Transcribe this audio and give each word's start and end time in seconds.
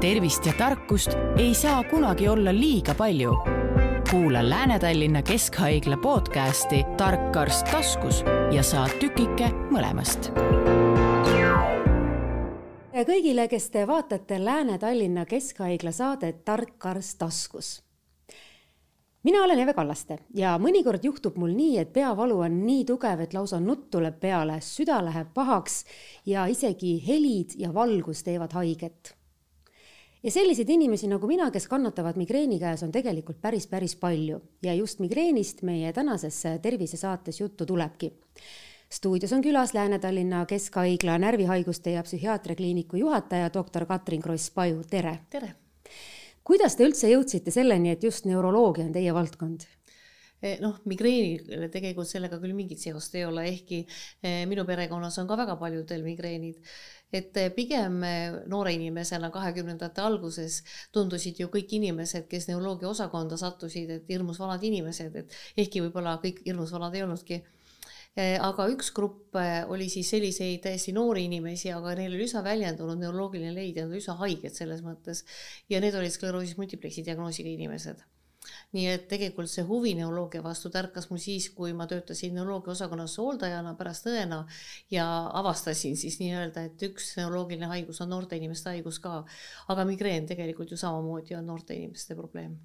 tervist 0.00 0.46
ja 0.46 0.52
tarkust 0.58 1.10
ei 1.38 1.54
saa 1.54 1.84
kunagi 1.84 2.28
olla 2.28 2.54
liiga 2.54 2.94
palju. 2.94 3.34
kuula 4.10 4.48
Lääne-Tallinna 4.50 5.22
Keskhaigla 5.22 5.96
podcasti 5.96 6.84
Tark 6.96 7.36
arst 7.36 7.66
taskus 7.70 8.24
ja 8.50 8.62
saa 8.62 8.88
tükike 9.00 9.50
mõlemast. 9.70 10.32
kõigile, 13.06 13.48
kes 13.48 13.70
te 13.70 13.86
vaatate 13.86 14.44
Lääne-Tallinna 14.44 15.26
Keskhaigla 15.26 15.92
saadet 15.92 16.44
Tark 16.44 16.86
arst 16.86 17.18
taskus 17.18 17.82
mina 19.22 19.44
olen 19.44 19.58
Eve 19.58 19.74
Kallaste 19.74 20.18
ja 20.34 20.56
mõnikord 20.58 21.04
juhtub 21.04 21.36
mul 21.36 21.52
nii, 21.52 21.78
et 21.78 21.92
peavalu 21.92 22.38
on 22.40 22.60
nii 22.66 22.84
tugev, 22.84 23.20
et 23.20 23.34
lausa 23.34 23.60
nutt 23.60 23.90
tuleb 23.90 24.20
peale, 24.20 24.60
süda 24.60 25.04
läheb 25.04 25.34
pahaks 25.34 25.84
ja 26.26 26.46
isegi 26.46 27.02
helid 27.06 27.50
ja 27.58 27.74
valgus 27.74 28.22
teevad 28.24 28.52
haiget. 28.52 29.19
Ja 30.22 30.30
selliseid 30.30 30.68
inimesi 30.68 31.08
nagu 31.08 31.26
mina, 31.26 31.50
kes 31.50 31.68
kannatavad 31.68 32.16
migreeni 32.20 32.58
käes, 32.60 32.82
on 32.82 32.92
tegelikult 32.92 33.40
päris, 33.40 33.66
päris 33.66 33.96
palju 33.96 34.40
ja 34.62 34.74
just 34.74 35.00
migreenist 35.00 35.62
meie 35.62 35.92
tänases 35.92 36.42
tervisesaates 36.62 37.40
juttu 37.40 37.66
tulebki 37.66 38.12
stuudios 38.90 39.32
on 39.32 39.42
külas 39.42 39.74
Lääne-Tallinna 39.74 40.46
Keskhaigla 40.46 41.18
närvihaiguste 41.18 41.90
ja 41.90 42.02
psühhiaatriakliiniku 42.02 42.96
juhataja, 42.96 43.50
doktor 43.54 43.86
Katrin 43.86 44.22
Kross-Paju, 44.22 44.82
tere! 44.90 45.18
tere! 45.30 45.54
kuidas 46.44 46.76
te 46.76 46.84
üldse 46.84 47.10
jõudsite 47.12 47.54
selleni, 47.54 47.92
et 47.94 48.02
just 48.02 48.26
neuroloogia 48.26 48.88
on 48.88 48.92
teie 48.92 49.14
valdkond? 49.14 49.68
Eh, 50.40 50.56
noh, 50.56 50.78
migreenil 50.88 51.66
tegelikult 51.68 52.08
sellega 52.08 52.38
küll 52.40 52.54
mingit 52.56 52.80
seost 52.80 53.12
ei 53.18 53.26
ole, 53.28 53.42
ehkki 53.50 53.82
eh, 53.84 54.46
minu 54.48 54.64
perekonnas 54.64 55.18
on 55.20 55.28
ka 55.28 55.36
väga 55.36 55.58
paljudel 55.60 56.00
migreenid. 56.06 56.56
et 57.12 57.36
eh, 57.36 57.50
pigem 57.50 57.98
noore 58.48 58.72
inimesena 58.72 59.28
kahekümnendate 59.34 60.00
alguses 60.00 60.60
tundusid 60.94 61.40
ju 61.42 61.48
kõik 61.52 61.74
inimesed, 61.76 62.28
kes 62.30 62.46
neuroloogia 62.48 62.88
osakonda 62.88 63.36
sattusid, 63.36 63.90
et 63.90 64.08
hirmus 64.08 64.38
vanad 64.40 64.62
inimesed, 64.64 65.16
et 65.16 65.34
ehkki 65.58 65.82
võib-olla 65.84 66.16
kõik 66.22 66.40
hirmus 66.46 66.72
vanad 66.72 66.94
ei 66.94 67.02
olnudki 67.04 67.42
aga 68.20 68.64
üks 68.72 68.88
grupp 68.94 69.36
oli 69.70 69.86
siis 69.88 70.08
selliseid 70.10 70.64
täiesti 70.64 70.92
noori 70.92 71.24
inimesi, 71.28 71.70
aga 71.70 71.92
neil 71.98 72.16
oli 72.16 72.26
üsna 72.26 72.42
väljendunud 72.42 72.98
neuroloogiline 72.98 73.52
leid 73.54 73.78
ja 73.78 73.84
nad 73.84 73.92
olid 73.94 74.02
üsna 74.02 74.16
haiged 74.22 74.56
selles 74.56 74.82
mõttes. 74.82 75.22
ja 75.68 75.80
need 75.80 75.94
olid 75.94 76.10
skleroosis 76.10 76.56
multiplexi 76.58 77.04
diagnoosiga 77.06 77.52
inimesed. 77.52 78.02
Nii 78.72 78.86
et 78.88 79.06
tegelikult 79.10 79.50
see 79.50 79.64
huvi 79.68 79.92
neuroloogia 79.98 80.42
vastu 80.44 80.70
tärkas 80.72 81.10
mul 81.10 81.20
siis, 81.22 81.50
kui 81.56 81.74
ma 81.76 81.86
töötasin 81.90 82.34
neuroloogia 82.38 82.72
osakonnas 82.72 83.18
hooldajana 83.20 83.74
pärast 83.78 84.08
õena 84.10 84.42
ja 84.90 85.06
avastasin 85.42 85.96
siis 86.00 86.18
nii-öelda, 86.22 86.66
et 86.70 86.88
üks 86.90 87.12
neuroloogiline 87.20 87.70
haigus 87.74 88.00
on 88.04 88.12
noorte 88.14 88.40
inimeste 88.40 88.72
haigus 88.72 89.00
ka, 89.04 89.22
aga 89.68 89.86
migreen 89.88 90.28
tegelikult 90.30 90.72
ju 90.72 90.80
samamoodi 90.80 91.36
on 91.38 91.48
noorte 91.52 91.76
inimeste 91.76 92.18
probleem 92.18 92.58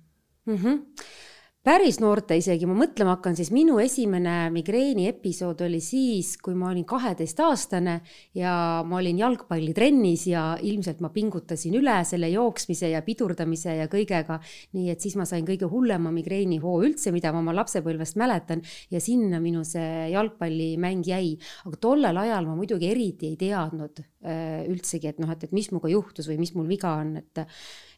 mm. 0.46 0.58
-hmm 0.58 1.34
päris 1.66 1.97
noorte 1.97 2.35
isegi, 2.38 2.67
ma 2.69 2.75
mõtlema 2.77 3.16
hakkan, 3.16 3.33
siis 3.38 3.49
minu 3.53 3.80
esimene 3.81 4.52
migreeni 4.53 5.08
episood 5.09 5.63
oli 5.66 5.80
siis, 5.81 6.35
kui 6.44 6.53
ma 6.57 6.69
olin 6.69 6.85
kaheteistaastane 6.85 7.95
ja 8.38 8.53
ma 8.85 8.99
olin 8.99 9.17
jalgpallitrennis 9.23 10.27
ja 10.30 10.44
ilmselt 10.61 11.02
ma 11.02 11.09
pingutasin 11.13 11.73
üle 11.80 11.97
selle 12.05 12.30
jooksmise 12.30 12.91
ja 12.94 13.02
pidurdamise 13.05 13.80
ja 13.80 13.88
kõigega. 13.89 14.38
nii 14.77 14.91
et 14.94 15.02
siis 15.02 15.16
ma 15.17 15.25
sain 15.25 15.45
kõige 15.47 15.69
hullema 15.72 16.11
migreenihoo 16.13 16.75
üldse, 16.85 17.13
mida 17.16 17.33
ma 17.33 17.41
oma 17.41 17.55
lapsepõlvest 17.57 18.19
mäletan 18.22 18.61
ja 18.94 19.02
sinna 19.02 19.41
minu 19.41 19.66
see 19.66 20.11
jalgpallimäng 20.13 21.02
jäi. 21.07 21.33
aga 21.66 21.81
tollel 21.81 22.22
ajal 22.25 22.45
ma 22.45 22.59
muidugi 22.59 22.91
eriti 22.91 23.33
ei 23.33 23.41
teadnud 23.41 24.03
äh, 24.03 24.69
üldsegi, 24.69 25.09
et 25.09 25.19
noh, 25.23 25.33
et, 25.33 25.50
et 25.50 25.55
mis 25.55 25.72
minuga 25.73 25.89
juhtus 25.89 26.29
või 26.29 26.38
mis 26.45 26.53
mul 26.53 26.69
viga 26.69 26.94
on, 27.02 27.16
et 27.23 27.45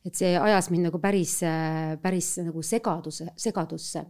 et 0.08 0.16
see 0.16 0.34
ajas 0.40 0.72
mind 0.72 0.88
nagu 0.90 1.02
päris, 1.04 1.38
päris 2.02 2.34
nagu 2.46 2.64
segaduse, 2.64 3.30
segadusse. 3.38 4.06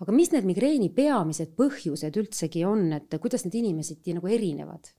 aga 0.00 0.14
mis 0.16 0.32
need 0.32 0.48
migreeni 0.48 0.90
peamised 0.94 1.56
põhjused 1.58 2.16
üldsegi 2.22 2.64
on, 2.68 2.90
et 3.00 3.20
kuidas 3.20 3.46
need 3.46 3.60
inimesed 3.62 4.10
nagu 4.16 4.28
erinevad? 4.28 4.92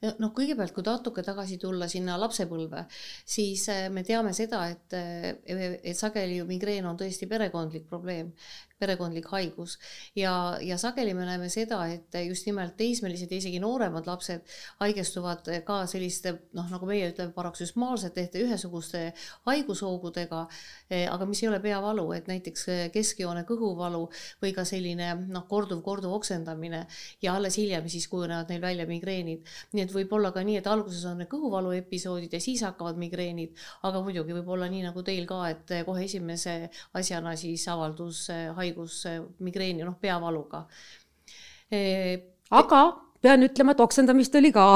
noh, 0.00 0.32
kõigepealt, 0.36 0.72
kui 0.72 0.84
natuke 0.86 1.22
tagasi 1.24 1.58
tulla 1.60 1.88
sinna 1.90 2.16
lapsepõlve, 2.20 2.86
siis 3.28 3.66
äh, 3.72 3.88
me 3.92 4.04
teame 4.06 4.32
seda, 4.36 4.62
et, 4.72 4.96
äh, 4.96 5.76
et 5.76 5.96
sageli 5.96 6.38
ju 6.38 6.46
migreen 6.48 6.88
on 6.88 6.98
tõesti 7.00 7.28
perekondlik 7.28 7.84
probleem 7.90 8.32
perekondlik 8.80 9.28
haigus. 9.28 9.76
ja, 10.16 10.56
ja 10.60 10.78
sageli 10.80 11.14
me 11.14 11.26
näeme 11.28 11.48
seda, 11.52 11.82
et 11.92 12.16
just 12.26 12.46
nimelt 12.48 12.76
teismelised 12.80 13.30
ja 13.30 13.36
isegi 13.36 13.60
nooremad 13.60 14.06
lapsed 14.08 14.46
haigestuvad 14.80 15.48
ka 15.66 15.82
selliste 15.90 16.32
noh, 16.56 16.68
nagu 16.72 16.88
meie 16.88 17.10
ütleme, 17.12 17.34
paroksüsmaalsete 17.36 18.24
ehk 18.24 18.38
ühesuguste 18.40 19.02
haigushoogudega, 19.48 20.46
eh, 20.90 21.04
aga 21.12 21.28
mis 21.28 21.42
ei 21.44 21.50
ole 21.50 21.60
peavalu, 21.60 22.06
et 22.16 22.30
näiteks 22.30 22.66
keskjoone 22.94 23.44
kõhuvalu 23.48 24.06
või 24.42 24.54
ka 24.56 24.64
selline 24.68 25.12
noh, 25.28 25.44
korduv, 25.50 25.82
korduv 25.84 26.16
oksendamine 26.16 26.86
ja 27.22 27.36
alles 27.36 27.58
hiljem 27.60 27.88
siis 27.92 28.08
kujunevad 28.08 28.48
neil 28.48 28.64
välja 28.64 28.88
migreenid. 28.88 29.44
nii 29.72 29.84
et 29.84 29.92
võib 29.92 30.12
olla 30.16 30.32
ka 30.32 30.44
nii, 30.46 30.56
et 30.62 30.70
alguses 30.70 31.04
on 31.04 31.20
need 31.20 31.28
kõhuvalu 31.30 31.76
episoodid 31.82 32.32
ja 32.32 32.40
siis 32.40 32.64
hakkavad 32.64 32.96
migreenid, 33.00 33.52
aga 33.84 34.00
muidugi 34.04 34.36
võib 34.40 34.48
olla 34.56 34.70
nii 34.72 34.86
nagu 34.88 35.04
teil 35.04 35.28
ka, 35.28 35.42
et 35.52 35.76
kohe 35.84 36.04
esimese 36.08 36.56
asjana 36.96 37.36
siis 37.36 37.66
avaldus 37.68 38.26
haigus 38.56 38.69
haigus, 38.70 39.02
migreeni, 39.44 39.84
noh, 39.84 39.98
peavaluga. 40.00 40.64
E,. 41.70 41.80
aga 42.50 42.82
pean 43.20 43.44
ütlema, 43.44 43.74
et 43.76 43.82
oksendamist 43.84 44.34
oli 44.40 44.50
ka, 44.54 44.66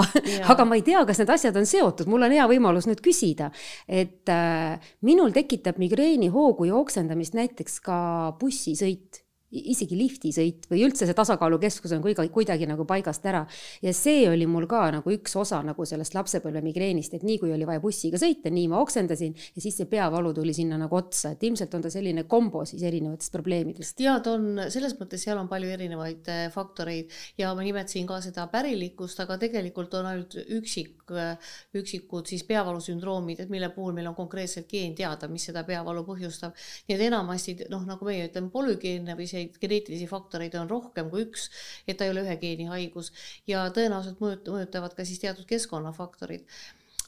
aga 0.52 0.66
ma 0.68 0.76
ei 0.78 0.84
tea, 0.84 1.00
kas 1.08 1.22
need 1.22 1.32
asjad 1.32 1.56
on 1.56 1.68
seotud, 1.68 2.10
mul 2.12 2.26
on 2.26 2.34
hea 2.36 2.44
võimalus 2.50 2.88
nüüd 2.90 3.00
küsida, 3.04 3.50
et 3.88 4.28
äh, 4.32 4.92
minul 5.06 5.32
tekitab 5.34 5.80
migreeni 5.80 6.28
hoogu 6.34 6.68
ja 6.68 6.76
oksendamist 6.76 7.36
näiteks 7.38 7.80
ka 7.84 7.98
bussisõit 8.40 9.23
isegi 9.54 9.96
liftisõit 9.98 10.68
või 10.70 10.84
üldse 10.86 11.06
see 11.06 11.16
tasakaalukeskus 11.16 11.92
on 11.96 12.02
kuidagi, 12.04 12.30
kuidagi 12.34 12.68
nagu 12.68 12.86
paigast 12.88 13.26
ära. 13.26 13.44
ja 13.82 13.92
see 13.94 14.28
oli 14.30 14.46
mul 14.50 14.66
ka 14.70 14.86
nagu 14.94 15.14
üks 15.14 15.36
osa 15.38 15.60
nagu 15.62 15.86
sellest 15.86 16.14
lapsepõlve 16.16 16.62
migreenist, 16.64 17.14
et 17.14 17.22
nii 17.26 17.38
kui 17.42 17.52
oli 17.54 17.66
vaja 17.68 17.82
bussiga 17.82 18.18
sõita, 18.20 18.50
nii 18.50 18.68
ma 18.72 18.80
oksendasin 18.82 19.34
ja 19.34 19.62
siis 19.62 19.78
see 19.80 19.88
peavalu 19.90 20.34
tuli 20.34 20.54
sinna 20.56 20.78
nagu 20.80 20.96
otsa, 20.96 21.34
et 21.34 21.42
ilmselt 21.46 21.74
on 21.74 21.84
ta 21.84 21.92
selline 21.92 22.26
kombo 22.30 22.64
siis 22.68 22.82
erinevatest 22.82 23.32
probleemidest. 23.32 24.00
ja 24.04 24.18
ta 24.24 24.36
on 24.38 24.64
selles 24.68 24.96
mõttes, 25.00 25.22
seal 25.24 25.38
on 25.40 25.48
palju 25.50 25.70
erinevaid 25.76 26.30
äh, 26.32 26.44
faktoreid 26.54 27.12
ja 27.38 27.54
ma 27.54 27.64
nimetasin 27.66 28.06
ka 28.08 28.20
seda 28.24 28.46
pärilikkust, 28.52 29.20
aga 29.24 29.38
tegelikult 29.40 29.94
on 29.98 30.10
ainult 30.10 30.36
üksik, 30.42 31.06
äh, 31.14 31.54
üksikud 31.76 32.28
siis 32.30 32.44
peavalusündroomid, 32.48 33.44
et 33.44 33.52
mille 33.52 33.70
puhul 33.74 33.94
meil 33.96 34.10
on 34.10 34.16
konkreetselt 34.18 34.68
geen 34.70 34.94
teada, 34.98 35.28
mis 35.28 35.46
seda 35.50 35.64
peavalu 35.66 36.04
põhjustab. 36.06 36.54
nii 36.88 36.96
et 36.96 37.06
enamasti 37.08 37.56
noh, 37.70 37.84
nagu 37.86 38.06
meie 38.06 38.28
ütleme, 38.28 38.50
polügeenne 38.52 39.16
või 39.18 39.28
see 39.30 39.43
neid 39.44 39.58
geneetilisi 39.62 40.08
faktoreid 40.10 40.56
on 40.60 40.70
rohkem 40.70 41.10
kui 41.12 41.26
üks, 41.28 41.48
et 41.86 41.98
ta 41.98 42.08
ei 42.08 42.14
ole 42.14 42.24
ühe 42.26 42.36
geeni 42.40 42.68
haigus. 42.70 43.12
Ja 43.50 43.66
tõenäoliselt 43.74 44.22
mõjutavad 44.24 44.96
ka 44.96 45.06
siis 45.06 45.22
teatud 45.22 45.46
keskkonnafaktorid 45.50 46.48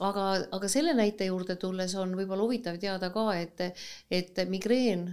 aga, 0.05 0.27
aga 0.57 0.69
selle 0.69 0.95
näite 0.97 1.29
juurde 1.31 1.57
tulles 1.61 1.95
on 1.99 2.15
võib-olla 2.19 2.45
huvitav 2.45 2.79
teada 2.83 3.11
ka, 3.15 3.27
et, 3.39 3.63
et 4.11 4.43
migreen 4.49 5.07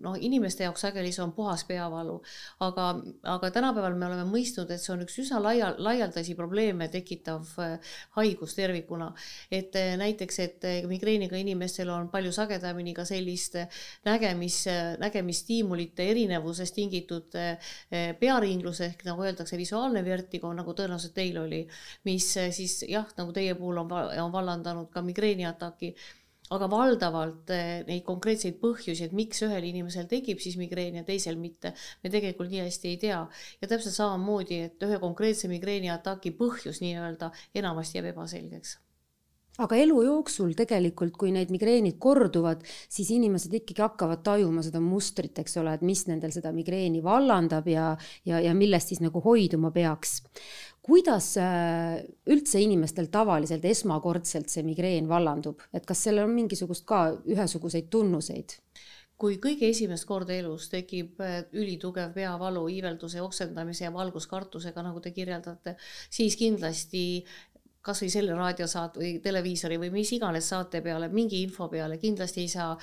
noh, 0.00 0.16
inimeste 0.18 0.64
jaoks 0.64 0.86
sageli 0.86 1.12
see 1.14 1.24
on 1.24 1.32
puhas 1.36 1.64
peavalu, 1.68 2.18
aga, 2.66 2.90
aga 3.34 3.50
tänapäeval 3.54 3.96
me 3.98 4.06
oleme 4.08 4.26
mõistnud, 4.30 4.70
et 4.70 4.82
see 4.82 4.92
on 4.94 5.04
üks 5.04 5.18
üsna 5.22 5.40
laia, 5.42 5.72
laialdasi 5.78 6.34
probleeme 6.38 6.88
tekitav 6.92 7.48
äh, 7.62 7.94
haigus 8.16 8.54
tervikuna. 8.58 9.12
et 9.50 9.76
äh, 9.76 9.96
näiteks, 10.00 10.38
et 10.38 10.64
äh, 10.64 10.80
migreeniga 10.88 11.36
inimestel 11.36 11.90
on 11.90 12.08
palju 12.12 12.32
sagedamini 12.32 12.94
ka 12.94 13.04
sellist 13.08 13.56
nägemis, 14.04 14.62
nägemisstiimulite 15.00 16.06
erinevusest 16.10 16.74
tingitud 16.74 17.34
pearinglus 18.20 18.80
ehk 18.84 19.04
nagu 19.08 19.24
öeldakse, 19.24 19.58
visuaalne 19.58 20.02
vertigo, 20.04 20.52
nagu 20.54 20.74
tõenäoliselt 20.76 21.14
teil 21.16 21.38
oli, 21.42 21.60
mis 22.06 22.26
siis 22.54 22.80
jah, 22.88 23.08
nagu 23.18 23.34
teie 23.36 23.54
puhul 23.58 23.82
on 23.82 23.90
on 24.24 24.32
vallandanud 24.32 24.90
ka 24.92 25.02
migreeniataki. 25.06 25.94
Aga 26.50 26.66
valdavalt 26.66 27.52
eh, 27.54 27.84
neid 27.86 28.02
konkreetseid 28.02 28.56
põhjusi, 28.58 29.06
et 29.06 29.14
miks 29.14 29.44
ühel 29.46 29.68
inimesel 29.68 30.08
tekib 30.10 30.42
siis 30.42 30.56
migreen 30.58 30.98
ja 30.98 31.04
teisel 31.06 31.38
mitte, 31.38 31.76
me 32.02 32.10
tegelikult 32.10 32.50
nii 32.50 32.64
hästi 32.64 32.90
ei 32.90 32.98
tea. 33.06 33.20
ja 33.62 33.70
täpselt 33.70 33.94
samamoodi, 33.94 34.60
et 34.66 34.86
ühe 34.88 34.98
konkreetse 34.98 35.50
migreeniataki 35.52 36.34
põhjus 36.42 36.82
nii-öelda 36.82 37.30
enamasti 37.62 38.00
jääb 38.00 38.10
ebaselgeks. 38.16 38.78
Aga 39.60 39.76
elu 39.76 39.96
jooksul 40.06 40.54
tegelikult, 40.56 41.16
kui 41.20 41.32
need 41.34 41.50
migreenid 41.52 41.98
korduvad, 42.00 42.62
siis 42.88 43.10
inimesed 43.12 43.52
ikkagi 43.58 43.82
hakkavad 43.84 44.22
tajuma 44.24 44.62
seda 44.64 44.80
mustrit, 44.80 45.36
eks 45.42 45.58
ole, 45.60 45.74
et 45.76 45.84
mis 45.84 46.06
nendel 46.08 46.32
seda 46.32 46.52
migreeni 46.56 47.02
vallandab 47.04 47.68
ja, 47.68 47.90
ja, 48.24 48.40
ja 48.40 48.54
millest 48.56 48.94
siis 48.94 49.02
nagu 49.04 49.20
hoiduma 49.24 49.72
peaks 49.74 50.20
kuidas 50.82 51.34
äh, 51.40 52.00
üldse 52.30 52.62
inimestel 52.62 53.10
tavaliselt 53.12 53.64
esmakordselt 53.68 54.48
see 54.52 54.64
migreen 54.66 55.08
vallandub, 55.10 55.60
et 55.76 55.86
kas 55.86 56.06
sellel 56.06 56.28
on 56.28 56.34
mingisugust 56.36 56.86
ka 56.88 57.04
ühesuguseid 57.28 57.92
tunnuseid? 57.92 58.58
kui 59.20 59.34
kõige 59.36 59.68
esimest 59.68 60.06
korda 60.08 60.32
elus 60.32 60.70
tekib 60.72 61.18
äh, 61.20 61.42
ülitugev 61.52 62.14
peavalu, 62.14 62.62
iivelduse, 62.72 63.20
oksendamise 63.20 63.84
ja 63.84 63.92
valguskartusega, 63.92 64.80
nagu 64.86 65.02
te 65.04 65.12
kirjeldate, 65.12 65.74
siis 66.08 66.38
kindlasti 66.40 67.02
kasvõi 67.84 68.10
selle 68.12 68.34
raadiosaate 68.36 69.00
või 69.00 69.12
televiisori 69.24 69.78
või 69.80 69.90
mis 69.94 70.12
iganes 70.16 70.48
saate 70.52 70.82
peale, 70.84 71.08
mingi 71.12 71.40
info 71.44 71.68
peale, 71.72 71.96
kindlasti 72.00 72.44
ei 72.44 72.50
saa 72.52 72.74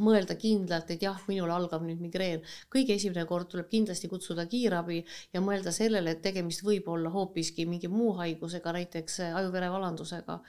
mõelda 0.00 0.36
kindlalt, 0.40 0.90
et 0.90 1.04
jah, 1.04 1.20
minul 1.28 1.52
algab 1.54 1.84
nüüd 1.86 2.00
migreen. 2.00 2.42
kõige 2.72 2.96
esimene 2.96 3.26
kord 3.28 3.50
tuleb 3.52 3.68
kindlasti 3.70 4.08
kutsuda 4.08 4.46
kiirabi 4.50 5.04
ja 5.34 5.40
mõelda 5.44 5.72
sellele, 5.72 6.16
et 6.16 6.22
tegemist 6.22 6.64
võib 6.64 6.88
olla 6.88 7.10
hoopiski 7.10 7.66
mingi 7.66 7.88
muu 7.88 8.12
haigusega, 8.18 8.72
näiteks 8.80 9.20
ajuverevalandusega 9.30 10.40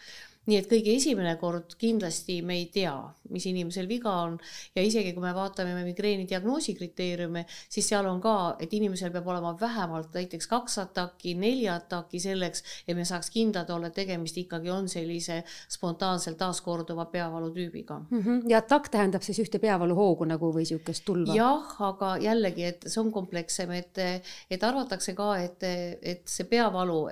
nii 0.49 0.57
et 0.57 0.67
kõige 0.69 0.95
esimene 0.97 1.35
kord 1.37 1.75
kindlasti 1.77 2.39
me 2.45 2.55
ei 2.57 2.65
tea, 2.73 2.95
mis 3.29 3.45
inimesel 3.45 3.85
viga 3.89 4.13
on 4.23 4.39
ja 4.75 4.81
isegi 4.81 5.13
kui 5.13 5.21
me 5.21 5.33
vaatame 5.37 5.75
migreeni 5.85 6.25
diagnoosi 6.29 6.73
kriteeriume, 6.79 7.43
siis 7.69 7.91
seal 7.91 8.09
on 8.09 8.17
ka, 8.23 8.55
et 8.63 8.73
inimesel 8.73 9.13
peab 9.13 9.29
olema 9.29 9.53
vähemalt 9.59 10.17
näiteks 10.17 10.49
kaks 10.49 10.79
ataki, 10.81 11.35
neli 11.37 11.67
ataki 11.69 12.19
selleks, 12.23 12.65
et 12.87 12.97
me 12.97 13.05
saaks 13.05 13.29
kindlad 13.33 13.69
olla, 13.69 13.91
et 13.91 13.99
tegemist 14.01 14.39
ikkagi 14.41 14.73
on 14.73 14.89
sellise 14.89 15.43
spontaanselt 15.69 16.39
taaskorduva 16.41 17.05
peavalutüübiga 17.13 17.99
mm. 18.09 18.19
-hmm. 18.19 18.49
ja 18.49 18.63
atakk 18.65 18.89
tähendab 18.89 19.21
siis 19.21 19.39
ühte 19.45 19.61
peavaluhoogu 19.61 20.25
nagu 20.25 20.49
või 20.49 20.65
niisugust 20.65 21.05
tulva? 21.05 21.37
jah, 21.37 21.77
aga 21.85 22.15
jällegi, 22.17 22.65
et 22.73 22.85
see 22.87 23.01
on 23.01 23.11
komplekssem, 23.13 23.71
et, 23.77 23.97
et 24.49 24.63
arvatakse 24.63 25.13
ka, 25.13 25.35
et, 25.37 25.63
et 26.01 26.25
see 26.25 26.49
peavalu 26.49 27.05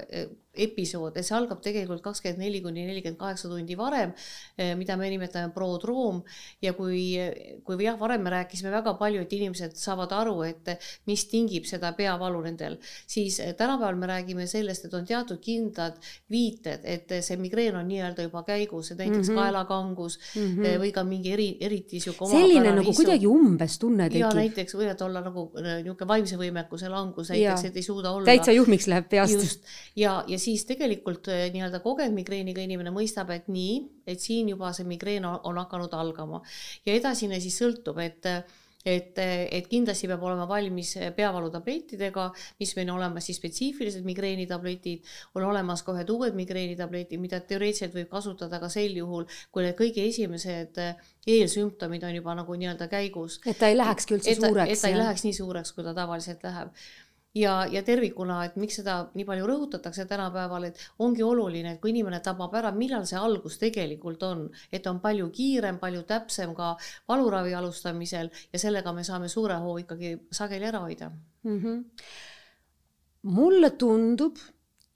episood 0.54 1.18
ja 1.18 1.24
see 1.26 1.36
algab 1.38 1.62
tegelikult 1.64 2.02
kakskümmend 2.04 2.42
neli 2.42 2.62
kuni 2.64 2.86
nelikümmend 2.88 3.20
kaheksa 3.20 3.50
tundi 3.52 3.78
varem, 3.78 4.14
eh, 4.58 4.74
mida 4.80 4.98
me 4.98 5.10
nimetame 5.10 5.54
prodroom 5.54 6.24
ja 6.62 6.74
kui, 6.74 7.04
kui 7.64 7.78
jah, 7.84 7.98
varem 8.00 8.24
me 8.26 8.34
rääkisime 8.34 8.72
väga 8.74 8.96
palju, 9.00 9.22
et 9.22 9.34
inimesed 9.38 9.78
saavad 9.78 10.14
aru, 10.18 10.42
et 10.48 10.74
mis 11.10 11.26
tingib 11.30 11.68
seda 11.70 11.94
peavalu 11.98 12.42
nendel, 12.48 12.80
siis 13.08 13.40
eh, 13.44 13.54
tänapäeval 13.54 14.00
me 14.00 14.10
räägime 14.10 14.48
sellest, 14.50 14.86
et 14.86 14.98
on 14.98 15.06
teatud 15.06 15.42
kindlad 15.44 16.00
viited, 16.32 16.82
et 16.84 17.14
see 17.26 17.38
migreen 17.38 17.78
on 17.80 17.88
nii-öelda 17.90 18.26
juba 18.28 18.44
käigus, 18.48 18.92
et 18.92 18.98
näiteks 19.04 19.30
mm 19.30 19.36
-hmm. 19.36 19.44
kaelakangus 19.44 20.20
mm 20.36 20.42
-hmm. 20.42 20.82
või 20.84 20.92
ka 20.92 21.04
mingi 21.04 21.34
eri, 21.34 21.50
eriti 21.60 22.00
niisugune 22.00 22.32
selline 22.32 22.74
nagu 22.76 22.94
kuidagi 22.96 23.28
umbes 23.28 23.78
tunne 23.80 24.10
tekib. 24.10 24.26
ja 24.26 24.32
näiteks 24.36 24.76
võivad 24.76 25.02
olla 25.06 25.22
nagu 25.26 25.46
niisugune 25.56 26.08
vaimse 26.08 26.38
võimekuse 26.40 26.90
langus 26.90 27.30
näiteks, 27.34 27.66
et 27.70 27.80
ei 27.80 27.84
suuda 27.84 28.12
olla. 28.12 28.26
täitsa 28.26 28.56
juhmiks 28.56 28.88
läheb 28.88 29.10
peast. 29.10 29.34
just, 29.34 29.64
ja, 29.96 30.24
ja 30.40 30.44
siis 30.44 30.64
tegelikult 30.70 31.28
äh, 31.28 31.50
nii-öelda 31.52 31.84
kogenud 31.84 32.16
migreeniga 32.16 32.64
inimene 32.64 32.94
mõistab, 32.96 33.34
et 33.36 33.52
nii, 33.52 33.76
et 34.08 34.24
siin 34.24 34.50
juba 34.54 34.72
see 34.76 34.88
migreen 34.88 35.28
on, 35.28 35.40
on 35.52 35.60
hakanud 35.60 35.94
algama 36.00 36.40
ja 36.88 36.96
edasine 36.96 37.42
siis 37.44 37.60
sõltub, 37.60 38.00
et 38.00 38.32
et, 38.88 39.18
et 39.20 39.66
kindlasti 39.68 40.08
peab 40.08 40.22
olema 40.24 40.46
valmis 40.48 40.94
peavalutablettidega, 41.18 42.30
mis 42.62 42.72
meil 42.78 42.88
on 42.94 43.02
olemas 43.02 43.28
siis 43.28 43.36
spetsiifilised 43.42 44.06
migreenitabletid, 44.08 45.10
on 45.36 45.50
olemas 45.50 45.84
ka 45.84 45.98
ühed 45.98 46.14
uued 46.14 46.38
migreenitabletid, 46.40 47.20
mida 47.20 47.42
teoreetiliselt 47.44 47.98
võib 47.98 48.08
kasutada 48.14 48.62
ka 48.64 48.72
sel 48.72 48.96
juhul, 48.96 49.28
kui 49.52 49.68
need 49.68 49.76
kõige 49.80 50.08
esimesed 50.08 50.80
eelsümptomid 51.28 52.08
on 52.08 52.16
juba 52.22 52.38
nagu 52.40 52.56
nii-öelda 52.56 52.88
käigus. 52.88 53.42
et 53.44 53.60
ta 53.60 53.68
ei 53.68 53.78
lähekski 53.78 54.16
üldse 54.16 54.32
et, 54.32 54.42
suureks. 54.48 54.72
et 54.72 54.88
ta 54.88 54.94
ei 54.94 54.98
läheks 55.04 55.28
nii 55.28 55.38
suureks, 55.44 55.76
kui 55.76 55.84
ta 55.84 55.94
tavaliselt 55.98 56.48
läheb 56.48 56.72
ja, 57.36 57.54
ja 57.70 57.82
tervikuna, 57.86 58.40
et 58.48 58.58
miks 58.60 58.80
seda 58.80 58.98
nii 59.14 59.26
palju 59.28 59.48
rõhutatakse 59.50 60.06
tänapäeval, 60.10 60.70
et 60.70 60.82
ongi 61.06 61.24
oluline, 61.26 61.76
et 61.76 61.82
kui 61.82 61.94
inimene 61.94 62.22
tabab 62.26 62.56
ära, 62.58 62.72
millal 62.76 63.06
see 63.10 63.20
algus 63.20 63.60
tegelikult 63.62 64.24
on, 64.26 64.48
et 64.74 64.86
on 64.90 65.02
palju 65.04 65.30
kiirem, 65.36 65.80
palju 65.82 66.04
täpsem 66.10 66.56
ka 66.58 66.74
valuravi 67.10 67.54
alustamisel 67.58 68.32
ja 68.54 68.62
sellega 68.62 68.94
me 68.96 69.06
saame 69.06 69.30
suure 69.30 69.60
hoo 69.62 69.78
ikkagi 69.84 70.16
sageli 70.32 70.70
ära 70.70 70.86
hoida 70.86 71.12
mm. 71.12 71.60
-hmm. 71.60 71.84
mulle 73.36 73.70
tundub, 73.78 74.40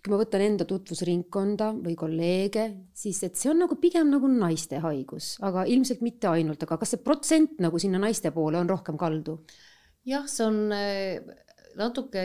kui 0.03 0.11
ma 0.11 0.17
võtan 0.19 0.41
enda 0.41 0.65
tutvusringkonda 0.65 1.69
või 1.83 1.95
kolleege, 1.95 2.65
siis 2.93 3.21
et 3.23 3.37
see 3.37 3.51
on 3.51 3.61
nagu 3.63 3.75
pigem 3.75 4.09
nagu 4.09 4.27
naiste 4.27 4.79
haigus, 4.79 5.37
aga 5.41 5.63
ilmselt 5.65 6.01
mitte 6.01 6.27
ainult, 6.27 6.63
aga 6.63 6.77
kas 6.77 6.89
see 6.89 7.03
protsent 7.03 7.59
nagu 7.59 7.79
sinna 7.79 7.99
naiste 7.99 8.31
poole 8.31 8.57
on 8.57 8.69
rohkem 8.69 8.97
kaldu? 8.97 9.37
jah, 10.03 10.25
see 10.27 10.43
on 10.43 10.73
natuke 11.79 12.23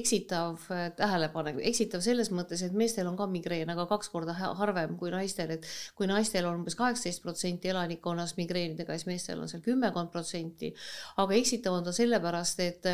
eksitav 0.00 0.64
tähelepanek, 0.98 1.60
eksitav 1.70 2.02
selles 2.04 2.30
mõttes, 2.34 2.62
et 2.64 2.76
meestel 2.76 3.08
on 3.10 3.16
ka 3.18 3.26
migreen, 3.30 3.70
aga 3.72 3.86
kaks 3.90 4.10
korda 4.12 4.34
harvem 4.34 4.96
kui 5.00 5.12
naistel, 5.12 5.54
et 5.56 5.68
kui 5.98 6.08
naistel 6.10 6.48
on 6.48 6.60
umbes 6.62 6.78
kaheksateist 6.78 7.22
protsenti 7.24 7.72
elanikkonnast 7.72 8.40
migreenidega, 8.40 8.96
siis 8.96 9.08
meestel 9.10 9.42
on 9.42 9.50
seal 9.52 9.64
kümmekond 9.64 10.12
protsenti. 10.12 10.74
aga 11.16 11.34
eksitav 11.38 11.78
on 11.78 11.84
ta 11.84 11.92
sellepärast, 11.96 12.60
et 12.60 12.88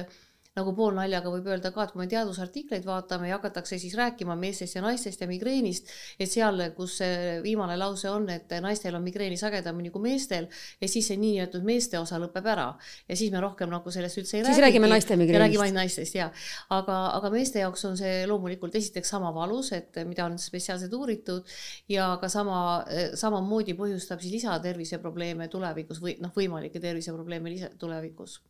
nagu 0.57 0.73
poolnaljaga 0.77 1.29
võib 1.29 1.51
öelda 1.51 1.71
ka, 1.75 1.85
et 1.85 1.93
kui 1.93 2.01
me 2.01 2.07
teadusartikleid 2.09 2.87
vaatame 2.89 3.29
ja 3.29 3.37
hakatakse 3.37 3.77
siis 3.81 3.93
rääkima 3.99 4.37
meestest 4.41 4.79
ja 4.79 4.83
naistest 4.85 5.21
ja 5.21 5.29
migreenist, 5.29 5.91
et 6.19 6.31
seal, 6.33 6.63
kus 6.77 6.95
see 7.03 7.35
viimane 7.45 7.77
lause 7.77 8.09
on, 8.09 8.25
et 8.33 8.55
naistel 8.65 8.97
on 8.97 9.05
migreeni 9.05 9.37
sagedamini 9.37 9.93
kui 9.93 10.07
meestel 10.07 10.49
ja 10.81 10.89
siis 10.89 11.11
see 11.11 11.21
niinimetatud 11.21 11.67
meeste 11.67 12.01
osa 12.01 12.21
lõpeb 12.23 12.49
ära 12.55 12.71
ja 13.05 13.19
siis 13.19 13.35
me 13.35 13.45
rohkem 13.45 13.69
nagu 13.73 13.93
sellest 13.93 14.23
üldse 14.23 14.39
ei 14.39 14.47
räägi. 14.47 14.55
siis 14.55 14.65
räägime 14.65 14.91
naiste 14.95 15.21
migreenist. 15.21 15.45
räägime 15.45 15.69
ainult 15.69 15.81
naistest 15.83 16.17
ja, 16.17 16.31
aga, 16.79 16.99
aga 17.21 17.35
meeste 17.37 17.61
jaoks 17.61 17.85
on 17.91 18.01
see 18.01 18.25
loomulikult 18.31 18.81
esiteks 18.81 19.13
sama 19.13 19.35
valus, 19.37 19.75
et 19.77 20.01
mida 20.09 20.25
on 20.25 20.41
spetsiaalselt 20.41 20.97
uuritud 20.97 21.57
ja 21.93 22.15
ka 22.23 22.33
sama, 22.33 22.59
samamoodi 23.15 23.77
põhjustab 23.77 24.25
siis 24.25 24.39
lisaterviseprobleeme 24.41 25.53
tulevikus 25.53 26.01
või 26.01 26.17
noh, 26.25 26.33
võimalikke 26.33 26.81
terviseprobleeme 26.81 27.53
lisa, 27.53 27.75
tulevikus 27.77 28.41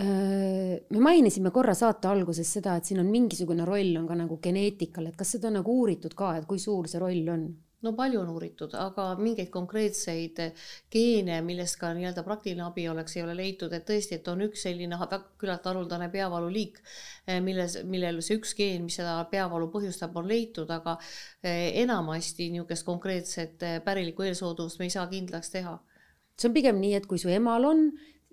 me 0.00 1.00
mainisime 1.04 1.50
korra 1.52 1.74
saate 1.76 2.08
alguses 2.08 2.48
seda, 2.56 2.76
et 2.78 2.88
siin 2.88 3.02
on 3.02 3.10
mingisugune 3.12 3.66
roll 3.68 3.96
on 4.00 4.06
ka 4.08 4.16
nagu 4.16 4.38
geneetikal, 4.42 5.10
et 5.10 5.18
kas 5.18 5.34
seda 5.36 5.50
on 5.50 5.60
nagu 5.60 5.74
uuritud 5.82 6.14
ka, 6.16 6.36
et 6.38 6.48
kui 6.48 6.58
suur 6.62 6.88
see 6.88 7.02
roll 7.02 7.28
on? 7.28 7.50
no 7.82 7.92
palju 7.98 8.20
on 8.20 8.30
uuritud, 8.30 8.74
aga 8.78 9.08
mingeid 9.18 9.50
konkreetseid 9.50 10.38
geene, 10.92 11.40
millest 11.42 11.78
ka 11.80 11.90
nii-öelda 11.96 12.22
praktiline 12.26 12.62
abi 12.66 12.86
oleks, 12.88 13.16
ei 13.16 13.24
ole 13.24 13.34
leitud, 13.38 13.72
et 13.74 13.84
tõesti, 13.88 14.20
et 14.20 14.28
on 14.30 14.44
üks 14.46 14.62
selline 14.68 14.98
küllalt 15.40 15.66
haruldane 15.66 16.08
peavaluliik, 16.12 16.78
eh, 17.26 17.40
milles, 17.42 17.80
millel 17.82 18.22
see 18.22 18.38
üks 18.38 18.54
geen, 18.58 18.86
mis 18.86 19.00
seda 19.00 19.16
peavalu 19.30 19.66
põhjustab, 19.74 20.14
on 20.18 20.30
leitud, 20.30 20.70
aga 20.70 20.94
eh, 21.42 21.72
enamasti 21.82 22.52
niisugust 22.54 22.86
konkreetset 22.86 23.66
pärilikku 23.84 24.28
eelsoodumust 24.28 24.78
me 24.78 24.86
ei 24.86 24.94
saa 24.94 25.08
kindlaks 25.10 25.50
teha 25.56 25.80
see 26.38 26.48
on 26.48 26.54
pigem 26.54 26.78
nii, 26.80 26.94
et 26.96 27.06
kui 27.06 27.20
su 27.20 27.30
emal 27.30 27.66
on, 27.68 27.82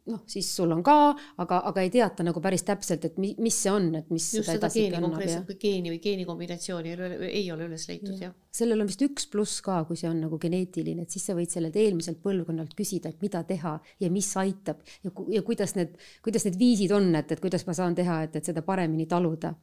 noh, 0.10 0.22
siis 0.30 0.48
sul 0.56 0.72
on 0.74 0.82
ka, 0.86 0.96
aga, 1.44 1.60
aga 1.70 1.84
ei 1.86 1.92
teata 1.94 2.26
nagu 2.26 2.42
päris 2.44 2.64
täpselt, 2.68 3.06
et 3.08 3.18
mi, 3.22 3.32
mis 3.42 3.58
see 3.64 3.74
on, 3.74 3.90
et 4.00 4.10
mis 4.14 4.26
just 4.40 4.50
seda 4.50 4.70
geeni 4.74 5.02
konkreetselt 5.02 5.50
või 5.50 5.60
geeni 5.62 5.94
või 5.94 6.00
geenikombinatsiooni 6.04 6.94
ei 6.94 6.98
ole, 6.98 7.30
ei 7.30 7.46
ole 7.54 7.70
üles 7.70 7.86
leitud 7.90 8.16
ja., 8.16 8.30
jah. 8.30 8.36
sellel 8.62 8.84
on 8.84 8.90
vist 8.90 9.04
üks 9.06 9.30
pluss 9.32 9.62
ka, 9.66 9.82
kui 9.90 10.00
see 10.00 10.10
on 10.10 10.22
nagu 10.26 10.40
geneetiline, 10.42 11.06
et 11.06 11.14
siis 11.16 11.30
sa 11.30 11.38
võid 11.38 11.54
sellelt 11.54 11.78
eelmiselt 11.80 12.24
põlvkonnalt 12.26 12.76
küsida, 12.78 13.14
et 13.14 13.22
mida 13.26 13.44
teha 13.48 13.78
ja 14.02 14.12
mis 14.14 14.32
aitab 14.42 14.84
ja, 15.06 15.14
ja 15.36 15.46
kuidas 15.46 15.76
need, 15.78 15.96
kuidas 16.26 16.48
need 16.50 16.60
viisid 16.60 16.96
on, 16.96 17.12
et, 17.20 17.32
et 17.36 17.44
kuidas 17.44 17.66
ma 17.70 17.78
saan 17.78 17.98
teha, 17.98 18.24
et, 18.28 18.40
et 18.42 18.52
seda 18.52 18.66
paremini 18.66 19.08
taluda 19.10 19.54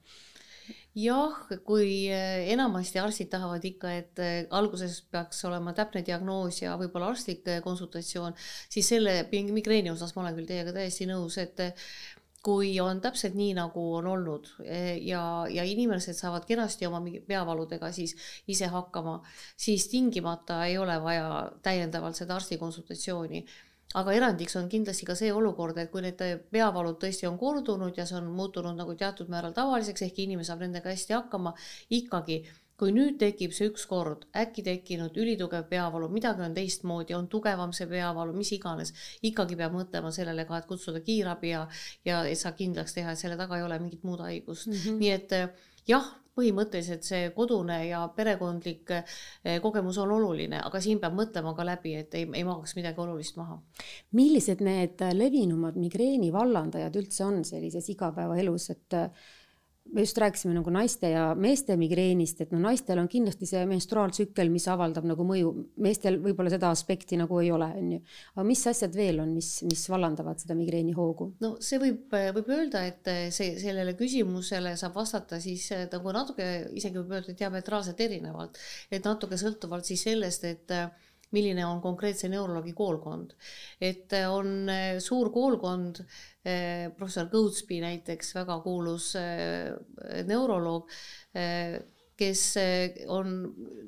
jah, 0.96 1.36
kui 1.66 2.08
eh, 2.08 2.48
enamasti 2.54 3.00
arstid 3.02 3.28
tahavad 3.32 3.64
ikka, 3.68 3.92
et 4.00 4.20
eh, 4.24 4.36
alguses 4.56 5.02
peaks 5.12 5.42
olema 5.48 5.74
täpne 5.76 6.02
diagnoos 6.06 6.62
ja 6.62 6.76
võib-olla 6.80 7.10
arstlik 7.12 7.46
eh, 7.52 7.62
konsultatsioon, 7.64 8.36
siis 8.72 8.88
selle 8.94 9.18
migreeni 9.30 9.92
osas 9.92 10.16
ma 10.16 10.24
olen 10.24 10.38
küll 10.38 10.48
teiega 10.48 10.72
täiesti 10.76 11.08
nõus, 11.10 11.36
et 11.42 11.60
kui 12.46 12.76
on 12.78 13.00
täpselt 13.02 13.34
nii, 13.34 13.56
nagu 13.58 13.82
on 13.98 14.06
olnud 14.06 14.46
ja, 15.02 15.20
ja 15.50 15.64
inimesed 15.66 16.14
saavad 16.14 16.44
kenasti 16.46 16.86
oma 16.86 17.00
peavaludega 17.26 17.90
siis 17.90 18.14
ise 18.46 18.68
hakkama, 18.70 19.16
siis 19.58 19.88
tingimata 19.90 20.60
ei 20.68 20.78
ole 20.78 20.94
vaja 21.02 21.26
täiendavalt 21.66 22.14
seda 22.14 22.36
arsti 22.38 22.60
konsultatsiooni 22.60 23.42
aga 23.94 24.12
erandiks 24.12 24.56
on 24.56 24.68
kindlasti 24.68 25.06
ka 25.06 25.14
see 25.14 25.32
olukord, 25.32 25.78
et 25.78 25.90
kui 25.90 26.02
need 26.02 26.20
peavalud 26.50 26.98
tõesti 27.00 27.28
on 27.28 27.38
kordunud 27.38 27.96
ja 27.96 28.06
see 28.06 28.18
on 28.18 28.28
muutunud 28.34 28.76
nagu 28.76 28.94
teatud 28.98 29.30
määral 29.32 29.54
tavaliseks, 29.56 30.02
ehk 30.08 30.18
inimene 30.26 30.44
saab 30.44 30.64
nendega 30.66 30.90
hästi 30.90 31.16
hakkama, 31.16 31.54
ikkagi 31.90 32.42
kui 32.76 32.92
nüüd 32.92 33.16
tekib 33.20 33.54
see 33.56 33.70
ükskord 33.70 34.26
äkki 34.36 34.64
tekkinud 34.66 35.16
ülitugev 35.16 35.64
peavalu, 35.70 36.10
midagi 36.12 36.44
on 36.44 36.56
teistmoodi, 36.56 37.14
on 37.16 37.28
tugevam 37.32 37.72
see 37.76 37.88
peavalu, 37.88 38.34
mis 38.36 38.52
iganes, 38.52 38.92
ikkagi 39.24 39.56
peab 39.56 39.72
mõtlema 39.78 40.12
sellele 40.12 40.44
ka, 40.48 40.60
et 40.60 40.68
kutsuda 40.68 41.00
kiirabi 41.06 41.54
ja, 41.54 41.64
ja 42.04 42.20
et 42.28 42.40
saab 42.40 42.58
kindlaks 42.60 42.98
teha, 42.98 43.14
et 43.14 43.22
selle 43.22 43.38
taga 43.40 43.56
ei 43.56 43.64
ole 43.64 43.80
mingit 43.80 44.04
muud 44.04 44.20
haigust 44.26 44.68
mm. 44.68 44.82
-hmm. 44.82 45.00
nii 45.00 45.10
et 45.14 45.88
jah, 45.88 46.12
põhimõtteliselt 46.36 47.06
see 47.06 47.30
kodune 47.36 47.78
ja 47.88 48.02
perekondlik 48.16 48.92
eh, 48.96 49.56
kogemus 49.62 49.98
on 50.02 50.12
oluline, 50.18 50.60
aga 50.66 50.80
siin 50.84 51.00
peab 51.02 51.16
mõtlema 51.16 51.54
ka 51.56 51.66
läbi, 51.66 51.96
et 52.02 52.14
ei, 52.18 52.28
ei 52.36 52.44
magaks 52.46 52.76
midagi 52.78 53.02
olulist 53.02 53.40
maha. 53.40 53.58
millised 54.12 54.60
need 54.64 55.02
levinumad 55.16 55.76
migreeni 55.80 56.32
vallandajad 56.32 57.00
üldse 57.00 57.24
on 57.24 57.42
sellises 57.44 57.88
igapäevaelus, 57.94 58.70
et 58.76 59.00
me 59.92 60.04
just 60.04 60.18
rääkisime 60.18 60.54
nagu 60.56 60.70
naiste 60.72 61.10
ja 61.12 61.26
meeste 61.38 61.76
migreenist, 61.78 62.40
et 62.42 62.52
no 62.54 62.60
naistel 62.62 63.00
on 63.00 63.08
kindlasti 63.10 63.48
see 63.48 63.62
menstruaaltsükkel, 63.68 64.50
mis 64.52 64.66
avaldab 64.72 65.06
nagu 65.08 65.26
mõju, 65.26 65.52
meestel 65.82 66.18
võib-olla 66.22 66.52
seda 66.52 66.70
aspekti 66.74 67.18
nagu 67.20 67.40
ei 67.42 67.50
ole, 67.54 67.68
on 67.80 67.92
ju. 67.96 68.02
aga 68.34 68.46
mis 68.48 68.64
asjad 68.72 68.96
veel 68.96 69.22
on, 69.24 69.32
mis, 69.36 69.50
mis 69.68 69.86
vallandavad 69.92 70.42
seda 70.42 70.58
migreeni 70.58 70.94
hoogu? 70.96 71.30
no 71.44 71.54
see 71.64 71.80
võib, 71.82 72.06
võib 72.10 72.52
öelda, 72.58 72.84
et 72.90 73.12
see, 73.34 73.56
sellele 73.62 73.96
küsimusele 73.98 74.76
saab 74.80 74.96
vastata 74.98 75.40
siis 75.42 75.68
nagu 75.92 76.14
natuke, 76.14 76.50
isegi 76.76 77.00
võib 77.00 77.18
öelda 77.18 77.36
diametraalselt 77.38 78.00
erinevalt, 78.06 78.60
et 78.90 79.04
natuke 79.06 79.38
sõltuvalt 79.40 79.88
siis 79.88 80.06
sellest, 80.08 80.44
et 80.44 80.78
milline 81.34 81.64
on 81.66 81.80
konkreetse 81.82 82.28
neuroloogi 82.28 82.72
koolkond. 82.72 83.34
et 83.80 84.12
on 84.30 84.70
suur 85.00 85.32
koolkond 85.32 86.04
Eh, 86.46 86.92
professor 86.94 87.26
Kõutspi 87.32 87.80
näiteks, 87.82 88.28
väga 88.36 88.60
kuulus 88.62 89.10
neuroloog, 90.28 90.92
kes 92.16 92.42
eh, 92.60 93.06
on 93.12 93.32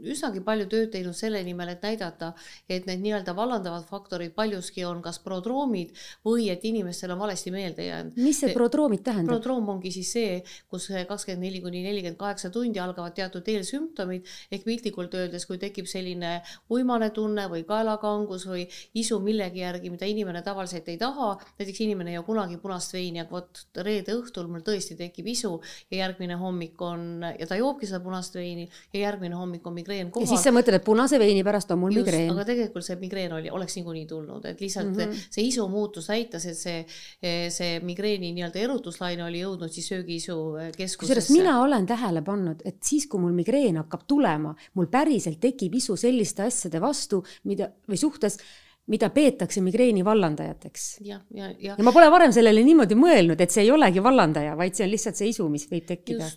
üsnagi 0.05 0.43
palju 0.45 0.69
tööd 0.71 0.91
teinud 0.93 1.17
selle 1.17 1.41
nimel, 1.47 1.73
et 1.73 1.85
näidata, 1.85 2.33
et 2.69 2.87
need 2.89 3.03
nii-öelda 3.03 3.35
vallandavad 3.37 3.87
faktorid 3.89 4.35
paljuski 4.37 4.85
on 4.87 5.01
kas 5.05 5.19
prodroomid 5.25 5.95
või 6.27 6.49
et 6.53 6.65
inimestel 6.69 7.15
on 7.15 7.23
valesti 7.23 7.53
meelde 7.55 7.87
jäänud. 7.87 8.19
mis 8.21 8.41
see 8.43 8.53
prodroomid 8.55 9.03
tähendab? 9.07 9.39
prodroom 9.39 9.73
ongi 9.75 9.93
siis 9.95 10.13
see, 10.13 10.37
kus 10.71 10.91
kakskümmend 11.09 11.47
neli 11.47 11.63
kuni 11.65 11.83
nelikümmend 11.87 12.21
kaheksa 12.21 12.51
tundi 12.55 12.81
algavad 12.83 13.17
teatud 13.17 13.49
eelsümptomid 13.49 14.29
ehk 14.53 14.67
piltlikult 14.67 15.15
öeldes, 15.19 15.47
kui 15.49 15.59
tekib 15.59 15.89
selline 15.91 16.39
uimane 16.75 17.11
tunne 17.17 17.49
või 17.51 17.65
kaelakangus 17.69 18.47
või 18.49 18.67
isu 18.99 19.21
millegi 19.25 19.65
järgi, 19.65 19.91
mida 19.95 20.09
inimene 20.09 20.43
tavaliselt 20.45 20.89
ei 20.93 20.99
taha, 21.01 21.35
näiteks 21.59 21.83
inimene 21.87 22.13
ei 22.13 22.19
joo 22.19 22.27
kunagi 22.29 22.61
punast 22.61 22.93
veini, 22.95 23.23
aga 23.25 23.39
vot 23.39 23.65
reede 23.85 24.15
õhtul 24.19 24.51
mul 24.53 24.65
tõesti 24.67 24.99
tekib 24.99 25.27
isu 25.33 25.57
ja 25.91 26.05
järgmine 26.05 26.39
hommik 26.41 26.81
on 26.85 27.25
ja 27.25 27.49
ta 27.49 27.59
joobki 27.59 27.89
seda 27.89 28.03
punast 28.05 28.18
punast 28.19 28.35
veini 28.35 28.67
ja 28.93 29.01
järgmine 29.01 29.37
hommik 29.39 29.67
on 29.67 29.75
migreen 29.75 30.11
kohal. 30.11 30.27
ja 30.27 30.33
siis 30.33 30.45
sa 30.45 30.53
mõtled, 30.55 30.79
et 30.79 30.85
punase 30.85 31.19
veini 31.21 31.45
pärast 31.47 31.71
on 31.71 31.81
mul 31.83 31.95
Just, 31.95 32.07
migreen. 32.07 32.33
aga 32.35 32.45
tegelikult 32.49 32.87
see 32.87 32.99
migreen 33.01 33.35
oli, 33.37 33.51
oleks 33.55 33.79
niikuinii 33.79 34.07
tulnud, 34.11 34.45
et 34.51 34.61
lihtsalt 34.61 34.91
mm 34.91 35.01
-hmm. 35.01 35.25
see 35.31 35.47
isu 35.47 35.69
muutus 35.69 36.09
näitas, 36.11 36.47
et 36.47 36.59
see, 36.59 36.85
see 37.55 37.81
migreeni 37.81 38.33
nii-öelda 38.37 38.63
erutuslaine 38.65 39.25
oli 39.25 39.43
jõudnud 39.43 39.73
siis 39.73 39.89
söögiisu 39.89 40.39
keskusesse. 40.77 40.99
kusjuures 40.99 41.31
mina 41.31 41.61
olen 41.63 41.87
tähele 41.87 42.23
pannud, 42.23 42.63
et 42.65 42.83
siis, 42.83 43.07
kui 43.07 43.21
mul 43.21 43.33
migreen 43.33 43.77
hakkab 43.77 44.07
tulema, 44.07 44.55
mul 44.75 44.87
päriselt 44.87 45.41
tekib 45.41 45.75
isu 45.75 45.97
selliste 45.97 46.43
asjade 46.43 46.81
vastu, 46.81 47.23
mida 47.45 47.71
või 47.89 47.97
suhtes 47.97 48.39
mida 48.89 49.11
peetakse 49.13 49.61
migreeni 49.65 50.05
vallandajateks. 50.05 50.87
ja, 51.05 51.21
ja, 51.35 51.51
ja. 51.59 51.75
ja 51.79 51.85
ma 51.85 51.93
pole 51.93 52.09
varem 52.13 52.33
sellele 52.35 52.63
niimoodi 52.65 52.97
mõelnud, 52.99 53.41
et 53.41 53.53
see 53.53 53.67
ei 53.67 53.73
olegi 53.75 54.03
vallandaja, 54.05 54.55
vaid 54.59 54.77
see 54.77 54.87
on 54.87 54.93
lihtsalt 54.93 55.21
see 55.21 55.31
isu, 55.33 55.49
mis 55.53 55.67
võib 55.71 55.87
tekkida. 55.89 56.29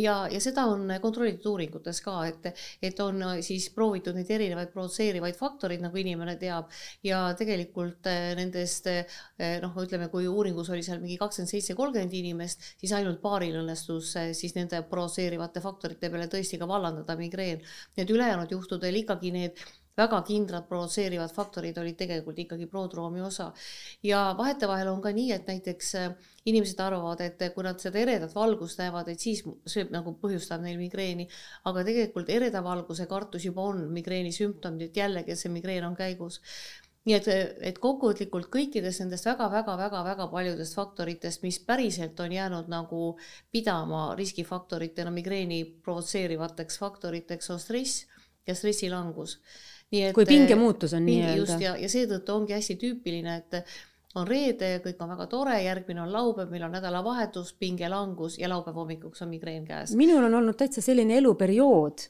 ja, 0.00 0.16
ja 0.32 0.40
seda 0.42 0.66
on 0.72 0.90
kontrollitud 1.02 1.48
uuringutes 1.52 2.02
ka, 2.04 2.18
et, 2.28 2.50
et 2.84 3.00
on 3.04 3.24
siis 3.46 3.68
proovitud 3.74 4.16
neid 4.18 4.30
erinevaid 4.36 4.72
provotseerivaid 4.74 5.38
faktoreid, 5.38 5.84
nagu 5.84 6.00
inimene 6.00 6.36
teab, 6.40 6.68
ja 7.06 7.22
tegelikult 7.38 8.10
eh, 8.12 8.32
nendest 8.38 8.90
eh, 8.92 9.16
noh, 9.62 9.74
ütleme, 9.82 10.10
kui 10.12 10.28
uuringus 10.28 10.70
oli 10.74 10.84
seal 10.86 11.00
mingi 11.02 11.18
kakskümmend 11.20 11.54
seitse, 11.54 11.78
kolmkümmend 11.78 12.14
inimest, 12.16 12.72
siis 12.80 12.92
ainult 12.96 13.22
paaril 13.24 13.56
õnnestus 13.62 14.12
siis 14.36 14.54
nende 14.56 14.82
provotseerivate 14.90 15.62
faktorite 15.64 16.10
peale 16.12 16.28
tõesti 16.32 16.60
ka 16.60 16.68
vallandada 16.68 17.16
migreen. 17.18 17.64
Need 17.96 18.12
ülejäänud 18.12 18.52
juhtudel 18.52 19.02
ikkagi 19.02 19.32
need 19.34 19.66
väga 19.96 20.20
kindrad 20.28 20.66
provotseerivad 20.68 21.32
faktorid 21.32 21.78
olid 21.80 21.96
tegelikult 21.96 22.38
ikkagi 22.38 22.66
prodroomi 22.70 23.22
osa. 23.24 23.52
ja 24.02 24.34
vahetevahel 24.38 24.88
on 24.88 25.00
ka 25.02 25.12
nii, 25.12 25.32
et 25.32 25.46
näiteks 25.48 25.94
äh, 25.94 26.10
inimesed 26.46 26.80
arvavad, 26.80 27.20
et 27.20 27.42
kui 27.54 27.64
nad 27.64 27.80
seda 27.80 27.98
eredat 27.98 28.34
valgust 28.34 28.78
näevad, 28.78 29.08
et 29.08 29.20
siis 29.20 29.42
see 29.66 29.86
nagu 29.90 30.14
põhjustab 30.20 30.62
neil 30.62 30.78
migreeni, 30.78 31.28
aga 31.64 31.84
tegelikult 31.84 32.30
ereda 32.30 32.62
valguse 32.64 33.06
kartus 33.06 33.46
juba 33.48 33.64
on 33.72 33.86
migreeni 33.92 34.32
sümptomid, 34.32 34.90
et 34.90 35.00
jällegi, 35.00 35.36
see 35.36 35.52
migreen 35.52 35.86
on 35.88 35.96
käigus. 35.96 36.42
Nii 37.06 37.14
et, 37.14 37.28
et 37.62 37.76
kokkuvõtlikult 37.78 38.48
kõikidest 38.50 39.04
nendest 39.04 39.28
väga-väga-väga-väga 39.28 40.26
paljudest 40.32 40.74
faktoritest, 40.74 41.44
mis 41.46 41.60
päriselt 41.62 42.18
on 42.20 42.32
jäänud 42.34 42.66
nagu 42.68 43.12
pidama 43.54 44.08
riskifaktoritena 44.18 45.12
migreeni 45.14 45.60
provotseerivateks 45.86 46.80
faktoriteks, 46.82 47.50
on 47.54 47.62
stress 47.62 48.02
ja 48.46 48.58
stressilangus 48.58 49.38
nii 49.92 50.02
et 50.08 50.14
kui 50.16 50.26
pingemuutus 50.26 50.94
on 50.96 51.04
nii-öelda. 51.06 51.36
just, 51.42 51.60
ja, 51.62 51.76
ja 51.76 51.88
seetõttu 51.90 52.34
ongi 52.34 52.56
hästi 52.56 52.76
tüüpiline, 52.80 53.36
et 53.36 53.60
on 54.16 54.26
reede, 54.26 54.76
kõik 54.84 55.00
on 55.04 55.12
väga 55.12 55.26
tore, 55.30 55.56
järgmine 55.62 56.02
on 56.02 56.12
laupäev, 56.12 56.50
meil 56.50 56.64
on 56.66 56.74
nädalavahetus, 56.78 57.52
pingelangus 57.60 58.38
ja 58.40 58.48
laupäeva 58.48 58.80
hommikuks 58.80 59.22
on 59.22 59.32
migreen 59.34 59.64
käes. 59.68 59.94
minul 59.94 60.24
on 60.24 60.34
olnud 60.40 60.56
täitsa 60.58 60.84
selline 60.84 61.18
eluperiood 61.20 62.08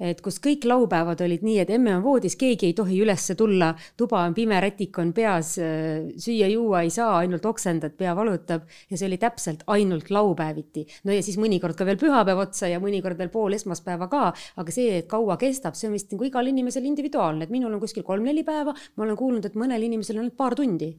et 0.00 0.20
kus 0.24 0.40
kõik 0.42 0.64
laupäevad 0.68 1.20
olid 1.24 1.44
nii, 1.44 1.58
et 1.62 1.70
emme 1.74 1.92
on 1.98 2.04
voodis, 2.04 2.36
keegi 2.40 2.70
ei 2.70 2.76
tohi 2.76 3.00
ülesse 3.04 3.36
tulla, 3.38 3.70
tuba 4.00 4.22
on 4.24 4.34
pime, 4.36 4.56
rätik 4.62 4.98
on 5.02 5.12
peas, 5.16 5.52
süüa-juua 5.58 6.84
ei 6.86 6.92
saa, 6.94 7.18
ainult 7.20 7.46
oksendad, 7.46 7.94
pea 7.98 8.14
valutab. 8.16 8.64
Ja 8.90 8.96
see 8.96 9.08
oli 9.10 9.20
täpselt 9.20 9.64
ainult 9.70 10.10
laupäeviti. 10.10 10.86
no 11.04 11.12
ja 11.12 11.22
siis 11.22 11.38
mõnikord 11.40 11.76
ka 11.76 11.86
veel 11.88 12.00
pühapäev 12.00 12.40
otsa 12.46 12.70
ja 12.70 12.80
mõnikord 12.80 13.18
veel 13.18 13.30
pool 13.32 13.54
esmaspäeva 13.56 14.08
ka, 14.08 14.32
aga 14.56 14.74
see, 14.74 14.98
et 15.02 15.10
kaua 15.10 15.36
kestab, 15.40 15.76
see 15.76 15.90
on 15.90 15.98
vist 15.98 16.10
nagu 16.14 16.26
igal 16.26 16.46
inimesel 16.46 16.88
individuaalne, 16.88 17.44
et 17.44 17.54
minul 17.54 17.74
on 17.74 17.82
kuskil 17.82 18.06
kolm-neli 18.06 18.44
päeva, 18.46 18.74
ma 18.96 19.06
olen 19.06 19.20
kuulnud, 19.20 19.46
et 19.46 19.58
mõnel 19.58 19.84
inimesel 19.90 20.18
on 20.18 20.26
ainult 20.26 20.38
paar 20.40 20.56
tundi 20.58 20.94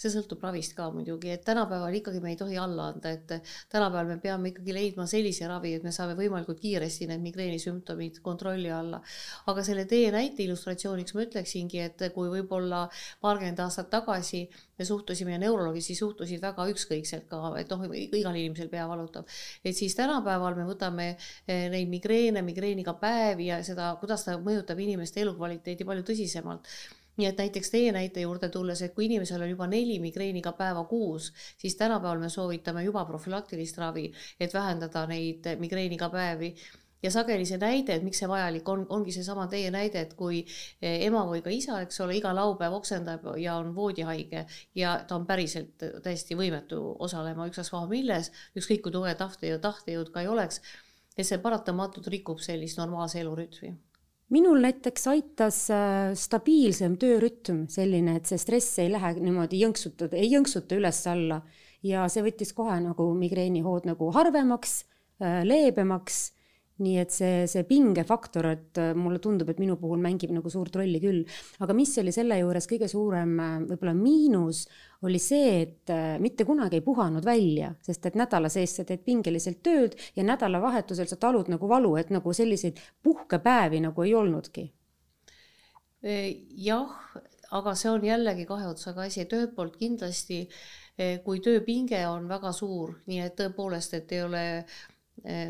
see 0.00 0.12
sõltub 0.12 0.40
ravist 0.44 0.72
ka 0.76 0.88
muidugi, 0.94 1.32
et 1.34 1.44
tänapäeval 1.44 1.98
ikkagi 1.98 2.22
me 2.24 2.32
ei 2.32 2.38
tohi 2.40 2.56
alla 2.60 2.88
anda, 2.94 3.12
et 3.12 3.34
tänapäeval 3.72 4.08
me 4.14 4.16
peame 4.22 4.52
ikkagi 4.52 4.74
leidma 4.76 5.06
sellise 5.10 5.48
ravi, 5.50 5.74
et 5.76 5.84
me 5.84 5.92
saame 5.92 6.16
võimalikult 6.18 6.60
kiiresti 6.62 7.10
need 7.10 7.24
migreenisümptomid 7.26 8.22
kontrolli 8.24 8.70
alla. 8.72 9.02
aga 9.52 9.64
selle 9.66 9.84
teie 9.90 10.10
näite 10.14 10.44
illustratsiooniks 10.46 11.14
ma 11.16 11.26
ütleksingi, 11.26 11.84
et 11.84 12.06
kui 12.14 12.32
võib-olla 12.32 12.86
paarkümmend 13.20 13.60
aastat 13.66 13.90
tagasi 13.92 14.46
me 14.80 14.86
suhtusime 14.88 15.34
ja 15.34 15.40
neuroloogid 15.42 15.84
siis 15.84 16.00
suhtusid 16.00 16.40
väga 16.40 16.64
ükskõikselt 16.72 17.26
ka, 17.28 17.40
et 17.60 17.72
noh, 17.72 17.84
igal 17.92 18.36
inimesel 18.40 18.70
pea 18.72 18.86
valutab. 18.88 19.28
et 19.64 19.76
siis 19.76 19.94
tänapäeval 19.98 20.56
me 20.56 20.64
võtame 20.68 21.10
eh, 21.10 21.68
neid 21.72 21.92
migreene, 21.92 22.42
migreeniga 22.46 22.96
päevi 23.02 23.50
ja 23.50 23.60
seda, 23.66 23.92
kuidas 24.00 24.24
ta 24.24 24.38
mõjutab 24.40 24.80
inimeste 24.80 25.20
elukvaliteedi 25.20 25.84
palju 25.84 26.08
tõsisemalt 26.12 26.72
nii 27.16 27.28
et 27.28 27.38
näiteks 27.38 27.70
teie 27.70 27.92
näite 27.92 28.24
juurde 28.24 28.48
tulles, 28.48 28.82
et 28.82 28.94
kui 28.94 29.06
inimesel 29.06 29.42
on 29.44 29.50
juba 29.50 29.66
neli 29.70 29.98
migreeniga 30.02 30.52
päeva 30.58 30.84
kuus, 30.88 31.32
siis 31.58 31.76
tänapäeval 31.76 32.20
me 32.22 32.28
soovitame 32.28 32.84
juba 32.84 33.04
profülaktilist 33.04 33.78
ravi, 33.78 34.10
et 34.40 34.54
vähendada 34.54 35.06
neid 35.10 35.50
migreeniga 35.58 36.10
päevi. 36.10 36.54
Ja 37.02 37.08
sageli 37.10 37.46
see 37.48 37.56
näide, 37.56 37.94
et 37.96 38.02
miks 38.04 38.18
see 38.20 38.28
vajalik 38.28 38.66
on, 38.68 38.82
ongi 38.92 39.12
seesama 39.16 39.46
teie 39.48 39.70
näide, 39.72 40.02
et 40.04 40.12
kui 40.18 40.42
ema 40.84 41.22
või 41.30 41.40
ka 41.40 41.52
isa, 41.52 41.78
eks 41.80 42.02
ole, 42.04 42.18
iga 42.18 42.34
laupäev 42.36 42.76
oksendab 42.76 43.24
ja 43.40 43.54
on 43.56 43.72
voodihaige 43.74 44.44
ja 44.76 44.98
ta 45.08 45.16
on 45.16 45.24
päriselt 45.26 45.80
täiesti 46.04 46.36
võimetu 46.36 46.82
osalema 47.08 47.48
ükstaspuha 47.48 47.88
milles, 47.88 48.28
ükskõik 48.52 48.84
kui 48.84 48.92
tugev 48.92 49.16
tahtejõud, 49.16 49.64
tahtejõud 49.64 50.12
ka 50.12 50.26
ei 50.26 50.28
oleks, 50.28 50.60
et 51.16 51.24
see 51.24 51.40
paratamatult 51.40 52.12
rikub 52.12 52.44
sellist 52.44 52.76
normaalse 52.76 53.24
elurütmi 53.24 53.78
minul 54.34 54.60
näiteks 54.62 55.06
aitas 55.10 55.62
äh, 55.74 56.12
stabiilsem 56.18 56.96
töörütm, 57.00 57.64
selline, 57.70 58.16
et 58.18 58.30
see 58.30 58.38
stress 58.40 58.78
ei 58.82 58.90
lähe 58.92 59.14
niimoodi 59.18 59.62
jõnksutada, 59.64 60.18
ei 60.18 60.30
jõnksuta 60.32 60.78
üles-alla. 60.78 61.40
Ja 61.86 62.04
see 62.12 62.22
võttis 62.26 62.52
kohe 62.52 62.76
nagu 62.82 63.06
migreenihood 63.16 63.88
nagu 63.88 64.10
harvemaks, 64.14 64.82
äh, 65.22 65.40
leebemaks 65.46 66.30
nii 66.80 66.96
et 67.00 67.12
see, 67.14 67.44
see 67.50 67.64
pingefaktor, 67.68 68.48
et 68.50 68.80
äh, 68.80 68.92
mulle 68.96 69.20
tundub, 69.22 69.48
et 69.52 69.60
minu 69.60 69.76
puhul 69.80 70.00
mängib 70.02 70.32
nagu 70.34 70.50
suurt 70.52 70.76
rolli 70.80 71.00
küll. 71.02 71.22
aga 71.60 71.76
mis 71.76 71.92
oli 72.02 72.12
selle 72.14 72.38
juures 72.40 72.68
kõige 72.70 72.88
suurem 72.90 73.36
äh, 73.40 73.54
võib-olla 73.68 73.94
miinus, 73.96 74.64
oli 75.06 75.20
see, 75.22 75.52
et 75.66 75.92
äh, 75.92 76.16
mitte 76.22 76.46
kunagi 76.48 76.80
ei 76.80 76.84
puhanud 76.86 77.24
välja, 77.26 77.74
sest 77.84 78.10
et 78.10 78.18
nädala 78.20 78.50
sees 78.52 78.76
sa 78.78 78.86
teed 78.88 79.04
pingeliselt 79.06 79.62
tööd 79.66 79.96
ja 80.16 80.26
nädalavahetusel 80.26 81.08
sa 81.10 81.20
talud 81.20 81.52
nagu 81.52 81.68
valu, 81.68 81.94
et 82.00 82.12
nagu 82.14 82.34
selliseid 82.36 82.80
puhkepäevi 83.04 83.82
nagu 83.84 84.06
ei 84.06 84.14
olnudki. 84.16 84.70
jah, 86.00 86.92
aga 87.52 87.74
see 87.76 87.90
on 87.90 88.04
jällegi 88.04 88.46
kahe 88.48 88.70
otsaga 88.70 89.04
asi, 89.04 89.20
et 89.20 89.32
ühelt 89.36 89.52
poolt 89.52 89.74
kindlasti 89.76 90.46
kui 91.24 91.40
tööpinge 91.44 92.00
on 92.08 92.26
väga 92.28 92.52
suur, 92.56 92.94
nii 93.08 93.20
et 93.24 93.36
tõepoolest, 93.38 93.94
et 93.96 94.12
ei 94.12 94.22
ole 94.24 94.42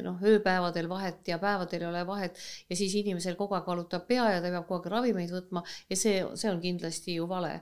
noh, 0.05 0.23
ööpäevadel 0.27 0.89
vahet 0.91 1.29
ja 1.29 1.39
päevadel 1.43 1.85
ei 1.85 1.89
ole 1.91 2.07
vahet. 2.07 2.39
Ja 2.71 2.77
siis 2.77 2.95
inimesel 2.99 3.37
kogu 3.39 3.55
aeg 3.59 3.67
valutab 3.67 4.07
pea 4.09 4.27
ja 4.37 4.41
ta 4.43 4.51
peab 4.51 4.67
kogu 4.69 4.81
aeg 4.81 4.91
ravimeid 4.97 5.35
võtma. 5.35 5.65
Ja 5.91 5.99
see, 5.99 6.25
see 6.35 6.51
on 6.51 6.61
kindlasti 6.63 7.19
ju 7.19 7.29
vale 7.31 7.61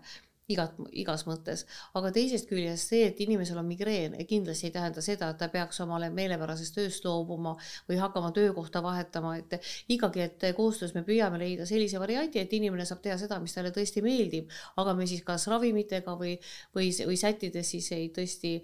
igat, 0.49 0.77
igas 0.97 1.25
mõttes, 1.29 1.65
aga 1.99 2.11
teisest 2.15 2.49
küljest 2.49 2.89
see, 2.89 3.05
et 3.11 3.19
inimesel 3.21 3.59
on 3.61 3.67
migreen, 3.69 4.15
kindlasti 4.29 4.69
ei 4.69 4.73
tähenda 4.73 5.03
seda, 5.05 5.29
et 5.33 5.41
ta 5.41 5.51
peaks 5.53 5.83
omale 5.85 6.09
meelepärasest 6.15 6.73
tööst 6.79 7.05
loobuma 7.05 7.53
või 7.89 7.99
hakkama 8.01 8.31
töökohta 8.37 8.81
vahetama, 8.85 9.35
et 9.37 9.59
ikkagi, 9.93 10.25
et 10.25 10.47
koostöös 10.57 10.95
me 10.97 11.03
püüame 11.05 11.41
leida 11.43 11.67
sellise 11.69 12.01
variandi, 12.01 12.41
et 12.41 12.55
inimene 12.57 12.87
saab 12.89 13.03
teha 13.05 13.19
seda, 13.21 13.37
mis 13.43 13.53
talle 13.57 13.75
tõesti 13.77 14.01
meeldib, 14.05 14.49
aga 14.81 14.95
me 14.97 15.07
siis 15.11 15.21
kas 15.27 15.45
ravimitega 15.53 16.17
või, 16.17 16.39
või, 16.77 16.89
või 17.11 17.21
sättides 17.21 17.75
siis 17.75 17.91
ei 17.93 18.09
tõesti 18.17 18.55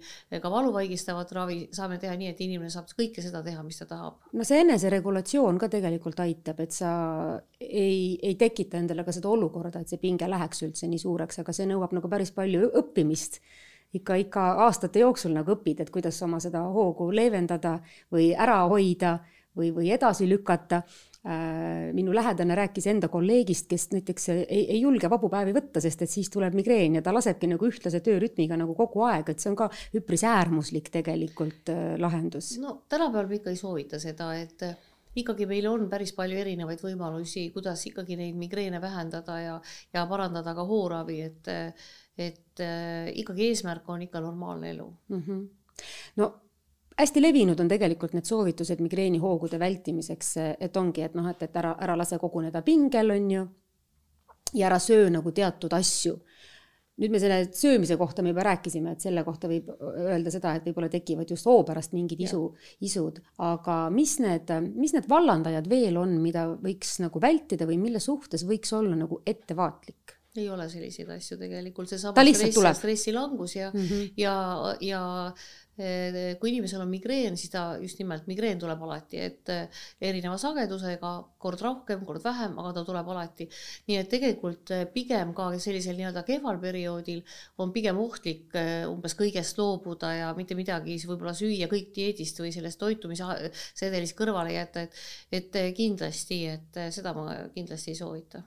ka 0.41 0.51
valuvaigistavat 0.51 1.35
ravi 1.37 1.59
saame 1.75 1.99
teha 2.01 2.17
nii, 2.17 2.33
et 2.33 2.43
inimene 2.47 2.73
saab 2.73 2.89
kõike 2.97 3.21
seda 3.21 3.43
teha, 3.45 3.61
mis 3.65 3.77
ta 3.83 3.89
tahab. 3.93 4.17
no 4.33 4.47
see 4.47 4.63
eneseregulatsioon 4.65 5.61
ka 5.61 5.69
tegelikult 5.77 6.25
aitab, 6.25 6.65
et 6.65 6.73
sa 6.73 6.91
ei, 7.61 8.17
ei 8.25 8.33
tekita 8.41 8.81
endale 8.81 9.05
ka 9.05 9.13
seda 9.13 9.29
olukorda, 9.29 9.85
et 9.85 9.93
see 9.93 10.01
pinge 10.01 10.25
läheks 10.29 10.65
üldse 10.65 10.89
nii 10.89 11.05
suureks, 11.05 11.43
aga 11.45 11.53
see 11.53 11.69
nõuab 11.69 11.74
nagu 11.79 12.09
päris 12.09 12.31
palju 12.35 12.71
õppimist. 12.81 13.39
ikka, 13.95 14.15
ikka 14.15 14.41
aastate 14.65 14.99
jooksul 14.99 15.31
nagu 15.31 15.53
õpid, 15.55 15.79
et 15.79 15.89
kuidas 15.89 16.21
oma 16.25 16.39
seda 16.43 16.65
hoogu 16.67 17.11
leevendada 17.15 17.79
või 18.11 18.33
ära 18.35 18.65
hoida 18.67 19.19
või, 19.55 19.71
või 19.75 19.91
edasi 19.95 20.27
lükata 20.27 20.81
äh, 20.81 21.93
minu 21.95 22.13
lähedane 22.15 22.55
rääkis 22.55 22.87
enda 22.91 23.07
kolleegist, 23.11 23.69
kes 23.71 23.87
näiteks 23.93 24.29
ei, 24.33 24.65
ei 24.75 24.81
julge 24.81 25.09
vabu 25.09 25.29
päevi 25.31 25.55
võtta, 25.55 25.83
sest 25.83 26.03
et 26.03 26.11
siis 26.11 26.29
tuleb 26.33 26.57
migreen 26.57 26.99
ja 26.99 27.03
ta 27.05 27.13
lasebki 27.15 27.47
nagu 27.51 27.69
ühtlase 27.69 28.01
töörütmiga 28.05 28.57
nagu 28.59 28.75
kogu 28.75 29.05
aeg, 29.07 29.31
et 29.31 29.39
see 29.39 29.53
on 29.53 29.59
ka 29.59 29.69
üpris 29.95 30.25
äärmuslik 30.27 30.91
tegelikult 30.93 31.71
äh, 31.73 31.95
lahendus. 32.01 32.55
no 32.59 32.81
tänapäeval 32.89 33.31
me 33.31 33.39
ikka 33.39 33.55
ei 33.55 33.61
soovita 33.61 34.01
seda, 34.03 34.33
et 34.39 34.67
ikkagi 35.15 35.45
meil 35.49 35.67
on 35.69 35.89
päris 35.89 36.13
palju 36.15 36.37
erinevaid 36.37 36.81
võimalusi, 36.83 37.49
kuidas 37.55 37.85
ikkagi 37.89 38.17
neid 38.19 38.39
migreene 38.39 38.81
vähendada 38.81 39.39
ja, 39.39 39.59
ja 39.93 40.05
parandada 40.09 40.55
ka 40.55 40.65
hooravi, 40.67 41.19
et, 41.21 41.51
et 42.17 42.63
äh, 42.63 43.11
ikkagi 43.23 43.51
eesmärk 43.51 43.89
on 43.89 44.07
ikka 44.07 44.23
normaalne 44.23 44.73
elu 44.75 44.89
mm. 45.09 45.21
-hmm. 45.21 45.45
no 46.21 46.33
hästi 46.97 47.21
levinud 47.21 47.59
on 47.59 47.67
tegelikult 47.67 48.13
need 48.15 48.25
soovitused 48.25 48.79
migreenihoogude 48.83 49.59
vältimiseks, 49.59 50.33
et 50.59 50.77
ongi, 50.77 51.01
et 51.01 51.15
noh, 51.15 51.27
et, 51.29 51.41
et 51.43 51.55
ära, 51.55 51.75
ära 51.81 51.97
lase 51.97 52.19
koguneda 52.19 52.61
pingel, 52.61 53.11
on 53.11 53.31
ju, 53.31 53.47
ja 54.53 54.67
ära 54.67 54.79
söö 54.79 55.09
nagu 55.09 55.31
teatud 55.31 55.73
asju 55.73 56.15
nüüd 57.01 57.11
me 57.11 57.19
selle 57.19 57.39
söömise 57.51 57.97
kohta 57.99 58.23
me 58.23 58.31
juba 58.31 58.45
rääkisime, 58.47 58.95
et 58.95 59.03
selle 59.03 59.23
kohta 59.27 59.49
võib 59.51 59.71
öelda 59.83 60.31
seda, 60.31 60.53
et 60.55 60.67
võib-olla 60.67 60.89
tekivad 60.93 61.31
just 61.31 61.47
hoo 61.49 61.63
pärast 61.67 61.95
mingid 61.95 62.21
isu, 62.23 62.41
isud, 62.87 63.19
aga 63.43 63.79
mis 63.93 64.17
need, 64.23 64.51
mis 64.75 64.95
need 64.95 65.09
vallandajad 65.11 65.67
veel 65.71 65.99
on, 65.99 66.15
mida 66.23 66.47
võiks 66.61 66.97
nagu 67.03 67.21
vältida 67.23 67.67
või 67.67 67.79
mille 67.81 68.03
suhtes 68.03 68.47
võiks 68.47 68.71
olla 68.77 68.95
nagu 68.99 69.21
ettevaatlik? 69.27 70.15
ei 70.35 70.49
ole 70.51 70.65
selliseid 70.67 71.07
asju 71.15 71.37
tegelikult, 71.39 71.87
seesama 71.87 72.11
stress 72.19 72.57
ja 72.59 72.73
stressilangus 72.75 73.53
ja 73.55 73.69
mm, 73.71 73.85
-hmm. 73.87 74.09
ja, 74.19 74.33
ja 74.83 75.03
kui 75.75 76.51
inimesel 76.53 76.79
on 76.85 76.87
migreen, 76.87 77.35
siis 77.35 77.51
ta 77.51 77.63
just 77.81 77.99
nimelt, 77.99 78.29
migreen 78.31 78.59
tuleb 78.61 78.79
alati, 78.85 79.19
et 79.19 79.51
eh, 79.51 79.81
erineva 80.07 80.37
sagedusega, 80.39 81.11
kord 81.41 81.63
rohkem, 81.65 82.05
kord 82.07 82.23
vähem, 82.23 82.55
aga 82.61 82.71
ta 82.77 82.83
tuleb 82.87 83.09
alati. 83.11 83.49
nii 83.89 83.97
et 83.99 84.09
tegelikult 84.11 84.71
eh, 84.71 84.85
pigem 84.93 85.33
ka 85.35 85.49
sellisel 85.59 85.99
nii-öelda 85.99 86.23
kehval 86.27 86.61
perioodil 86.63 87.21
on 87.59 87.73
pigem 87.75 87.99
ohtlik 87.99 88.55
eh, 88.55 88.85
umbes 88.87 89.17
kõigest 89.19 89.59
loobuda 89.59 90.13
ja 90.15 90.31
mitte 90.37 90.55
midagi 90.55 90.95
siis 90.95 91.09
võib-olla 91.11 91.35
süüa 91.35 91.67
kõik 91.71 91.91
dieedist 91.95 92.39
või 92.39 92.53
sellest 92.55 92.79
toitumissedelist 92.79 94.15
kõrvale 94.15 94.55
jätta, 94.55 94.85
et, 94.87 95.03
et 95.35 95.59
kindlasti, 95.75 96.39
et 96.55 96.81
seda 96.95 97.11
ma 97.17 97.35
kindlasti 97.51 97.91
ei 97.91 97.99
soovita. 97.99 98.45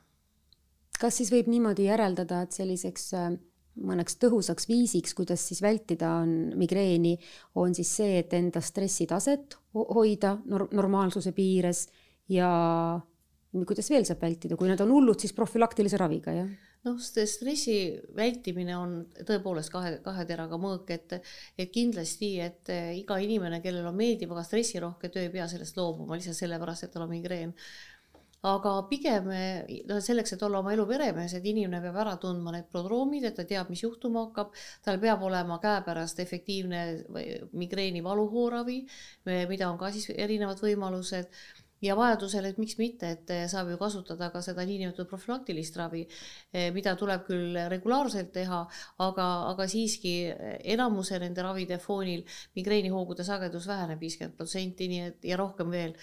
kas 0.99 1.20
siis 1.20 1.28
võib 1.30 1.52
niimoodi 1.52 1.90
järeldada, 1.90 2.40
et 2.47 2.56
selliseks 2.56 3.12
mõneks 3.85 4.18
tõhusaks 4.23 4.68
viisiks, 4.68 5.14
kuidas 5.16 5.44
siis 5.49 5.62
vältida 5.64 6.18
on 6.23 6.54
migreeni, 6.58 7.16
on 7.61 7.75
siis 7.76 7.90
see, 8.00 8.18
et 8.23 8.35
enda 8.37 8.62
stressitaset 8.64 9.58
hoida 9.75 10.37
nor 10.47 10.68
normaalsuse 10.75 11.32
piires 11.37 11.87
ja 12.32 12.49
kuidas 13.66 13.90
veel 13.90 14.06
saab 14.06 14.23
vältida, 14.23 14.56
kui 14.56 14.70
nad 14.70 14.80
on 14.85 14.92
hullud, 14.92 15.20
siis 15.20 15.35
profülaktilise 15.37 16.00
raviga, 16.00 16.35
jah? 16.37 16.49
noh, 16.87 16.99
stressi 17.02 17.76
vältimine 18.16 18.76
on 18.78 18.94
tõepoolest 19.26 19.73
kahe, 19.73 19.97
kahe 20.04 20.25
teraga 20.28 20.58
mõõk, 20.61 20.90
et, 20.94 21.18
et 21.58 21.73
kindlasti, 21.75 22.37
et 22.44 22.73
iga 22.97 23.18
inimene, 23.23 23.61
kellel 23.64 23.88
on 23.90 23.97
meeldiv, 23.99 24.32
aga 24.35 24.44
stressirohke 24.47 25.11
töö, 25.12 25.26
ei 25.26 25.32
pea 25.35 25.49
sellest 25.50 25.78
loobuma 25.78 26.18
lihtsalt 26.18 26.38
sellepärast, 26.38 26.87
et 26.87 26.94
tal 26.94 27.06
on 27.06 27.12
migreen 27.12 27.54
aga 28.47 28.73
pigem 28.87 29.28
noh, 29.88 30.00
selleks, 30.04 30.33
et 30.37 30.42
olla 30.47 30.61
oma 30.62 30.73
elu 30.75 30.87
peremees, 30.87 31.35
et 31.35 31.47
inimene 31.50 31.80
peab 31.83 31.97
ära 32.04 32.16
tundma 32.23 32.52
need 32.54 32.68
prodroomid, 32.71 33.25
et 33.26 33.35
ta 33.35 33.45
teab, 33.49 33.71
mis 33.73 33.83
juhtuma 33.83 34.28
hakkab, 34.28 34.52
tal 34.85 35.00
peab 35.02 35.23
olema 35.26 35.59
käepärast 35.62 36.21
efektiivne 36.23 36.83
migreeni 37.59 38.02
valuhooravi, 38.04 38.83
mida 39.50 39.71
on 39.71 39.78
ka 39.78 39.90
siis 39.95 40.12
erinevad 40.14 40.62
võimalused. 40.62 41.33
Ja 41.78 41.95
vajadusel, 41.95 42.42
et 42.49 42.57
miks 42.59 42.75
mitte, 42.75 43.07
et 43.14 43.28
saab 43.47 43.68
ju 43.71 43.76
kasutada 43.78 44.33
ka 44.35 44.40
seda 44.42 44.64
niinimetatud 44.66 45.07
profülaktilist 45.07 45.76
ravi, 45.78 46.00
mida 46.75 46.97
tuleb 46.99 47.23
küll 47.28 47.54
regulaarselt 47.71 48.33
teha, 48.35 48.64
aga, 49.07 49.26
aga 49.52 49.66
siiski 49.71 50.16
enamuse 50.75 51.21
nende 51.23 51.45
ravide 51.47 51.78
foonil 51.78 52.25
migreenihoogude 52.58 53.23
sagedus 53.23 53.71
väheneb 53.71 54.02
viiskümmend 54.02 54.34
protsenti, 54.34 54.91
nii 54.91 55.06
et 55.06 55.30
ja 55.30 55.39
rohkem 55.39 55.71
veel 55.71 55.95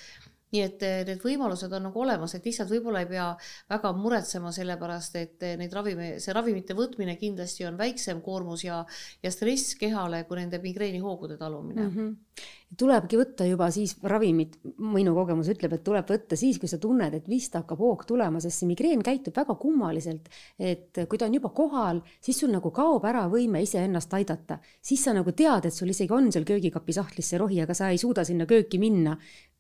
nii 0.54 0.64
et 0.66 0.84
eh, 0.86 1.00
need 1.08 1.24
võimalused 1.24 1.72
on 1.74 1.88
nagu 1.90 2.02
olemas, 2.04 2.36
et 2.38 2.46
lihtsalt 2.46 2.72
võib-olla 2.72 3.02
ei 3.04 3.10
pea 3.10 3.30
väga 3.72 3.92
muretsema 3.98 4.52
selle 4.56 4.78
pärast, 4.82 5.18
et 5.20 5.46
eh, 5.46 5.56
neid 5.60 5.74
ravime, 5.74 6.16
see 6.24 6.36
ravimite 6.36 6.78
võtmine 6.78 7.18
kindlasti 7.20 7.66
on 7.68 7.80
väiksem 7.80 8.22
koormus 8.26 8.66
ja, 8.68 8.84
ja 9.24 9.34
stress 9.34 9.76
kehale 9.80 10.24
kui 10.30 10.40
nende 10.40 10.62
migreenihoogude 10.64 11.40
talumine 11.42 11.88
mm. 11.88 11.96
-hmm. 11.96 12.46
tulebki 12.78 13.18
võtta 13.20 13.48
juba 13.50 13.72
siis 13.74 13.96
ravimit, 14.04 14.60
minu 14.78 15.16
kogemus 15.18 15.50
ütleb, 15.52 15.74
et 15.74 15.84
tuleb 15.84 16.14
võtta 16.14 16.38
siis, 16.40 16.60
kui 16.62 16.70
sa 16.70 16.78
tunned, 16.82 17.14
et 17.14 17.30
vist 17.30 17.56
hakkab 17.58 17.82
hoog 17.82 18.06
tulema, 18.06 18.40
sest 18.44 18.62
see 18.62 18.70
migreen 18.70 19.02
käitub 19.04 19.36
väga 19.36 19.56
kummaliselt. 19.56 20.30
et 20.60 21.06
kui 21.10 21.18
ta 21.18 21.26
on 21.26 21.34
juba 21.34 21.50
kohal, 21.50 22.02
siis 22.22 22.40
sul 22.40 22.54
nagu 22.54 22.72
kaob 22.72 23.06
ära 23.06 23.26
võime 23.32 23.62
iseennast 23.66 24.14
aidata, 24.14 24.60
siis 24.82 25.04
sa 25.04 25.14
nagu 25.14 25.32
tead, 25.32 25.66
et 25.66 25.74
sul 25.74 25.90
isegi 25.90 26.14
on 26.14 26.32
seal 26.32 26.46
köögikapi 26.46 26.94
sahtlis 26.94 27.30
see 27.30 27.42
rohi, 27.42 27.62
aga 27.62 27.74
sa 27.74 27.90
ei 27.90 27.98
suuda 27.98 28.24
sinna 28.24 28.46
kööki 28.46 28.80
minna 28.80 29.18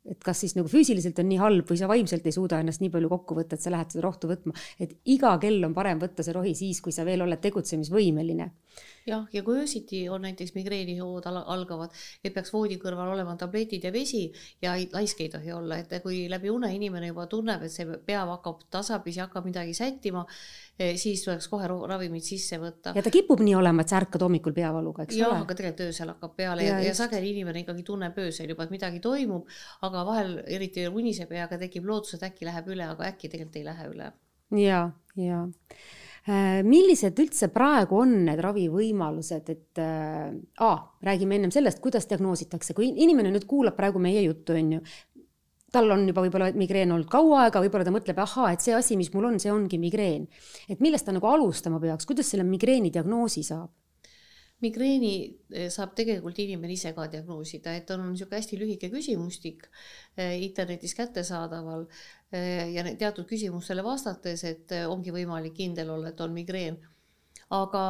et 0.10 0.20
kas 0.24 0.44
siis 0.44 0.56
nagu 0.58 0.70
füüsiliselt 0.70 1.20
on 1.22 1.30
nii 1.32 1.40
halb 1.42 1.70
või 1.70 1.80
sa 1.80 1.90
vaimselt 1.90 2.26
ei 2.28 2.36
suuda 2.36 2.60
ennast 2.62 2.84
nii 2.84 2.92
palju 2.94 3.10
kokku 3.10 3.38
võtta, 3.40 3.58
et 3.58 3.66
sa 3.66 3.74
lähed 3.74 3.94
seda 3.94 4.06
rohtu 4.06 4.30
võtma. 4.30 4.54
et 4.80 4.98
iga 5.06 5.34
kell 5.42 5.64
on 5.66 5.74
parem 5.74 6.02
võtta 6.02 6.26
see 6.26 6.36
rohi 6.36 6.54
siis, 6.58 6.82
kui 6.82 6.94
sa 6.96 7.06
veel 7.08 7.26
oled 7.26 7.42
tegutsemisvõimeline. 7.42 8.52
Jah, 9.06 9.26
ja 9.34 9.44
kui 9.46 9.60
öösiti 9.62 10.02
on 10.10 10.24
näiteks 10.26 10.54
migreenihood 10.56 11.28
algavad, 11.30 11.94
et 12.24 12.34
peaks 12.34 12.52
voodi 12.54 12.78
kõrval 12.82 13.12
olema 13.14 13.36
tabletid 13.40 13.86
ja 13.86 13.92
vesi 13.94 14.26
ja 14.62 14.74
laisk 14.94 15.22
ei 15.22 15.30
tohi 15.34 15.52
olla, 15.54 15.78
et 15.82 15.94
kui 16.04 16.26
läbi 16.32 16.50
une 16.50 16.72
inimene 16.74 17.12
juba 17.12 17.28
tunneb, 17.32 17.64
et 17.66 17.74
see 17.74 18.00
pea 18.06 18.24
hakkab 18.26 18.66
tasapisi, 18.74 19.22
hakkab 19.22 19.46
midagi 19.46 19.76
sättima, 19.78 20.26
eh, 20.80 20.96
siis 21.02 21.24
tuleks 21.26 21.48
kohe 21.52 21.70
ravimid 21.70 22.26
sisse 22.26 22.60
võtta. 22.62 22.96
ja 22.96 23.04
ta 23.06 23.14
kipub 23.14 23.44
nii 23.46 23.56
olema, 23.60 23.86
et 23.86 23.94
sa 23.94 24.00
ärkad 24.02 24.26
hommikul 24.26 24.56
peavaluga, 24.58 25.06
eks 25.06 25.20
ja, 25.20 25.30
ole. 25.30 25.40
jah, 25.40 25.46
aga 25.46 25.60
tegelikult 25.60 25.86
öösel 25.90 26.14
hakkab 26.14 26.36
peale 26.40 26.66
ja, 26.66 26.80
ja, 26.80 26.90
ja 26.90 26.96
sageli 26.98 27.30
inimene 27.36 27.62
ikkagi 27.66 27.86
tunneb 27.86 28.18
öösel 28.26 28.50
juba, 28.50 28.66
et 28.66 28.74
midagi 28.74 29.04
toimub, 29.04 29.46
aga 29.86 30.06
vahel 30.08 30.40
eriti 30.48 30.88
uniseb 30.90 31.32
ja 31.36 31.50
ka 31.52 31.62
tekib 31.62 31.86
lootus, 31.86 32.18
et 32.18 32.26
äkki 32.26 32.50
läheb 32.50 32.74
üle, 32.74 32.90
aga 32.96 33.12
äkki 33.12 33.30
tegelikult 33.30 33.62
ei 33.62 33.70
lähe 33.70 33.92
üle. 33.94 34.10
ja, 34.56 34.82
ja 35.20 35.46
millised 36.26 37.20
üldse 37.22 37.52
praegu 37.54 38.00
on 38.02 38.16
need 38.26 38.40
ravivõimalused, 38.42 39.50
et 39.54 39.82
äh, 39.82 40.80
räägime 41.06 41.38
ennem 41.38 41.54
sellest, 41.54 41.82
kuidas 41.84 42.10
diagnoositakse, 42.10 42.74
kui 42.74 42.90
inimene 42.90 43.30
nüüd 43.34 43.46
kuulab 43.50 43.78
praegu 43.78 44.02
meie 44.02 44.24
juttu, 44.26 44.56
on 44.58 44.72
ju, 44.78 44.82
tal 45.76 45.92
on 45.94 46.08
juba 46.10 46.24
võib-olla 46.26 46.50
migreen 46.58 46.96
olnud 46.96 47.10
kaua 47.12 47.46
aega, 47.46 47.62
võib-olla 47.62 47.86
ta 47.86 47.94
mõtleb, 47.94 48.22
ahaa, 48.26 48.56
et 48.56 48.66
see 48.66 48.74
asi, 48.74 48.98
mis 48.98 49.12
mul 49.14 49.30
on, 49.30 49.40
see 49.44 49.54
ongi 49.54 49.78
migreen. 49.82 50.26
et 50.70 50.82
millest 50.82 51.06
ta 51.06 51.14
nagu 51.14 51.30
alustama 51.30 51.82
peaks, 51.84 52.10
kuidas 52.10 52.32
selle 52.34 52.48
migreeni 52.48 52.90
diagnoosi 52.96 53.46
saab? 53.46 53.70
Migreeni 54.66 55.14
eh, 55.54 55.70
saab 55.74 55.94
tegelikult 55.98 56.40
inimene 56.44 56.76
ise 56.76 56.92
ka 56.98 57.08
diagnoosida, 57.12 57.76
et 57.80 57.92
on 57.96 58.04
niisugune 58.10 58.42
hästi 58.42 58.60
lühike 58.62 58.90
küsimustik 58.94 59.68
eh, 60.18 60.36
internetis 60.46 60.96
kättesaadaval 60.98 61.88
eh, 62.32 62.74
ja 62.76 62.86
teatud 62.92 63.28
küsimustele 63.30 63.86
vastates, 63.86 64.44
et 64.50 64.76
ongi 64.90 65.14
võimalik 65.16 65.56
kindel 65.62 65.94
olla, 65.98 66.12
et 66.12 66.26
on 66.26 66.36
migreen 66.36 66.82
aga, 67.54 67.84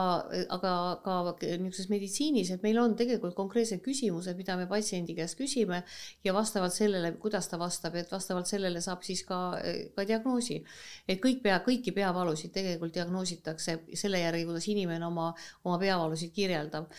aga 0.51 0.71
ka 1.03 1.15
niisuguses 1.39 1.87
meditsiinis, 1.89 2.51
et 2.51 2.63
meil 2.63 2.79
on 2.81 2.95
tegelikult 2.99 3.35
konkreetsed 3.37 3.81
küsimused, 3.85 4.35
mida 4.35 4.57
me 4.59 4.67
patsiendi 4.67 5.15
käest 5.15 5.37
küsime 5.39 5.81
ja 6.23 6.33
vastavalt 6.35 6.75
sellele, 6.75 7.13
kuidas 7.21 7.47
ta 7.47 7.59
vastab, 7.59 7.95
et 7.95 8.11
vastavalt 8.11 8.51
sellele 8.51 8.81
saab 8.83 9.03
siis 9.07 9.23
ka, 9.23 9.39
ka 9.95 10.07
diagnoosi. 10.07 10.61
et 11.07 11.21
kõik 11.23 11.41
pea, 11.43 11.59
kõiki 11.63 11.93
peavalusid 11.95 12.51
tegelikult 12.51 12.93
diagnoositakse 12.93 13.79
selle 13.93 14.19
järgi, 14.19 14.45
kuidas 14.45 14.67
inimene 14.67 15.05
oma, 15.05 15.33
oma 15.63 15.79
peavalusid 15.79 16.33
kirjeldab 16.35 16.91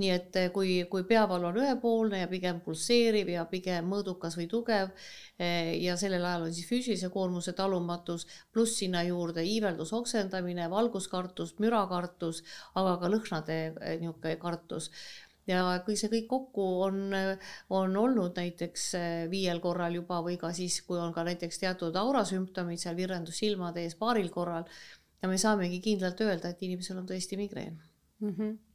nii 0.00 0.10
et 0.12 0.36
eh, 0.36 0.48
kui, 0.52 0.72
kui 0.90 1.04
peavalu 1.08 1.48
on 1.50 1.60
ühepoolne 1.62 2.20
ja 2.20 2.28
pigem 2.28 2.60
pulseeriv 2.64 3.30
ja 3.32 3.46
pigem 3.48 3.88
mõõdukas 3.88 4.36
või 4.38 4.48
tugev 4.50 4.90
eh, 4.92 5.72
ja 5.82 5.96
sellel 6.00 6.24
ajal 6.24 6.48
on 6.48 6.56
siis 6.56 6.68
füüsilise 6.68 7.10
koormuse 7.12 7.54
talumatus, 7.56 8.26
pluss 8.52 8.76
sinna 8.82 9.04
juurde 9.06 9.44
iiveldus, 9.46 9.94
oksendamine, 9.96 10.68
valguskartus, 10.72 11.54
mürakartus, 11.62 12.42
aga 12.74 12.98
ka 13.00 13.12
lõhnade 13.12 13.56
eh, 13.56 13.96
niisugune 14.02 14.36
kartus 14.42 14.90
ja 15.48 15.62
kui 15.86 15.96
see 15.96 16.10
kõik 16.12 16.28
kokku 16.28 16.66
on, 16.88 17.00
on 17.70 17.96
olnud 17.96 18.36
näiteks 18.36 18.88
viiel 19.30 19.62
korral 19.62 19.94
juba 19.94 20.18
või 20.26 20.36
ka 20.40 20.50
siis, 20.52 20.80
kui 20.84 20.98
on 20.98 21.14
ka 21.14 21.22
näiteks 21.24 21.62
teatud 21.62 21.96
aurasümptomid 21.96 22.82
seal 22.82 22.98
virendus 22.98 23.38
silmade 23.40 23.86
ees 23.86 23.94
paaril 23.96 24.28
korral 24.34 24.66
ja 25.22 25.30
me 25.30 25.38
saamegi 25.40 25.80
kindlalt 25.84 26.20
öelda, 26.20 26.50
et 26.50 26.66
inimesel 26.66 26.98
on 26.98 27.08
tõesti 27.08 27.38
migreen 27.40 27.78
mm. 28.20 28.32
-hmm 28.34 28.65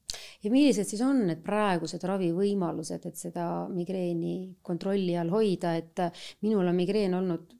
ja 0.43 0.51
millised 0.51 0.89
siis 0.89 1.01
on 1.05 1.25
need 1.29 1.41
praegused 1.45 2.03
ravivõimalused, 2.07 3.07
et 3.07 3.17
seda 3.17 3.47
migreeni 3.71 4.35
kontrolli 4.61 5.17
all 5.17 5.33
hoida, 5.33 5.75
et 5.79 6.05
minul 6.45 6.67
on 6.67 6.77
migreen 6.77 7.17
olnud 7.17 7.57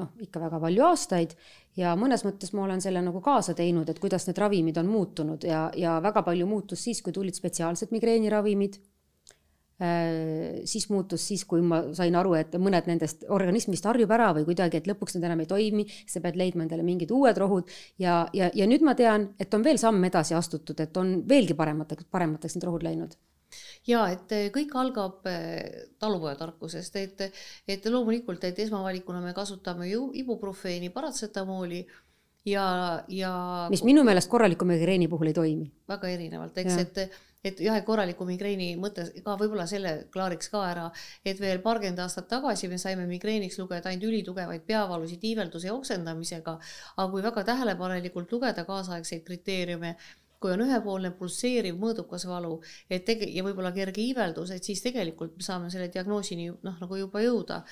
noh, 0.00 0.10
ikka 0.18 0.42
väga 0.42 0.58
palju 0.62 0.86
aastaid 0.88 1.36
ja 1.78 1.94
mõnes 1.98 2.24
mõttes 2.26 2.50
ma 2.54 2.64
olen 2.64 2.82
selle 2.82 3.02
nagu 3.04 3.20
kaasa 3.22 3.54
teinud, 3.54 3.88
et 3.88 4.00
kuidas 4.02 4.26
need 4.28 4.40
ravimid 4.42 4.80
on 4.82 4.90
muutunud 4.90 5.46
ja, 5.46 5.68
ja 5.78 6.00
väga 6.02 6.24
palju 6.26 6.48
muutus 6.50 6.82
siis, 6.86 7.02
kui 7.02 7.14
tulid 7.14 7.38
spetsiaalsed 7.38 7.94
migreeniravimid 7.94 8.80
Äh, 8.80 8.93
siis 10.68 10.88
muutus 10.90 11.26
siis, 11.28 11.44
kui 11.48 11.62
ma 11.64 11.80
sain 11.96 12.14
aru, 12.18 12.34
et 12.38 12.56
mõned 12.60 12.88
nendest 12.90 13.26
organismist 13.32 13.86
harjub 13.88 14.14
ära 14.14 14.30
või 14.36 14.46
kuidagi, 14.48 14.80
et 14.80 14.88
lõpuks 14.90 15.16
need 15.16 15.28
enam 15.28 15.44
ei 15.44 15.50
toimi, 15.50 15.86
sa 16.10 16.22
pead 16.24 16.38
leidma 16.40 16.66
endale 16.66 16.86
mingid 16.86 17.12
uued 17.14 17.38
rohud 17.40 17.70
ja, 18.02 18.24
ja, 18.36 18.50
ja 18.54 18.70
nüüd 18.70 18.84
ma 18.86 18.96
tean, 18.98 19.30
et 19.40 19.54
on 19.54 19.64
veel 19.66 19.80
samm 19.80 20.02
edasi 20.10 20.36
astutud, 20.38 20.80
et 20.80 20.96
on 21.00 21.16
veelgi 21.28 21.56
paremateks, 21.58 22.10
paremateks 22.12 22.58
need 22.58 22.68
rohud 22.68 22.86
läinud 22.86 23.16
ja 23.86 24.06
et 24.12 24.32
kõik 24.54 24.72
algab 24.80 25.28
äh, 25.30 25.84
talupojatarkusest, 26.02 26.96
et, 27.02 27.28
et 27.70 27.86
loomulikult, 27.90 28.44
et 28.48 28.58
esmavalikuna 28.64 29.20
me 29.22 29.34
kasutame 29.36 29.88
ju 29.90 30.08
ibuprofeeni, 30.24 30.90
paratsetamooli 30.94 31.84
ja, 32.50 32.66
ja. 33.08 33.34
mis 33.72 33.84
minu 33.86 34.04
meelest 34.06 34.30
korraliku 34.32 34.66
migreeni 34.68 35.08
puhul 35.12 35.30
ei 35.30 35.36
toimi. 35.36 35.70
väga 35.88 36.10
erinevalt, 36.16 36.58
eks, 36.64 36.82
et 36.82 37.20
et 37.44 37.60
jah, 37.60 37.76
korraliku 37.84 38.26
migreeni 38.28 38.72
mõte 38.80 39.06
ka 39.24 39.36
võib-olla 39.40 39.66
selle 39.70 39.94
klaariks 40.14 40.50
ka 40.52 40.64
ära, 40.70 40.88
et 41.24 41.40
veel 41.40 41.60
paarkümmend 41.64 42.00
aastat 42.04 42.28
tagasi 42.30 42.70
me 42.72 42.78
saime 42.80 43.06
migreeniks 43.10 43.58
lugeda 43.60 43.90
ainult 43.90 44.08
ülitugevaid 44.10 44.64
peavalusid 44.66 45.24
iivelduse 45.30 45.68
ja 45.68 45.74
oksendamisega, 45.76 46.58
aga 46.96 47.08
kui 47.12 47.24
väga 47.24 47.44
tähelepanelikult 47.52 48.32
lugeda 48.32 48.64
kaasaegseid 48.68 49.24
kriteeriume, 49.28 49.94
kui 50.44 50.52
on 50.52 50.64
ühepoolne 50.64 51.12
pulseeriv 51.16 51.76
mõõdukas 51.80 52.26
valu, 52.28 52.58
et 52.92 53.04
tege- 53.08 53.30
ja 53.32 53.44
võib-olla 53.46 53.72
kerge 53.72 54.02
iiveldus, 54.02 54.50
et 54.52 54.64
siis 54.64 54.82
tegelikult 54.84 55.38
me 55.38 55.46
saame 55.46 55.70
selle 55.72 55.88
diagnoosini 55.92 56.50
noh, 56.50 56.76
nagu 56.80 56.98
juba 57.00 57.22
jõuda. 57.24 57.62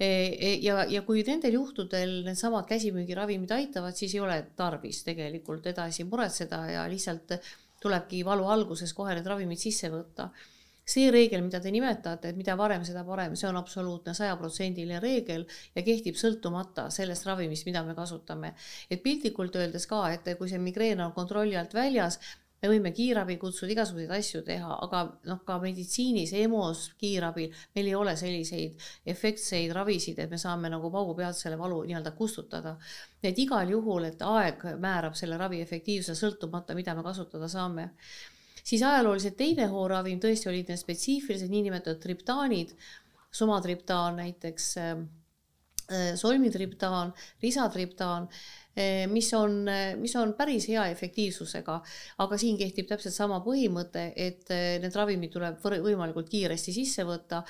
E, 0.00 0.06
e, 0.06 0.50
ja, 0.64 0.80
ja 0.88 1.02
kui 1.04 1.22
nendel 1.26 1.58
juhtudel 1.58 2.22
needsamad 2.24 2.66
käsimüügiravimid 2.66 3.50
aitavad, 3.52 3.94
siis 3.94 4.14
ei 4.16 4.22
ole 4.24 4.38
tarvis 4.56 5.02
tegelikult 5.04 5.66
edasi 5.70 6.06
muretseda 6.08 6.62
ja 6.72 6.86
lihtsalt 6.88 7.36
tulebki 7.80 8.24
valu 8.26 8.48
alguses 8.52 8.92
kohe 8.96 9.14
need 9.16 9.26
ravimid 9.26 9.60
sisse 9.60 9.90
võtta. 9.92 10.30
see 10.90 11.10
reegel, 11.12 11.42
mida 11.44 11.60
te 11.62 11.70
nimetate, 11.70 12.32
et 12.32 12.36
mida 12.36 12.56
varem, 12.58 12.82
seda 12.82 13.04
parem, 13.06 13.36
see 13.38 13.46
on 13.46 13.56
absoluutne 13.60 14.10
sajaprotsendiline 14.16 14.98
reegel 14.98 15.44
ja 15.76 15.84
kehtib 15.86 16.16
sõltumata 16.18 16.88
sellest 16.90 17.28
ravimist, 17.28 17.66
mida 17.68 17.84
me 17.86 17.94
kasutame. 17.94 18.54
et 18.90 19.02
piltlikult 19.02 19.56
öeldes 19.56 19.86
ka, 19.86 20.02
et 20.12 20.32
kui 20.38 20.48
see 20.48 20.58
migreen 20.58 21.00
on 21.00 21.12
kontrolli 21.12 21.56
alt 21.56 21.74
väljas, 21.74 22.18
me 22.60 22.68
võime 22.68 22.92
kiirabi 22.96 23.36
kutsuda, 23.40 23.72
igasuguseid 23.72 24.10
asju 24.14 24.42
teha, 24.44 24.76
aga 24.86 25.02
noh, 25.30 25.40
ka 25.46 25.56
meditsiinis, 25.62 26.32
EMO-s, 26.42 26.94
kiirabil 27.00 27.54
meil 27.76 27.90
ei 27.90 27.94
ole 27.96 28.14
selliseid 28.20 28.88
efektseid 29.14 29.72
ravisid, 29.76 30.20
et 30.20 30.32
me 30.32 30.38
saame 30.40 30.70
nagu 30.72 30.90
paugu 30.92 31.16
pealt 31.18 31.38
selle 31.38 31.58
valu 31.60 31.82
nii-öelda 31.88 32.12
kustutada. 32.18 32.76
et 33.22 33.38
igal 33.38 33.68
juhul, 33.68 34.04
et 34.08 34.22
aeg 34.22 34.64
määrab 34.80 35.16
selle 35.16 35.36
ravi 35.40 35.60
efektiivsuse 35.60 36.16
sõltumata, 36.18 36.74
mida 36.74 36.94
me 36.94 37.02
kasutada 37.02 37.48
saame. 37.48 37.90
siis 38.64 38.82
ajalooliselt 38.82 39.36
teine 39.36 39.66
hooravim 39.66 40.20
tõesti 40.20 40.48
olid 40.48 40.68
need 40.68 40.78
spetsiifilised 40.78 41.48
niinimetatud 41.50 42.02
triptaanid, 42.02 42.76
somatriptaan 43.32 44.16
näiteks 44.16 44.74
solmitriptaan, 46.16 47.14
risatriptaan 47.42 48.28
Eh, 48.76 49.06
mis 49.10 49.32
on, 49.34 49.64
mis 49.98 50.12
on 50.16 50.32
päris 50.38 50.68
hea 50.70 50.84
efektiivsusega, 50.92 51.80
aga 52.22 52.36
siin 52.38 52.58
kehtib 52.58 52.86
täpselt 52.86 53.16
sama 53.16 53.40
põhimõte, 53.42 54.04
et 54.14 54.46
need 54.82 54.94
ravimid 54.94 55.32
tuleb 55.34 55.58
võimalikult 55.60 56.30
kiiresti 56.30 56.74
sisse 56.76 57.04
võtta. 57.08 57.42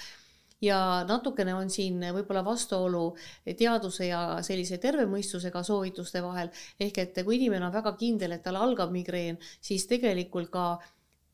Ja 0.60 0.78
natukene 1.08 1.54
on 1.56 1.70
siin 1.72 2.02
võib-olla 2.12 2.42
vastuolu 2.44 3.14
teaduse 3.56 4.10
ja 4.10 4.20
sellise 4.44 4.76
terve 4.80 5.06
mõistusega 5.08 5.62
soovituste 5.64 6.20
vahel, 6.24 6.50
ehk 6.80 6.98
et 7.00 7.22
kui 7.24 7.38
inimene 7.38 7.68
on 7.68 7.72
väga 7.72 7.94
kindel, 8.00 8.36
et 8.36 8.44
tal 8.44 8.58
algab 8.60 8.92
migreen, 8.92 9.38
siis 9.60 9.86
tegelikult 9.88 10.50
ka 10.52 10.66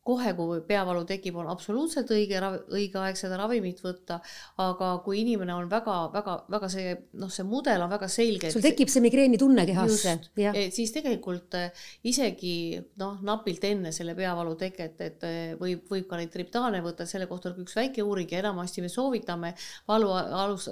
kohe, 0.06 0.32
kui 0.38 0.60
peavalu 0.66 1.02
tekib, 1.08 1.38
on 1.40 1.48
absoluutselt 1.50 2.10
õige, 2.14 2.40
õige 2.74 3.00
aeg 3.02 3.18
seda 3.18 3.38
ravimit 3.40 3.80
võtta, 3.82 4.20
aga 4.62 4.90
kui 5.04 5.20
inimene 5.22 5.54
on 5.56 5.68
väga-väga-väga 5.70 6.70
see 6.72 6.92
noh, 7.20 7.32
see 7.32 7.46
mudel 7.48 7.82
on 7.84 7.92
väga 7.92 8.08
selge. 8.12 8.52
sul 8.54 8.64
tekib 8.64 8.92
see 8.92 9.02
migreeni 9.04 9.40
tunne 9.40 9.66
kehasse. 9.68 10.16
siis 10.74 10.94
tegelikult 10.94 11.56
eh, 11.58 11.86
isegi 12.06 12.54
noh, 13.02 13.18
napilt 13.26 13.66
enne 13.66 13.92
selle 13.94 14.14
peavalu 14.18 14.54
teket, 14.60 15.02
et 15.08 15.26
eh, 15.26 15.56
võib, 15.60 15.84
võib 15.90 16.06
ka 16.10 16.20
neid 16.20 16.32
triptaane 16.34 16.82
võtta, 16.84 17.08
selle 17.08 17.28
kohta 17.30 17.50
on 17.50 17.66
üks 17.66 17.76
väike 17.78 18.04
uuring 18.06 18.30
ja 18.32 18.44
enamasti 18.44 18.84
me 18.84 18.92
soovitame 18.92 19.52
valu 19.88 20.12
alus, 20.14 20.68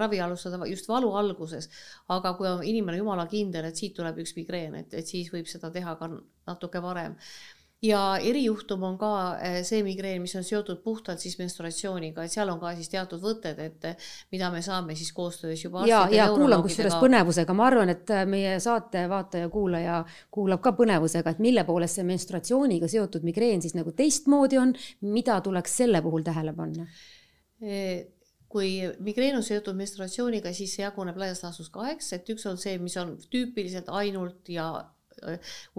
ravi 0.00 0.20
alustada 0.20 0.66
just 0.70 0.90
valu 0.90 1.14
alguses. 1.20 1.70
aga 2.10 2.34
kui 2.34 2.48
on 2.50 2.66
inimene 2.66 2.98
jumala 2.98 3.26
kindel, 3.30 3.70
et 3.70 3.78
siit 3.78 3.94
tuleb 3.96 4.18
üks 4.24 4.34
migreen, 4.36 4.74
et, 4.82 4.94
et 4.94 5.06
siis 5.06 5.30
võib 5.32 5.48
seda 5.50 5.70
teha 5.70 5.94
ka 6.00 6.10
natuke 6.50 6.82
varem 6.82 7.16
ja 7.82 8.00
erijuhtum 8.20 8.82
on 8.84 8.96
ka 9.00 9.10
eh, 9.40 9.60
see 9.64 9.80
migreen, 9.84 10.20
mis 10.20 10.34
on 10.36 10.44
seotud 10.44 10.82
puhtalt 10.84 11.22
siis 11.22 11.38
menstruatsiooniga, 11.40 12.24
et 12.24 12.32
seal 12.32 12.52
on 12.52 12.60
ka 12.60 12.74
siis 12.76 12.92
teatud 12.92 13.22
võtted, 13.22 13.60
et 13.64 13.88
eh, 13.88 14.10
mida 14.34 14.50
me 14.52 14.60
saame 14.64 14.96
siis 14.98 15.12
koostöös 15.16 15.64
juba 15.64 15.86
ja, 15.88 16.02
ja 16.12 16.28
kuulan 16.34 16.62
kusjuures 16.66 16.98
põnevusega, 17.00 17.56
ma 17.56 17.70
arvan, 17.70 17.94
et 17.94 18.12
eh, 18.12 18.26
meie 18.28 18.58
saate 18.60 19.06
vaataja-kuulaja 19.10 20.02
kuulab 20.34 20.62
ka 20.64 20.74
põnevusega, 20.76 21.32
et 21.32 21.42
mille 21.42 21.64
poolest 21.68 22.00
see 22.00 22.06
menstruatsiooniga 22.08 22.90
seotud 22.90 23.24
migreen 23.26 23.64
siis 23.64 23.76
nagu 23.78 23.96
teistmoodi 23.96 24.60
on, 24.60 24.76
mida 25.08 25.40
tuleks 25.44 25.80
selle 25.82 26.04
puhul 26.04 26.26
tähele 26.26 26.56
panna? 26.56 26.88
kui 28.50 28.70
migreen 29.04 29.36
on 29.36 29.44
seotud 29.46 29.76
menstruatsiooniga, 29.76 30.50
siis 30.56 30.72
see 30.74 30.82
jaguneb 30.82 31.18
laias 31.20 31.42
laastus 31.44 31.68
kaheks, 31.70 32.08
et 32.16 32.30
üks 32.32 32.48
on 32.48 32.56
see, 32.58 32.78
mis 32.82 32.96
on 32.98 33.12
tüüpiliselt 33.30 33.92
ainult 33.94 34.48
ja 34.50 34.72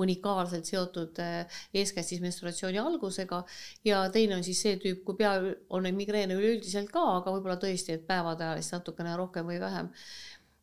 unikaalselt 0.01 0.67
seotud 0.69 1.21
äh, 1.23 1.61
eeskätt 1.73 2.07
siis 2.07 2.21
menstruatsiooni 2.23 2.81
algusega. 2.81 3.43
Ja 3.85 4.03
teine 4.13 4.37
on 4.39 4.45
siis 4.47 4.61
see 4.63 4.77
tüüp, 4.81 5.03
kui 5.07 5.17
pea 5.19 5.35
on 5.69 5.87
neid 5.87 5.97
migreene 5.97 6.37
üleüldiselt 6.37 6.91
ka, 6.93 7.03
aga 7.19 7.33
võib-olla 7.35 7.59
tõesti, 7.61 7.97
et 7.97 8.05
päevade 8.07 8.47
ajal 8.47 8.61
siis 8.61 8.75
natukene 8.77 9.15
rohkem 9.19 9.49
või 9.49 9.59
vähem. 9.61 9.91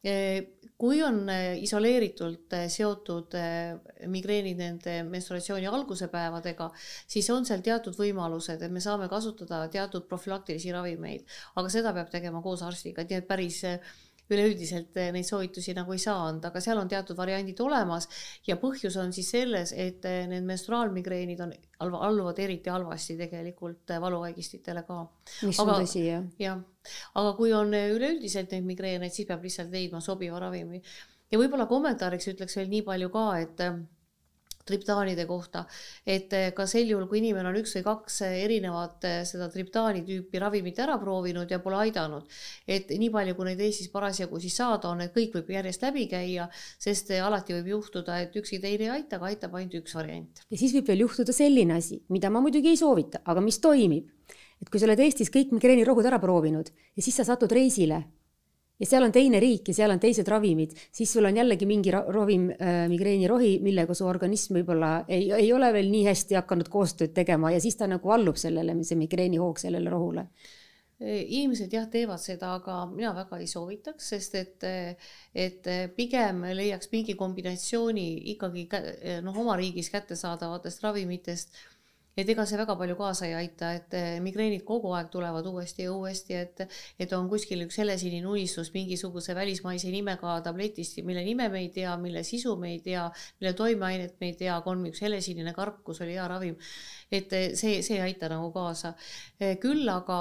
Äh, 0.07 0.47
kui 0.79 1.01
on 1.03 1.25
isoleeritult 1.59 2.55
seotud 2.71 3.35
migreenid 4.07 4.61
nende 4.61 4.93
menstruatsiooni 5.11 5.67
alguse 5.67 6.07
päevadega, 6.13 6.69
siis 7.11 7.27
on 7.35 7.49
seal 7.49 7.65
teatud 7.67 7.99
võimalused, 7.99 8.63
et 8.63 8.71
me 8.71 8.79
saame 8.79 9.09
kasutada 9.11 9.65
teatud 9.75 10.07
profülaktilisi 10.07 10.71
ravimeid, 10.71 11.27
aga 11.59 11.73
seda 11.75 11.91
peab 11.97 12.13
tegema 12.15 12.45
koos 12.45 12.63
arstiga, 12.63 13.03
nii 13.03 13.19
et 13.19 13.27
päris 13.27 13.65
üleüldiselt 14.33 14.97
eh, 15.01 15.11
neid 15.15 15.27
soovitusi 15.29 15.75
nagu 15.77 15.95
ei 15.95 16.03
saa 16.03 16.29
anda, 16.29 16.51
aga 16.51 16.63
seal 16.65 16.81
on 16.81 16.91
teatud 16.91 17.17
variandid 17.19 17.61
olemas 17.65 18.09
ja 18.47 18.59
põhjus 18.61 18.99
on 19.01 19.13
siis 19.17 19.31
selles, 19.35 19.73
et 19.73 20.05
eh, 20.09 20.25
need 20.31 20.47
menstruaalmigreenid 20.49 21.43
on, 21.45 21.55
alluvad 21.81 22.41
eriti 22.45 22.73
halvasti 22.73 23.19
tegelikult 23.21 23.95
eh, 23.95 24.01
valuvaigistitele 24.03 24.85
ka. 24.89 25.03
mis 25.49 25.61
aga, 25.61 25.77
on 25.77 25.85
tõsi, 25.85 26.05
jah. 26.07 26.25
jah, 26.43 26.65
aga 27.21 27.37
kui 27.39 27.55
on 27.57 27.73
üleüldiselt 27.75 28.53
neid 28.55 28.67
migreene, 28.69 29.09
et 29.09 29.17
siis 29.17 29.29
peab 29.29 29.45
lihtsalt 29.47 29.73
leidma 29.73 30.03
sobiva 30.05 30.41
ravimi. 30.45 30.83
ja 31.33 31.41
võib-olla 31.41 31.69
kommentaariks 31.71 32.35
ütleks 32.35 32.61
veel 32.61 32.69
nii 32.73 32.85
palju 32.89 33.15
ka, 33.15 33.29
et 33.45 33.65
triptaanide 34.69 35.25
kohta, 35.29 35.65
et 36.07 36.33
eh, 36.37 36.51
ka 36.57 36.67
sel 36.71 36.91
juhul, 36.91 37.07
kui 37.11 37.21
inimene 37.23 37.51
on 37.51 37.59
üks 37.61 37.75
või 37.79 37.85
kaks 37.87 38.21
eh, 38.27 38.37
erinevat 38.45 39.07
eh, 39.09 39.21
seda 39.29 39.49
triptaani 39.53 40.05
tüüpi 40.07 40.43
ravimit 40.43 40.79
ära 40.85 40.99
proovinud 41.01 41.51
ja 41.51 41.61
pole 41.65 41.81
aidanud, 41.87 42.29
et 42.69 42.93
nii 42.93 43.11
palju, 43.15 43.37
kui 43.39 43.49
neid 43.51 43.63
Eestis 43.69 43.91
parasjagu 43.93 44.41
siis 44.43 44.59
saada 44.61 44.93
on, 44.93 45.03
et 45.05 45.15
kõik 45.15 45.39
võib 45.39 45.55
järjest 45.57 45.87
läbi 45.87 46.07
käia, 46.11 46.49
sest 46.81 47.13
alati 47.19 47.57
võib 47.59 47.73
juhtuda, 47.77 48.21
et 48.25 48.37
ükski 48.39 48.61
teine 48.63 48.89
ei 48.89 48.95
aita, 48.99 49.19
aga 49.19 49.33
aitab 49.33 49.57
ainult 49.59 49.81
üks 49.81 49.97
variant. 49.99 50.45
ja 50.51 50.61
siis 50.61 50.77
võib 50.77 50.93
veel 50.93 51.07
juhtuda 51.07 51.35
selline 51.35 51.79
asi, 51.79 52.03
mida 52.13 52.31
ma 52.31 52.45
muidugi 52.45 52.73
ei 52.73 52.81
soovita, 52.81 53.25
aga 53.25 53.45
mis 53.45 53.61
toimib. 53.65 54.13
et 54.59 54.71
kui 54.71 54.81
sa 54.81 54.89
oled 54.89 55.01
Eestis 55.01 55.31
kõik 55.31 55.53
migreenirohud 55.55 56.07
ära 56.07 56.19
proovinud 56.19 56.69
ja 56.69 57.03
siis 57.03 57.17
sa 57.17 57.25
satud 57.29 57.53
reisile 57.55 58.03
ja 58.79 58.87
seal 58.87 59.07
on 59.07 59.13
teine 59.15 59.41
riik 59.43 59.71
ja 59.73 59.77
seal 59.81 59.95
on 59.95 60.01
teised 60.03 60.29
ravimid, 60.29 60.75
siis 60.95 61.13
sul 61.13 61.27
on 61.29 61.37
jällegi 61.37 61.67
mingi 61.67 61.93
ravim 61.95 62.49
äh,, 62.55 62.85
migreenirohi, 62.91 63.59
millega 63.65 63.97
su 63.97 64.07
organism 64.07 64.61
võib-olla 64.61 64.93
ei, 65.09 65.31
ei 65.33 65.53
ole 65.53 65.73
veel 65.75 65.91
nii 65.93 66.07
hästi 66.09 66.39
hakanud 66.39 66.71
koostööd 66.73 67.15
tegema 67.17 67.53
ja 67.55 67.61
siis 67.63 67.77
ta 67.79 67.91
nagu 67.91 68.15
allub 68.15 68.39
sellele, 68.39 68.77
see 68.85 68.99
migreenihoog 69.01 69.61
sellele 69.61 69.91
rohule. 69.91 70.29
Inimesed 70.99 71.71
jah, 71.71 71.85
teevad 71.87 72.19
seda, 72.19 72.57
aga 72.59 72.81
mina 72.91 73.13
väga 73.15 73.37
ei 73.39 73.47
soovitaks, 73.47 74.09
sest 74.11 74.33
et, 74.35 74.65
et 75.31 75.69
pigem 75.95 76.41
leiaks 76.59 76.91
mingi 76.91 77.15
kombinatsiooni 77.15 78.07
ikkagi 78.35 78.65
noh, 79.23 79.39
oma 79.45 79.55
riigis 79.61 79.93
kättesaadavatest 79.95 80.83
ravimitest 80.83 81.55
et 82.19 82.27
ega 82.33 82.43
see 82.49 82.59
väga 82.59 82.75
palju 82.79 82.97
kaasa 82.99 83.29
ei 83.29 83.35
aita, 83.39 83.71
et 83.79 83.95
eh, 83.95 84.17
migreenid 84.23 84.65
kogu 84.67 84.91
aeg 84.97 85.11
tulevad 85.13 85.47
uuesti 85.47 85.85
ja 85.87 85.93
uuesti, 85.95 86.35
et, 86.35 86.65
et 86.99 87.13
on 87.15 87.29
kuskil 87.31 87.63
üks 87.63 87.79
helesinine 87.79 88.27
unistus 88.27 88.73
mingisuguse 88.75 89.37
välismaise 89.39 89.93
nimega 89.95 90.35
tabletist, 90.43 90.99
mille 91.07 91.23
nime 91.27 91.47
me 91.53 91.63
ei 91.63 91.71
tea, 91.75 91.95
mille 92.01 92.25
sisu 92.27 92.57
me 92.59 92.73
ei 92.75 92.81
tea, 92.83 93.05
mille 93.39 93.55
toimeainet 93.61 94.17
me 94.19 94.33
ei 94.33 94.37
tea, 94.41 94.57
aga 94.57 94.75
on 94.75 94.83
üks 94.91 95.03
helesinine 95.07 95.55
karp, 95.55 95.79
kus 95.87 96.03
oli 96.03 96.19
hea 96.19 96.27
ravim. 96.29 96.59
et 97.13 97.33
eh, 97.33 97.45
see, 97.57 97.79
see 97.87 97.97
ei 97.97 98.09
aita 98.11 98.29
nagu 98.29 98.51
kaasa. 98.53 98.93
Eh, 99.41 99.55
küll 99.63 99.87
aga 99.89 100.19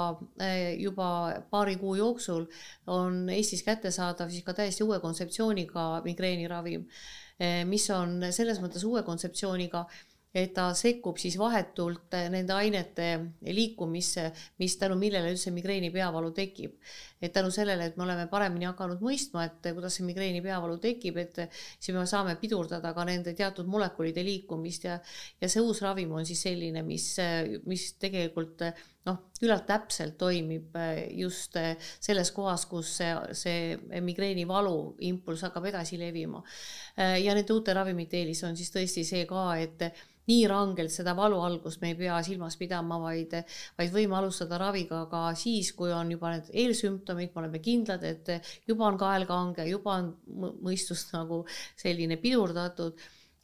juba 0.78 1.08
paari 1.50 1.76
kuu 1.80 1.96
jooksul 1.98 2.46
on 2.94 3.26
Eestis 3.34 3.64
kättesaadav 3.66 4.30
siis 4.30 4.46
ka 4.46 4.54
täiesti 4.56 4.86
uue 4.86 5.00
kontseptsiooniga 5.02 5.88
migreeniravim, 6.06 6.86
mis 7.70 7.84
on 7.94 8.24
selles 8.34 8.58
mõttes 8.62 8.82
uue 8.88 9.04
kontseptsiooniga 9.06 9.84
et 10.38 10.54
ta 10.56 10.68
sekkub 10.76 11.18
siis 11.20 11.36
vahetult 11.40 12.14
nende 12.32 12.54
ainete 12.54 13.08
liikumisse, 13.46 14.28
mis 14.62 14.76
tänu 14.80 14.98
millele 15.00 15.32
üldse 15.34 15.52
migreeni 15.54 15.90
peavalu 15.94 16.32
tekib. 16.36 16.78
et 17.20 17.32
tänu 17.34 17.50
sellele, 17.50 17.88
et 17.90 17.96
me 17.98 18.04
oleme 18.04 18.28
paremini 18.30 18.68
hakanud 18.68 19.00
mõistma, 19.02 19.42
et 19.48 19.72
kuidas 19.74 19.96
see 19.98 20.04
migreeni 20.06 20.38
peavalu 20.42 20.76
tekib, 20.78 21.16
et 21.18 21.40
siis 21.50 21.90
me 21.96 22.04
saame 22.06 22.36
pidurdada 22.38 22.92
ka 22.94 23.04
nende 23.04 23.34
teatud 23.34 23.66
molekulide 23.66 24.22
liikumist 24.22 24.86
ja, 24.86 25.00
ja 25.40 25.48
see 25.50 25.64
uus 25.64 25.82
ravim 25.82 26.12
on 26.14 26.28
siis 26.28 26.44
selline, 26.46 26.84
mis, 26.86 27.08
mis 27.66 27.88
tegelikult 27.98 28.62
noh, 29.06 29.18
küllalt 29.38 29.66
täpselt 29.68 30.18
toimib 30.18 30.76
just 31.16 31.56
selles 32.00 32.32
kohas, 32.34 32.66
kus 32.66 32.96
see, 32.98 33.14
see 33.32 34.00
migreenivalu 34.04 34.76
impulss 35.08 35.46
hakkab 35.46 35.70
edasi 35.70 35.98
levima. 36.00 36.42
ja 36.98 37.34
nende 37.34 37.54
uute 37.54 37.74
ravimite 37.74 38.18
eelis 38.20 38.42
on 38.44 38.56
siis 38.58 38.72
tõesti 38.74 39.06
see 39.06 39.24
ka, 39.30 39.50
et 39.62 39.90
nii 40.28 40.44
rangelt 40.50 40.92
seda 40.92 41.14
valu 41.16 41.38
algust 41.40 41.80
me 41.82 41.92
ei 41.92 41.96
pea 41.98 42.18
silmas 42.24 42.58
pidama, 42.60 42.98
vaid, 43.00 43.34
vaid 43.78 43.92
võime 43.94 44.18
alustada 44.18 44.58
raviga 44.60 45.04
ka 45.10 45.22
siis, 45.38 45.72
kui 45.76 45.92
on 45.94 46.12
juba 46.12 46.34
need 46.34 46.50
eelsümptomid, 46.64 47.32
me 47.32 47.44
oleme 47.44 47.62
kindlad, 47.64 48.04
et 48.04 48.50
juba 48.68 48.90
on 48.90 48.98
kael 49.00 49.24
kange, 49.28 49.64
juba 49.70 49.96
on 50.02 50.12
mõistus 50.64 51.06
nagu 51.14 51.44
selline 51.80 52.20
pidurdatud 52.20 53.00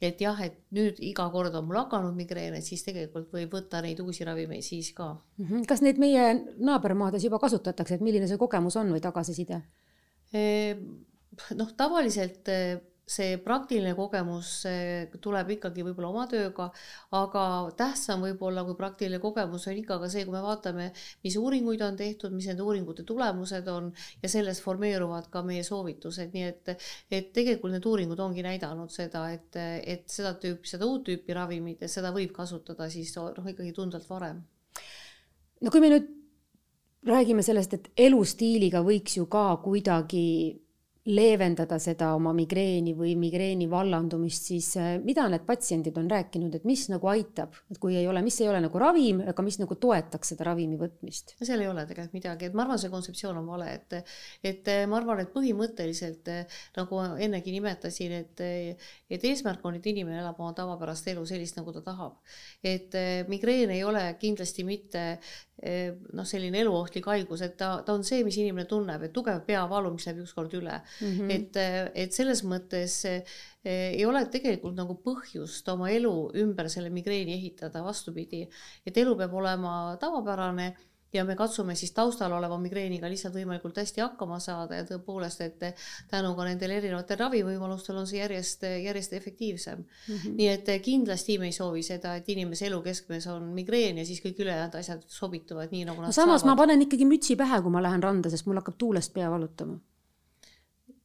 et 0.07 0.21
jah, 0.21 0.39
et 0.45 0.57
nüüd 0.75 0.99
iga 1.03 1.27
kord 1.33 1.55
on 1.55 1.67
mul 1.67 1.79
hakanud 1.83 2.15
migreen, 2.17 2.55
et 2.57 2.65
siis 2.65 2.83
tegelikult 2.85 3.31
võib 3.33 3.53
võtta 3.57 3.81
neid 3.85 3.99
uusi 4.03 4.27
ravimeid 4.27 4.63
siis 4.65 4.91
ka. 4.97 5.15
-hmm. 5.41 5.65
kas 5.69 5.81
neid 5.85 6.01
meie 6.01 6.27
naabermaades 6.57 7.23
juba 7.23 7.39
kasutatakse, 7.39 7.95
et 7.95 8.05
milline 8.05 8.27
see 8.27 8.41
kogemus 8.41 8.77
on 8.81 8.93
või 8.95 9.01
tagasiside? 9.03 9.61
noh, 11.55 11.69
tavaliselt 11.77 12.49
see 13.05 13.37
praktiline 13.37 13.93
kogemus 13.97 14.63
tuleb 15.21 15.51
ikkagi 15.55 15.83
võib-olla 15.85 16.09
oma 16.09 16.23
tööga, 16.29 16.71
aga 17.13 17.43
tähtsam 17.77 18.23
võib-olla 18.25 18.63
kui 18.65 18.77
praktiline 18.79 19.19
kogemus 19.21 19.67
on 19.69 19.77
ikka 19.77 19.99
ka 20.01 20.09
see, 20.09 20.25
kui 20.25 20.33
me 20.33 20.41
vaatame, 20.41 20.89
mis 21.25 21.37
uuringuid 21.37 21.83
on 21.85 21.99
tehtud, 21.99 22.33
mis 22.33 22.49
nende 22.49 22.65
uuringute 22.65 23.05
tulemused 23.05 23.69
on 23.69 23.91
ja 24.23 24.31
sellest 24.31 24.65
formeeruvad 24.65 25.29
ka 25.33 25.45
meie 25.45 25.63
soovitused, 25.67 26.33
nii 26.33 26.49
et, 26.49 26.73
et 27.13 27.31
tegelikult 27.35 27.75
need 27.75 27.85
uuringud 27.85 28.25
ongi 28.25 28.45
näidanud 28.45 28.89
seda, 28.93 29.27
et, 29.37 29.61
et 29.85 30.09
seda 30.09 30.33
tüüpi, 30.41 30.73
seda 30.73 30.89
uut 30.89 31.05
tüüpi 31.05 31.37
ravimit, 31.37 31.85
seda 31.91 32.13
võib 32.15 32.33
kasutada 32.33 32.89
siis 32.89 33.13
noh, 33.15 33.53
ikkagi 33.53 33.73
tunduvalt 33.75 34.09
varem. 34.09 34.43
no 35.61 35.71
kui 35.71 35.83
me 35.83 35.93
nüüd 35.93 36.13
räägime 37.05 37.45
sellest, 37.45 37.77
et 37.77 37.89
elustiiliga 38.09 38.81
võiks 38.81 39.19
ju 39.19 39.29
ka 39.29 39.51
kuidagi 39.61 40.25
leevendada 41.05 41.77
seda 41.81 42.09
oma 42.17 42.31
migreeni 42.33 42.95
või 42.97 43.11
migreeni 43.19 43.67
vallandumist, 43.69 44.47
siis 44.49 44.71
äh, 44.81 44.95
mida 45.03 45.27
need 45.29 45.43
patsiendid 45.45 45.97
on 46.01 46.07
rääkinud, 46.09 46.55
et 46.57 46.65
mis 46.65 46.87
nagu 46.89 47.09
aitab, 47.11 47.53
et 47.69 47.77
kui 47.81 47.93
ei 47.99 48.07
ole, 48.09 48.23
mis 48.25 48.39
ei 48.41 48.49
ole 48.49 48.61
nagu 48.63 48.81
ravim, 48.81 49.21
aga 49.29 49.45
mis 49.45 49.59
nagu 49.61 49.77
toetaks 49.77 50.33
seda 50.33 50.47
ravimi 50.49 50.79
võtmist? 50.81 51.35
seal 51.37 51.61
ei 51.61 51.69
ole 51.69 51.85
tegelikult 51.85 52.17
midagi, 52.17 52.49
et 52.49 52.57
ma 52.57 52.65
arvan, 52.65 52.81
see 52.81 52.89
kontseptsioon 52.93 53.37
on 53.43 53.51
vale, 53.53 53.69
et, 53.77 53.97
et 54.49 54.71
äh, 54.73 54.81
ma 54.89 54.97
arvan, 54.97 55.21
et 55.21 55.33
põhimõtteliselt 55.35 56.31
äh, 56.33 56.59
nagu 56.79 57.03
ennegi 57.27 57.53
nimetasin, 57.53 58.17
et, 58.23 58.45
et 59.05 59.29
eesmärk 59.29 59.65
on, 59.69 59.77
et 59.77 59.91
inimene 59.93 60.23
elab 60.23 60.41
oma 60.41 60.55
tavapärast 60.57 61.13
elu 61.13 61.27
sellist, 61.29 61.59
nagu 61.59 61.75
ta 61.75 61.85
tahab. 61.85 62.17
et 62.65 62.95
migreen 63.29 63.69
ei 63.75 63.83
ole 63.85 64.01
kindlasti 64.19 64.65
mitte 64.65 65.05
noh, 65.65 66.25
selline 66.27 66.61
eluohtlik 66.61 67.07
haigus, 67.09 67.41
et 67.45 67.55
ta, 67.59 67.71
ta 67.85 67.95
on 67.95 68.03
see, 68.05 68.23
mis 68.27 68.37
inimene 68.41 68.67
tunneb, 68.69 69.07
et 69.07 69.13
tugev 69.15 69.41
peavalu, 69.47 69.93
mis 69.95 70.07
läheb 70.07 70.23
ükskord 70.25 70.53
üle 70.57 70.77
mm. 70.77 71.11
-hmm. 71.11 71.35
et, 71.35 71.61
et 72.05 72.13
selles 72.13 72.43
mõttes 72.45 72.99
ei 73.65 74.03
ole 74.05 74.21
tegelikult 74.29 74.75
nagu 74.77 74.97
põhjust 75.01 75.67
oma 75.73 75.89
elu 75.89 76.13
ümber 76.41 76.69
selle 76.69 76.91
migreeni 76.93 77.33
ehitada, 77.33 77.81
vastupidi, 77.83 78.43
et 78.85 78.97
elu 78.97 79.15
peab 79.17 79.33
olema 79.33 79.95
tavapärane 80.01 80.73
ja 81.13 81.23
me 81.25 81.35
katsume 81.35 81.75
siis 81.75 81.91
taustal 81.95 82.33
oleva 82.35 82.57
migreeniga 82.59 83.09
lihtsalt 83.09 83.35
võimalikult 83.37 83.77
hästi 83.79 84.01
hakkama 84.03 84.39
saada 84.43 84.79
ja 84.81 84.87
tõepoolest, 84.87 85.43
et 85.45 85.85
tänu 86.11 86.33
ka 86.35 86.47
nendele 86.47 86.77
erinevatele 86.81 87.19
ravivõimalustele 87.23 88.01
on 88.01 88.09
see 88.09 88.19
järjest, 88.19 88.65
järjest 88.83 89.13
efektiivsem 89.13 89.79
mm. 89.79 90.15
-hmm. 90.15 90.35
nii 90.41 90.49
et 90.49 90.73
kindlasti 90.83 91.37
me 91.39 91.51
ei 91.51 91.55
soovi 91.55 91.83
seda, 91.83 92.15
et 92.15 92.29
inimese 92.29 92.67
elu 92.67 92.81
keskmes 92.81 93.27
on 93.31 93.47
migreen 93.55 93.97
ja 93.97 94.05
siis 94.05 94.21
kõik 94.25 94.41
ülejäänud 94.43 94.75
asjad 94.75 95.03
sobituvad 95.07 95.71
nii, 95.71 95.85
nagu 95.85 96.01
nad 96.01 96.11
no 96.11 96.19
samas 96.19 96.41
saavad. 96.41 96.55
ma 96.55 96.61
panen 96.63 96.81
ikkagi 96.81 97.05
mütsi 97.05 97.35
pähe, 97.35 97.61
kui 97.61 97.71
ma 97.71 97.83
lähen 97.83 98.03
randa, 98.03 98.29
sest 98.29 98.45
mul 98.45 98.61
hakkab 98.61 98.77
tuulest 98.77 99.13
pea 99.13 99.31
valutama. 99.31 99.79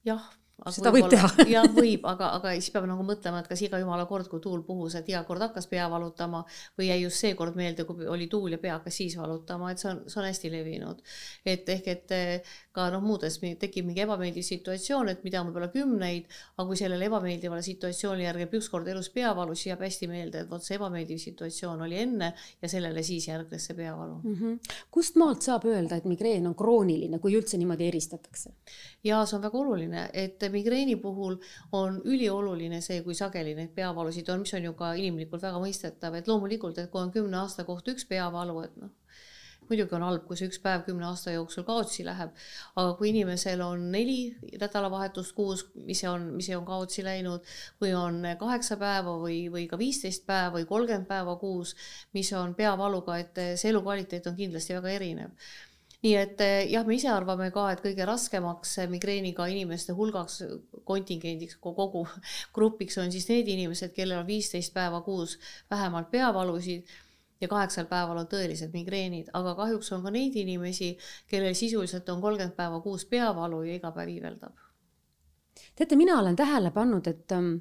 jah 0.04 0.39
seda 0.74 0.92
võib 0.94 1.08
teha 1.12 1.28
jah, 1.54 1.66
võib, 1.72 2.04
aga, 2.08 2.32
aga 2.38 2.52
siis 2.58 2.70
peab 2.74 2.86
nagu 2.90 3.04
mõtlema, 3.06 3.40
et 3.40 3.48
kas 3.50 3.62
iga 3.64 3.80
jumala 3.80 4.06
kord, 4.10 4.28
kui 4.30 4.42
tuul 4.44 4.62
puhus, 4.66 4.96
et 4.98 5.08
iga 5.08 5.22
kord 5.28 5.42
hakkas 5.46 5.68
pea 5.70 5.86
valutama 5.90 6.42
või 6.78 6.90
jäi 6.90 7.00
just 7.04 7.24
see 7.24 7.36
kord 7.38 7.56
meelde, 7.58 7.86
kui 7.88 8.08
oli 8.10 8.28
tuul 8.30 8.56
ja 8.56 8.60
pea 8.62 8.76
hakkas 8.78 9.00
siis 9.02 9.16
valutama, 9.20 9.72
et 9.72 9.82
see 9.82 9.90
on, 9.92 10.02
see 10.06 10.20
on 10.20 10.28
hästi 10.28 10.52
levinud. 10.52 11.02
et 11.48 11.68
ehk, 11.76 11.88
et 11.94 12.16
ka 12.80 12.88
noh, 12.94 13.02
muudes 13.04 13.36
tekib 13.60 13.88
mingi 13.88 14.04
ebameeldiv 14.06 14.44
situatsioon, 14.46 15.12
et 15.12 15.24
mida 15.26 15.40
on 15.42 15.50
võib-olla 15.50 15.68
kümneid, 15.74 16.28
aga 16.56 16.66
kui 16.68 16.78
sellele 16.80 17.08
ebameeldivale 17.10 17.62
situatsioonile 17.66 18.26
järgneb 18.28 18.56
ükskord 18.60 18.88
elus 18.88 19.10
peavalu, 19.14 19.56
siis 19.56 19.70
jääb 19.72 19.84
hästi 19.84 20.08
meelde, 20.10 20.44
et 20.44 20.50
vot 20.50 20.64
see 20.64 20.78
ebameeldiv 20.78 21.20
situatsioon 21.20 21.84
oli 21.86 21.98
enne 22.00 22.32
ja 22.62 22.70
sellele 22.72 23.04
siis 23.06 23.28
järgnes 23.28 23.68
see 23.68 23.76
peavalu 23.76 24.20
mm. 24.22 24.36
-hmm. 24.38 24.76
kust 24.90 25.18
maalt 25.20 25.44
saab 25.46 25.66
öelda, 25.68 26.00
et 26.00 26.08
migreen 26.08 26.46
on 26.46 26.56
krooniline, 26.56 27.18
kui 27.18 27.36
üldse 27.36 27.60
niimoodi 27.60 27.88
eristatakse? 27.90 28.54
ja 29.04 29.24
see 29.26 29.36
on 29.36 29.44
väga 29.44 29.58
oluline, 29.58 30.08
et 30.12 30.48
migreeni 30.52 30.96
puhul 30.96 31.36
on 31.72 32.00
ülioluline 32.04 32.80
see, 32.80 33.02
kui 33.02 33.14
sageli 33.14 33.54
neid 33.54 33.74
peavalusid 33.76 34.28
on, 34.28 34.44
mis 34.44 34.54
on 34.54 34.70
ju 34.70 34.72
ka 34.78 34.94
inimlikult 34.94 35.42
väga 35.42 35.60
mõistetav, 35.62 36.16
et 36.16 36.28
loomulikult, 36.28 36.78
et 36.78 36.90
kui 36.90 37.02
on 37.02 37.12
kümne 37.12 37.42
aasta 37.42 37.64
kohta 37.64 37.94
üks 37.94 38.06
peavalu, 38.08 38.60
et 38.64 38.76
noh, 38.80 38.90
muidugi 39.70 39.96
on 39.96 40.04
halb, 40.04 40.26
kui 40.26 40.38
see 40.38 40.50
üks 40.50 40.60
päev 40.62 40.84
kümne 40.88 41.06
aasta 41.08 41.34
jooksul 41.34 41.64
kaotsi 41.68 42.04
läheb, 42.06 42.34
aga 42.74 42.96
kui 42.98 43.12
inimesel 43.12 43.62
on 43.64 43.86
neli 43.94 44.18
nädalavahetust 44.60 45.34
kuus, 45.36 45.64
mis 45.86 46.02
on, 46.10 46.28
mis 46.36 46.50
on 46.56 46.66
kaotsi 46.68 47.06
läinud, 47.06 47.46
või 47.82 47.94
on 47.96 48.20
kaheksa 48.40 48.76
päeva 48.80 49.16
või, 49.22 49.40
või 49.52 49.66
ka 49.70 49.78
viisteist 49.80 50.26
päeva 50.28 50.58
või 50.58 50.68
kolmkümmend 50.68 51.08
päeva 51.08 51.36
kuus, 51.40 51.76
mis 52.16 52.32
on 52.36 52.54
peavaluga, 52.58 53.18
et 53.22 53.42
see 53.54 53.72
elukvaliteet 53.72 54.30
on 54.30 54.38
kindlasti 54.38 54.78
väga 54.78 54.96
erinev. 54.98 55.50
Nii 56.00 56.14
et 56.16 56.40
eh, 56.40 56.62
jah, 56.72 56.86
me 56.88 56.96
ise 56.96 57.10
arvame 57.12 57.50
ka, 57.52 57.66
et 57.74 57.82
kõige 57.84 58.06
raskemaks 58.08 58.78
migreeniga 58.88 59.44
inimeste 59.52 59.92
hulgaks, 59.92 60.38
kontingendiks, 60.88 61.58
kogu 61.60 62.06
grupiks 62.56 62.96
on 63.02 63.12
siis 63.12 63.28
need 63.28 63.50
inimesed, 63.52 63.92
kellel 63.96 64.22
on 64.22 64.28
viisteist 64.28 64.72
päeva 64.72 65.02
kuus 65.04 65.36
vähemalt 65.70 66.08
peavalusid 66.10 66.88
ja 67.40 67.48
kaheksal 67.48 67.86
päeval 67.90 68.22
on 68.22 68.28
tõelised 68.30 68.72
migreenid, 68.74 69.30
aga 69.36 69.54
kahjuks 69.58 69.92
on 69.96 70.02
ka 70.04 70.12
neid 70.14 70.36
inimesi, 70.36 70.92
kellel 71.30 71.54
sisuliselt 71.58 72.08
on 72.12 72.20
kolmkümmend 72.20 72.56
päeva 72.56 72.80
kuus 72.84 73.06
peavalu 73.08 73.62
ja 73.68 73.78
iga 73.78 73.92
päev 73.96 74.12
iiveldab. 74.16 74.52
teate, 75.76 75.96
mina 75.96 76.18
olen 76.20 76.36
tähele 76.36 76.70
pannud, 76.70 77.06
et 77.06 77.32
um, 77.36 77.54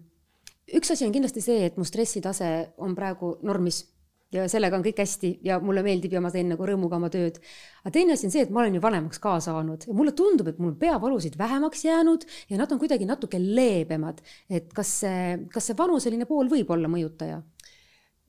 üks 0.76 0.92
asi 0.92 1.06
on 1.06 1.16
kindlasti 1.16 1.42
see, 1.42 1.64
et 1.66 1.78
mu 1.78 1.88
stressitase 1.88 2.52
on 2.78 2.96
praegu 2.96 3.38
normis 3.44 3.86
ja 4.34 4.46
sellega 4.52 4.78
on 4.78 4.84
kõik 4.86 5.00
hästi 5.02 5.32
ja 5.46 5.58
mulle 5.64 5.82
meeldib 5.86 6.14
ja 6.14 6.22
ma 6.22 6.32
teen 6.34 6.52
nagu 6.54 6.66
rõõmuga 6.66 7.00
oma 7.00 7.10
tööd. 7.14 7.40
aga 7.82 7.94
teine 7.94 8.14
asi 8.14 8.28
on 8.28 8.34
see, 8.34 8.44
et 8.46 8.52
ma 8.54 8.62
olen 8.62 8.78
ju 8.78 8.82
vanemaks 8.84 9.22
ka 9.24 9.40
saanud 9.42 9.88
ja 9.88 9.96
mulle 9.98 10.14
tundub, 10.18 10.48
et 10.52 10.60
mul 10.62 10.76
peavalusid 10.80 11.38
vähemaks 11.38 11.86
jäänud 11.86 12.26
ja 12.50 12.58
nad 12.58 12.72
on 12.72 12.80
kuidagi 12.80 13.08
natuke 13.10 13.40
leebemad. 13.40 14.22
et 14.50 14.74
kas 14.74 15.00
see, 15.02 15.48
kas 15.54 15.72
see 15.72 15.78
vanuseline 15.78 16.30
pool 16.30 16.52
võib 16.52 16.70
olla 16.70 16.92
mõjutaja? 16.92 17.42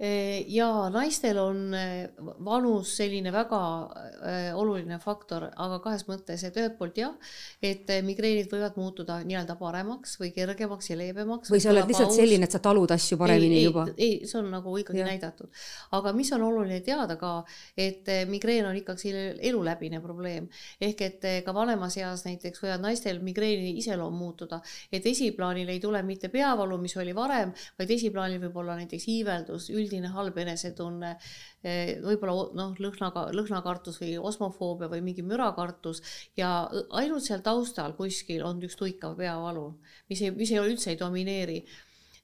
Ja 0.00 0.66
naistel 0.88 1.36
on 1.42 1.74
vanus 2.44 2.94
selline 2.96 3.28
väga 3.32 3.58
oluline 4.56 4.96
faktor, 5.02 5.44
aga 5.60 5.76
kahes 5.84 6.06
mõttes, 6.08 6.40
et 6.46 6.56
ühelt 6.56 6.78
poolt 6.78 6.96
jah, 6.96 7.12
et 7.62 7.90
migreenid 8.06 8.48
võivad 8.48 8.78
muutuda 8.80 9.18
nii-öelda 9.28 9.58
paremaks 9.60 10.16
või 10.20 10.30
kergemaks 10.32 10.88
ja 10.88 10.96
leebemaks. 10.96 11.52
või 11.52 11.60
sa 11.60 11.74
oled 11.74 11.90
lihtsalt 11.90 12.08
paus. 12.08 12.16
selline, 12.16 12.48
et 12.48 12.56
sa 12.56 12.62
talud 12.64 12.94
asju 12.96 13.18
paremini 13.20 13.58
ei, 13.58 13.66
juba? 13.66 13.84
ei, 13.96 14.14
see 14.24 14.38
on 14.40 14.48
nagu 14.54 14.72
ikkagi 14.80 15.02
ja. 15.02 15.10
näidatud. 15.10 15.52
aga 15.98 16.14
mis 16.16 16.32
on 16.32 16.46
oluline 16.48 16.80
teada 16.86 17.18
ka, 17.20 17.34
et 17.76 18.08
migreen 18.30 18.70
on 18.70 18.80
ikkagi 18.80 19.12
eluläbine 19.50 20.00
probleem. 20.00 20.48
ehk 20.80 21.04
et 21.10 21.28
ka 21.44 21.54
vanemas 21.54 21.98
eas 22.00 22.24
näiteks 22.24 22.64
võivad 22.64 22.86
naistel 22.86 23.20
migreeni 23.20 23.76
iseloom 23.82 24.16
muutuda, 24.16 24.62
et 24.92 25.04
esiplaanile 25.06 25.76
ei 25.76 25.80
tule 25.80 26.00
mitte 26.08 26.32
peavalu, 26.32 26.80
mis 26.80 26.96
oli 26.96 27.12
varem, 27.16 27.52
vaid 27.78 27.96
esiplaanil 27.98 28.40
võib 28.46 28.56
olla 28.64 28.80
näiteks 28.80 29.08
iiveldus, 29.12 29.68
üld 29.76 29.89
üldine 29.90 30.12
halb 30.14 30.38
enesetunne, 30.38 31.16
eh, 31.64 31.98
võib-olla 32.04 32.48
noh, 32.54 32.74
lõhnaga, 32.78 33.26
lõhnakartus 33.34 34.00
või 34.00 34.14
osmofoobia 34.30 34.88
või 34.92 35.02
mingi 35.10 35.26
mürakartus 35.26 36.02
ja 36.38 36.70
ainult 36.90 37.26
seal 37.26 37.42
taustal 37.42 37.96
kuskil 37.98 38.46
on 38.46 38.62
üks 38.62 38.78
tuikav 38.78 39.18
peavalu, 39.18 39.72
mis 40.08 40.22
ei, 40.22 40.30
mis 40.30 40.50
ei 40.54 40.62
ole 40.62 40.74
üldse 40.74 40.94
ei 40.94 41.00
domineeri 41.00 41.64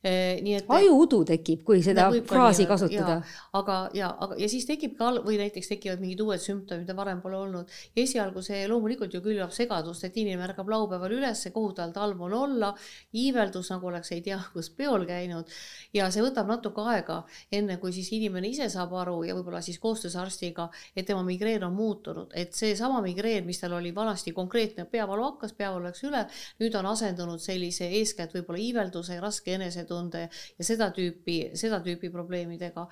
nii 0.07 0.55
et 0.61 0.71
ajuudu 0.77 1.23
tekib, 1.29 1.63
kui 1.67 1.83
seda 1.83 2.09
fraasi 2.29 2.67
kasutada. 2.69 3.21
aga 3.57 3.77
ja, 3.97 4.11
aga 4.21 4.37
ja 4.39 4.49
siis 4.49 4.67
tekib 4.69 4.97
ka 4.99 5.11
või 5.25 5.39
näiteks 5.41 5.71
tekivad 5.73 6.03
mingid 6.03 6.21
uued 6.25 6.43
sümptomid, 6.43 6.85
mida 6.85 6.97
varem 6.97 7.21
pole 7.25 7.37
olnud. 7.37 7.73
esialgu 7.97 8.43
see 8.43 8.67
loomulikult 8.69 9.15
ju 9.15 9.23
külvab 9.25 9.53
segadust, 9.55 10.05
et 10.05 10.17
inimene 10.17 10.51
ärkab 10.51 10.69
laupäeval 10.71 11.17
üles, 11.19 11.47
kohutavalt 11.53 11.97
halb 11.97 12.21
on 12.27 12.35
olla, 12.37 12.73
iiveldus 13.17 13.71
nagu 13.73 13.91
oleks 13.91 14.13
ei 14.13 14.23
tea 14.23 14.39
kus 14.53 14.71
peol 14.71 15.07
käinud 15.09 15.51
ja 15.95 16.09
see 16.13 16.23
võtab 16.25 16.49
natuke 16.51 16.85
aega, 16.93 17.23
enne 17.53 17.79
kui 17.83 17.93
siis 17.93 18.11
inimene 18.17 18.51
ise 18.53 18.69
saab 18.73 18.95
aru 19.01 19.23
ja 19.27 19.35
võib-olla 19.37 19.63
siis 19.65 19.79
koostöös 19.83 20.17
arstiga, 20.21 20.69
et 20.97 21.07
tema 21.07 21.23
migreen 21.27 21.65
on 21.67 21.75
muutunud, 21.75 22.33
et 22.35 22.55
seesama 22.55 23.03
migreen, 23.05 23.47
mis 23.47 23.61
tal 23.61 23.77
oli 23.79 23.95
vanasti 23.95 24.33
konkreetne 24.37 24.87
peavalu 24.91 25.31
hakkas, 25.31 25.57
peavalu 25.57 25.89
läks 25.89 26.05
üle, 26.07 26.27
nüüd 26.61 26.77
on 26.79 26.91
asendunud 26.93 27.43
sellise 27.43 27.89
eeskätt 28.01 28.35
võib-olla 28.37 28.63
iivelduse, 28.63 29.21
raske 29.21 29.57
enesetunde 29.57 29.96
enesetunde 29.97 30.29
ja 30.59 30.65
seda 30.65 30.91
tüüpi, 30.95 31.57
seda 31.57 31.81
tüüpi 31.85 32.11
probleemidega, 32.13 32.87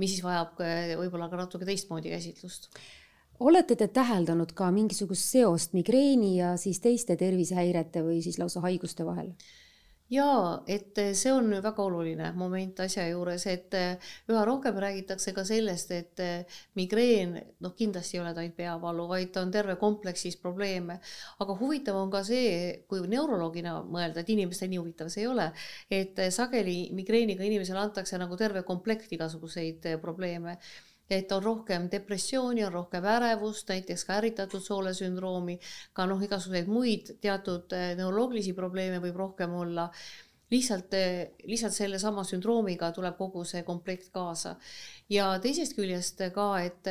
mis 0.00 0.14
siis 0.14 0.24
vajab 0.24 0.60
võib-olla 1.00 1.30
ka 1.30 1.44
natuke 1.44 1.68
teistmoodi 1.68 2.10
käsitlust 2.10 2.70
olete 3.40 3.76
te 3.76 3.88
täheldanud 3.88 4.52
ka 4.52 4.70
mingisugust 4.70 5.30
seost 5.32 5.72
migreeni 5.72 6.36
ja 6.36 6.56
siis 6.60 6.80
teiste 6.80 7.16
tervisehäirete 7.16 8.02
või 8.04 8.20
siis 8.22 8.38
lausa 8.38 8.60
haiguste 8.60 9.06
vahel? 9.06 9.32
Jaa, 10.10 10.62
et 10.66 10.98
see 11.14 11.32
on 11.32 11.52
väga 11.62 11.84
oluline 11.84 12.32
moment 12.38 12.82
asja 12.82 13.04
juures, 13.08 13.44
et 13.50 13.74
eh, 13.78 14.10
üha 14.30 14.42
rohkem 14.46 14.78
räägitakse 14.82 15.34
ka 15.36 15.44
sellest, 15.46 15.92
et 15.94 16.22
eh, 16.24 16.58
migreen, 16.78 17.36
noh, 17.62 17.74
kindlasti 17.78 18.18
ei 18.18 18.24
ole 18.24 18.34
ta 18.34 18.42
ainult 18.42 18.56
peavalu, 18.58 19.06
vaid 19.10 19.32
ta 19.34 19.44
on 19.44 19.52
terve 19.54 19.76
kompleksis 19.80 20.36
probleeme. 20.42 20.98
aga 21.40 21.56
huvitav 21.60 21.96
on 21.96 22.10
ka 22.10 22.24
see, 22.26 22.82
kui 22.90 23.06
neuroloogina 23.08 23.78
mõelda, 23.86 24.24
et 24.24 24.34
inimestel 24.34 24.70
nii 24.72 24.82
huvitav 24.82 25.10
see 25.12 25.24
ei 25.24 25.30
ole, 25.30 25.50
et 25.90 26.18
eh, 26.18 26.30
sageli 26.34 26.78
migreeniga 26.96 27.46
inimesele 27.46 27.78
antakse 27.78 28.18
nagu 28.18 28.36
terve 28.36 28.64
komplekt 28.66 29.12
igasuguseid 29.14 29.92
probleeme 30.02 30.58
et 31.10 31.32
on 31.32 31.42
rohkem 31.42 31.88
depressiooni, 31.92 32.64
on 32.64 32.72
rohkem 32.72 33.04
ärevust, 33.04 33.68
näiteks 33.68 34.04
ka 34.06 34.16
ärritatud 34.20 34.62
soolesündroomi, 34.62 35.58
ka 35.92 36.06
noh, 36.06 36.22
igasuguseid 36.22 36.70
muid 36.70 37.14
teatud 37.20 37.72
eh, 37.76 37.92
neuroloogilisi 37.98 38.54
probleeme 38.56 39.00
võib 39.02 39.18
rohkem 39.24 39.54
olla 39.64 39.90
lihtsalt, 40.50 40.94
lihtsalt 41.46 41.74
sellesama 41.74 42.24
sündroomiga 42.26 42.90
tuleb 42.94 43.16
kogu 43.18 43.44
see 43.46 43.62
komplekt 43.66 44.10
kaasa. 44.14 44.56
ja 45.10 45.26
teisest 45.42 45.74
küljest 45.74 46.22
ka, 46.34 46.46
et 46.62 46.86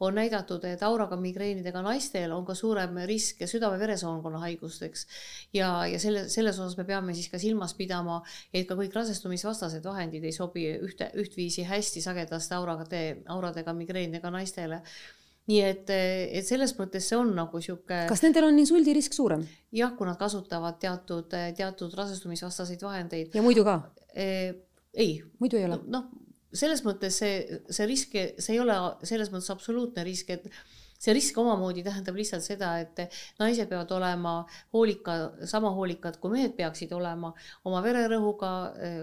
on 0.00 0.14
näidatud, 0.14 0.64
et 0.66 0.82
auraga 0.82 1.16
migreenidega 1.16 1.82
naistel 1.82 2.32
on 2.34 2.44
ka 2.46 2.54
suurem 2.54 2.96
risk 3.06 3.42
südame-veresoonkonna 3.46 4.42
haigusteks. 4.46 5.06
ja, 5.52 5.86
ja 5.86 5.98
selle, 5.98 6.28
selles 6.28 6.58
osas 6.58 6.76
me 6.78 6.84
peame 6.84 7.14
siis 7.14 7.28
ka 7.28 7.38
silmas 7.38 7.74
pidama, 7.74 8.22
et 8.54 8.68
ka 8.68 8.78
kõik 8.78 8.94
rasestumisvastased 8.94 9.84
vahendid 9.84 10.24
ei 10.24 10.32
sobi 10.32 10.66
ühte, 10.78 11.10
ühtviisi 11.14 11.66
hästi 11.66 12.02
sagedaste 12.02 12.54
aurade, 12.54 13.22
auradega 13.28 13.74
migreenidega 13.74 14.30
naistele 14.30 14.82
nii 15.48 15.60
et, 15.64 15.90
et 15.90 16.46
selles 16.46 16.74
mõttes 16.78 17.06
see 17.10 17.18
on 17.18 17.30
nagu 17.34 17.60
sihuke. 17.62 18.04
kas 18.10 18.24
nendel 18.24 18.48
on 18.50 18.58
insuldirisk 18.62 19.16
suurem? 19.16 19.46
jah, 19.74 19.94
kui 19.96 20.08
nad 20.08 20.18
kasutavad 20.20 20.80
teatud, 20.82 21.30
teatud 21.56 21.94
rasestumisvastaseid 21.98 22.82
vahendeid. 22.84 23.32
ja 23.34 23.44
muidu 23.44 23.64
ka 23.66 23.80
e,? 24.14 24.26
ei. 24.94 25.22
muidu 25.38 25.60
ei 25.60 25.66
ole? 25.68 25.80
noh, 25.90 26.10
selles 26.52 26.84
mõttes 26.86 27.18
see, 27.22 27.60
see 27.70 27.88
risk, 27.88 28.16
see 28.38 28.54
ei 28.56 28.62
ole 28.62 28.76
selles 29.06 29.30
mõttes 29.32 29.50
absoluutne 29.54 30.04
risk, 30.06 30.30
et 30.34 30.46
see 31.00 31.14
risk 31.16 31.38
omamoodi 31.40 31.84
tähendab 31.86 32.18
lihtsalt 32.18 32.44
seda, 32.44 32.74
et 32.82 33.00
naised 33.40 33.68
peavad 33.70 33.90
olema 33.96 34.34
hoolika, 34.74 35.16
sama 35.48 35.72
hoolikad 35.76 36.18
kui 36.20 36.34
mehed 36.34 36.52
peaksid 36.58 36.92
olema 36.92 37.32
oma 37.64 37.80
vererõhuga, 37.84 38.50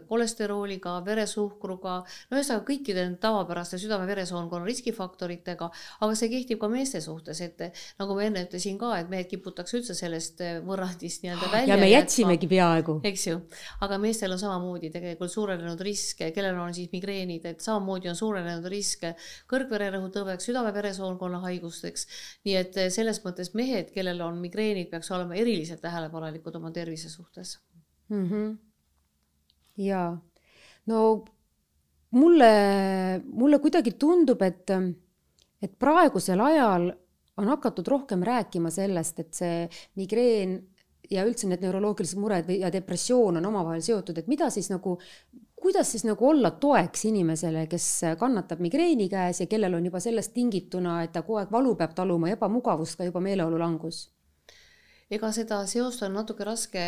kolesterooliga, 0.09 0.97
veresuhkruga, 1.07 1.95
no 2.29 2.37
ühesõnaga 2.37 2.65
kõikide 2.67 3.07
tavapäraste 3.21 3.79
südame-veresoonkonna 3.81 4.67
riskifaktoritega, 4.67 5.69
aga 5.99 6.17
see 6.19 6.29
kehtib 6.31 6.61
ka 6.61 6.69
meeste 6.71 7.01
suhtes, 7.03 7.41
et 7.41 7.65
nagu 7.99 8.17
ma 8.17 8.27
enne 8.27 8.45
ütlesin 8.45 8.77
ka, 8.81 8.93
et 9.01 9.09
mehed 9.11 9.29
kiputakse 9.31 9.79
üldse 9.79 9.97
sellest 9.97 10.43
võrrandist 10.67 11.25
nii-öelda 11.25 11.51
välja 11.51 11.73
ja 11.73 11.79
me 11.81 11.89
jätsimegi 11.89 12.49
peaaegu. 12.51 12.99
eks 13.07 13.27
ju, 13.31 13.41
aga 13.85 13.99
meestel 14.01 14.35
on 14.35 14.41
samamoodi 14.41 14.91
tegelikult 14.93 15.33
suurenenud 15.33 15.81
risk, 15.87 16.21
kellel 16.35 16.61
on 16.61 16.75
siis 16.77 16.91
migreenid, 16.93 17.45
et 17.49 17.63
samamoodi 17.63 18.11
on 18.11 18.17
suurenenud 18.19 18.69
risk 18.71 19.07
kõrgvererõhutõveks, 19.49 20.49
südame-veresoonkonna 20.49 21.41
haigusteks, 21.45 21.86
haigusteks. 21.87 22.07
nii 22.45 22.55
et 22.55 22.77
eh, 22.77 22.89
selles 22.91 23.21
mõttes 23.23 23.53
mehed, 23.55 23.91
kellel 23.93 24.21
on 24.21 24.39
migreenid, 24.41 24.89
peaks 24.89 25.11
olema 25.11 25.35
eriliselt 25.35 25.81
tähelepanelikud 25.81 26.55
oma 26.55 26.71
tervise 26.71 27.09
suhtes 27.09 27.59
mm. 28.09 28.29
-hmm. 28.29 28.57
ja 29.77 30.17
no 30.87 31.25
mulle, 32.11 33.21
mulle 33.25 33.59
kuidagi 33.59 33.91
tundub, 33.91 34.41
et, 34.41 34.69
et 35.61 35.79
praegusel 35.79 36.39
ajal 36.39 36.93
on 37.37 37.47
hakatud 37.47 37.87
rohkem 37.87 38.23
rääkima 38.23 38.69
sellest, 38.69 39.19
et 39.19 39.33
see 39.33 39.69
migreen 39.95 40.63
ja 41.09 41.23
üldse 41.23 41.47
need 41.47 41.61
neuroloogilised 41.61 42.19
mured 42.19 42.47
või, 42.47 42.59
ja 42.59 42.71
depressioon 42.71 43.37
on 43.37 43.45
omavahel 43.45 43.81
seotud, 43.81 44.17
et 44.17 44.27
mida 44.27 44.49
siis 44.49 44.69
nagu 44.69 44.97
kuidas 45.61 45.91
siis 45.91 46.05
nagu 46.05 46.29
olla 46.29 46.51
toeks 46.51 47.05
inimesele, 47.09 47.65
kes 47.67 47.87
kannatab 48.19 48.59
migreeni 48.63 49.09
käes 49.09 49.41
ja 49.41 49.47
kellel 49.49 49.73
on 49.73 49.85
juba 49.89 49.99
sellest 49.99 50.33
tingituna, 50.33 51.01
et 51.03 51.11
ta 51.15 51.23
kogu 51.25 51.41
aeg 51.41 51.51
valu 51.51 51.73
peab 51.75 51.95
taluma 51.97 52.29
ebamugavust 52.35 52.97
ka 52.97 53.09
juba 53.09 53.23
meeleolulangus? 53.23 54.05
ega 55.07 55.29
seda 55.31 55.61
seost 55.71 56.01
on 56.03 56.17
natuke 56.17 56.43
raske 56.43 56.81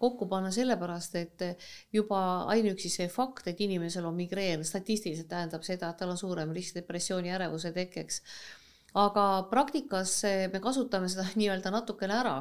kokku 0.00 0.28
panna 0.28 0.48
sellepärast, 0.54 1.18
et 1.20 1.44
juba 1.92 2.20
ainuüksi 2.54 2.88
see 2.92 3.08
fakt, 3.12 3.50
et 3.50 3.60
inimesel 3.60 4.06
on 4.08 4.16
migreen, 4.16 4.64
statistiliselt 4.64 5.28
tähendab 5.28 5.66
seda, 5.66 5.90
et 5.92 6.00
tal 6.00 6.14
on 6.14 6.20
suurem 6.20 6.54
risk 6.56 6.78
depressiooni 6.80 7.34
ärevuse 7.36 7.74
tekkeks 7.76 8.22
aga 8.94 9.24
praktikas 9.50 10.14
me 10.52 10.60
kasutame 10.64 11.08
seda 11.12 11.26
nii-öelda 11.40 11.72
natukene 11.74 12.16
ära, 12.20 12.36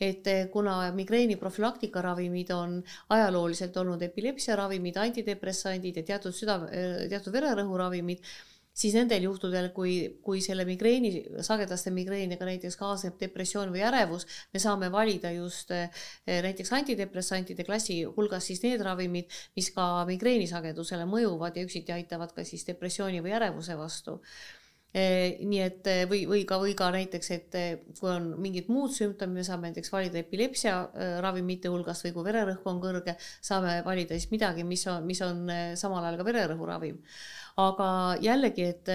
et 0.00 0.26
kuna 0.52 0.92
migreeni 0.96 1.36
profülaktika 1.40 2.02
ravimid 2.04 2.52
on 2.56 2.78
ajalooliselt 3.08 3.76
olnud 3.76 4.02
epilepsiaravimid, 4.08 4.96
antidepressandid 4.96 6.00
ja 6.00 6.06
teatud 6.14 6.36
südame, 6.36 6.70
teatud 7.10 7.36
vererõhuravimid, 7.36 8.24
siis 8.80 8.94
nendel 8.96 9.26
juhtudel, 9.26 9.70
kui, 9.74 9.94
kui 10.24 10.40
selle 10.44 10.64
migreeni, 10.68 11.10
sagedaste 11.44 11.92
migreeniga 11.94 12.46
näiteks 12.48 12.78
kaasneb 12.80 13.18
depressioon 13.20 13.72
või 13.74 13.82
ärevus, 13.86 14.26
me 14.54 14.62
saame 14.62 14.90
valida 14.92 15.32
just 15.34 15.72
eh, 15.74 15.90
näiteks 16.26 16.72
antidepressantide 16.78 17.66
klassi 17.66 18.00
hulgas 18.04 18.46
siis 18.50 18.62
need 18.64 18.82
ravimid, 18.86 19.28
mis 19.58 19.72
ka 19.74 20.06
migreeni 20.08 20.48
sagedusele 20.50 21.08
mõjuvad 21.10 21.58
ja 21.58 21.66
üksiti 21.66 21.94
aitavad 21.96 22.32
ka 22.36 22.46
siis 22.46 22.66
depressiooni 22.68 23.22
või 23.24 23.36
ärevuse 23.40 23.76
vastu. 23.78 24.20
Eh, 24.20 24.59
nii 24.94 25.60
et 25.62 25.86
eh, 25.86 26.00
või, 26.10 26.24
või 26.26 26.42
ka, 26.48 26.58
või 26.58 26.72
ka 26.78 26.88
näiteks, 26.90 27.30
et 27.36 27.54
eh, 27.58 27.68
kui 28.00 28.10
on 28.10 28.32
mingid 28.42 28.70
muud 28.72 28.90
sümptomid, 28.94 29.38
me 29.38 29.44
saame 29.46 29.70
näiteks 29.70 29.92
valida 29.94 30.18
epilepsia 30.18 30.74
ravimite 31.22 31.70
hulgast 31.70 32.08
või 32.08 32.14
kui 32.16 32.26
vererõhk 32.26 32.66
on 32.66 32.80
kõrge, 32.82 33.14
saame 33.46 33.80
valida 33.86 34.18
siis 34.18 34.32
midagi, 34.34 34.66
mis 34.66 34.82
on, 34.90 35.06
mis 35.06 35.22
on 35.22 35.46
samal 35.78 36.04
ajal 36.04 36.18
ka 36.18 36.26
vererõhuravim. 36.26 36.98
aga 37.60 37.88
jällegi, 38.22 38.66
et 38.74 38.92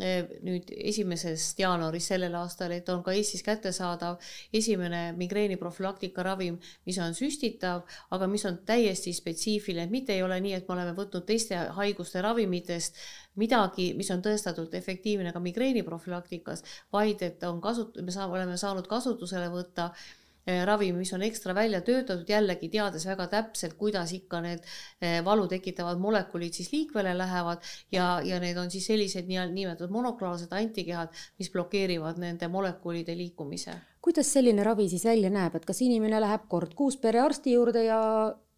nüüd 0.00 0.70
esimesest 0.72 1.58
jaanuarist 1.60 2.14
sellel 2.14 2.32
aastal, 2.38 2.72
et 2.72 2.88
on 2.88 3.02
ka 3.04 3.12
Eestis 3.12 3.42
kättesaadav 3.44 4.22
esimene 4.56 5.02
migreeni 5.18 5.58
profülaktika 5.60 6.24
ravim, 6.24 6.56
mis 6.88 6.96
on 6.98 7.12
süstitav, 7.14 7.82
aga 8.10 8.28
mis 8.32 8.46
on 8.48 8.56
täiesti 8.64 9.12
spetsiifiline, 9.12 9.84
et 9.84 9.92
mitte 9.92 10.16
ei 10.16 10.22
ole 10.24 10.40
nii, 10.40 10.54
et 10.56 10.68
me 10.68 10.78
oleme 10.78 10.96
võtnud 10.96 11.26
teiste 11.28 11.60
haiguste 11.76 12.24
ravimitest 12.24 12.96
midagi, 13.36 13.92
mis 13.98 14.08
on 14.14 14.24
tõestatult 14.24 14.72
efektiivne 14.80 15.32
ka 15.32 15.44
migreeni 15.44 15.84
profülaktikas, 15.84 16.64
vaid 16.92 17.20
et 17.28 17.44
on 17.44 17.60
kasut-, 17.60 18.00
me 18.00 18.16
saame, 18.16 18.40
oleme 18.40 18.56
saanud 18.56 18.88
kasutusele 18.88 19.52
võtta 19.52 19.90
Eh, 19.92 20.21
ravimi, 20.46 20.98
mis 20.98 21.12
on 21.14 21.22
ekstra 21.22 21.54
välja 21.54 21.80
töötatud, 21.86 22.28
jällegi 22.28 22.68
teades 22.72 23.06
väga 23.06 23.28
täpselt, 23.30 23.76
kuidas 23.78 24.12
ikka 24.16 24.40
need 24.42 24.64
eh, 25.00 25.20
valu 25.24 25.46
tekitavad 25.50 26.00
molekulid 26.02 26.54
siis 26.54 26.72
liikvele 26.72 27.14
lähevad 27.18 27.62
ja, 27.92 28.20
ja 28.24 28.40
need 28.42 28.58
on 28.58 28.70
siis 28.70 28.86
sellised 28.90 29.28
niinimetatud 29.30 29.92
monoklaalsed 29.94 30.52
antikehad, 30.52 31.12
mis 31.38 31.50
blokeerivad 31.54 32.18
nende 32.18 32.48
molekulide 32.48 33.16
liikumise. 33.16 33.78
kuidas 34.02 34.32
selline 34.32 34.64
ravi 34.64 34.88
siis 34.88 35.04
välja 35.04 35.30
näeb, 35.30 35.54
et 35.54 35.64
kas 35.64 35.82
inimene 35.82 36.20
läheb 36.20 36.48
kord 36.48 36.74
kuus 36.74 36.96
perearsti 36.96 37.54
juurde 37.54 37.84
ja 37.84 38.00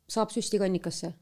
saab 0.08 0.32
süsti 0.32 0.58
kannikasse? 0.58 1.12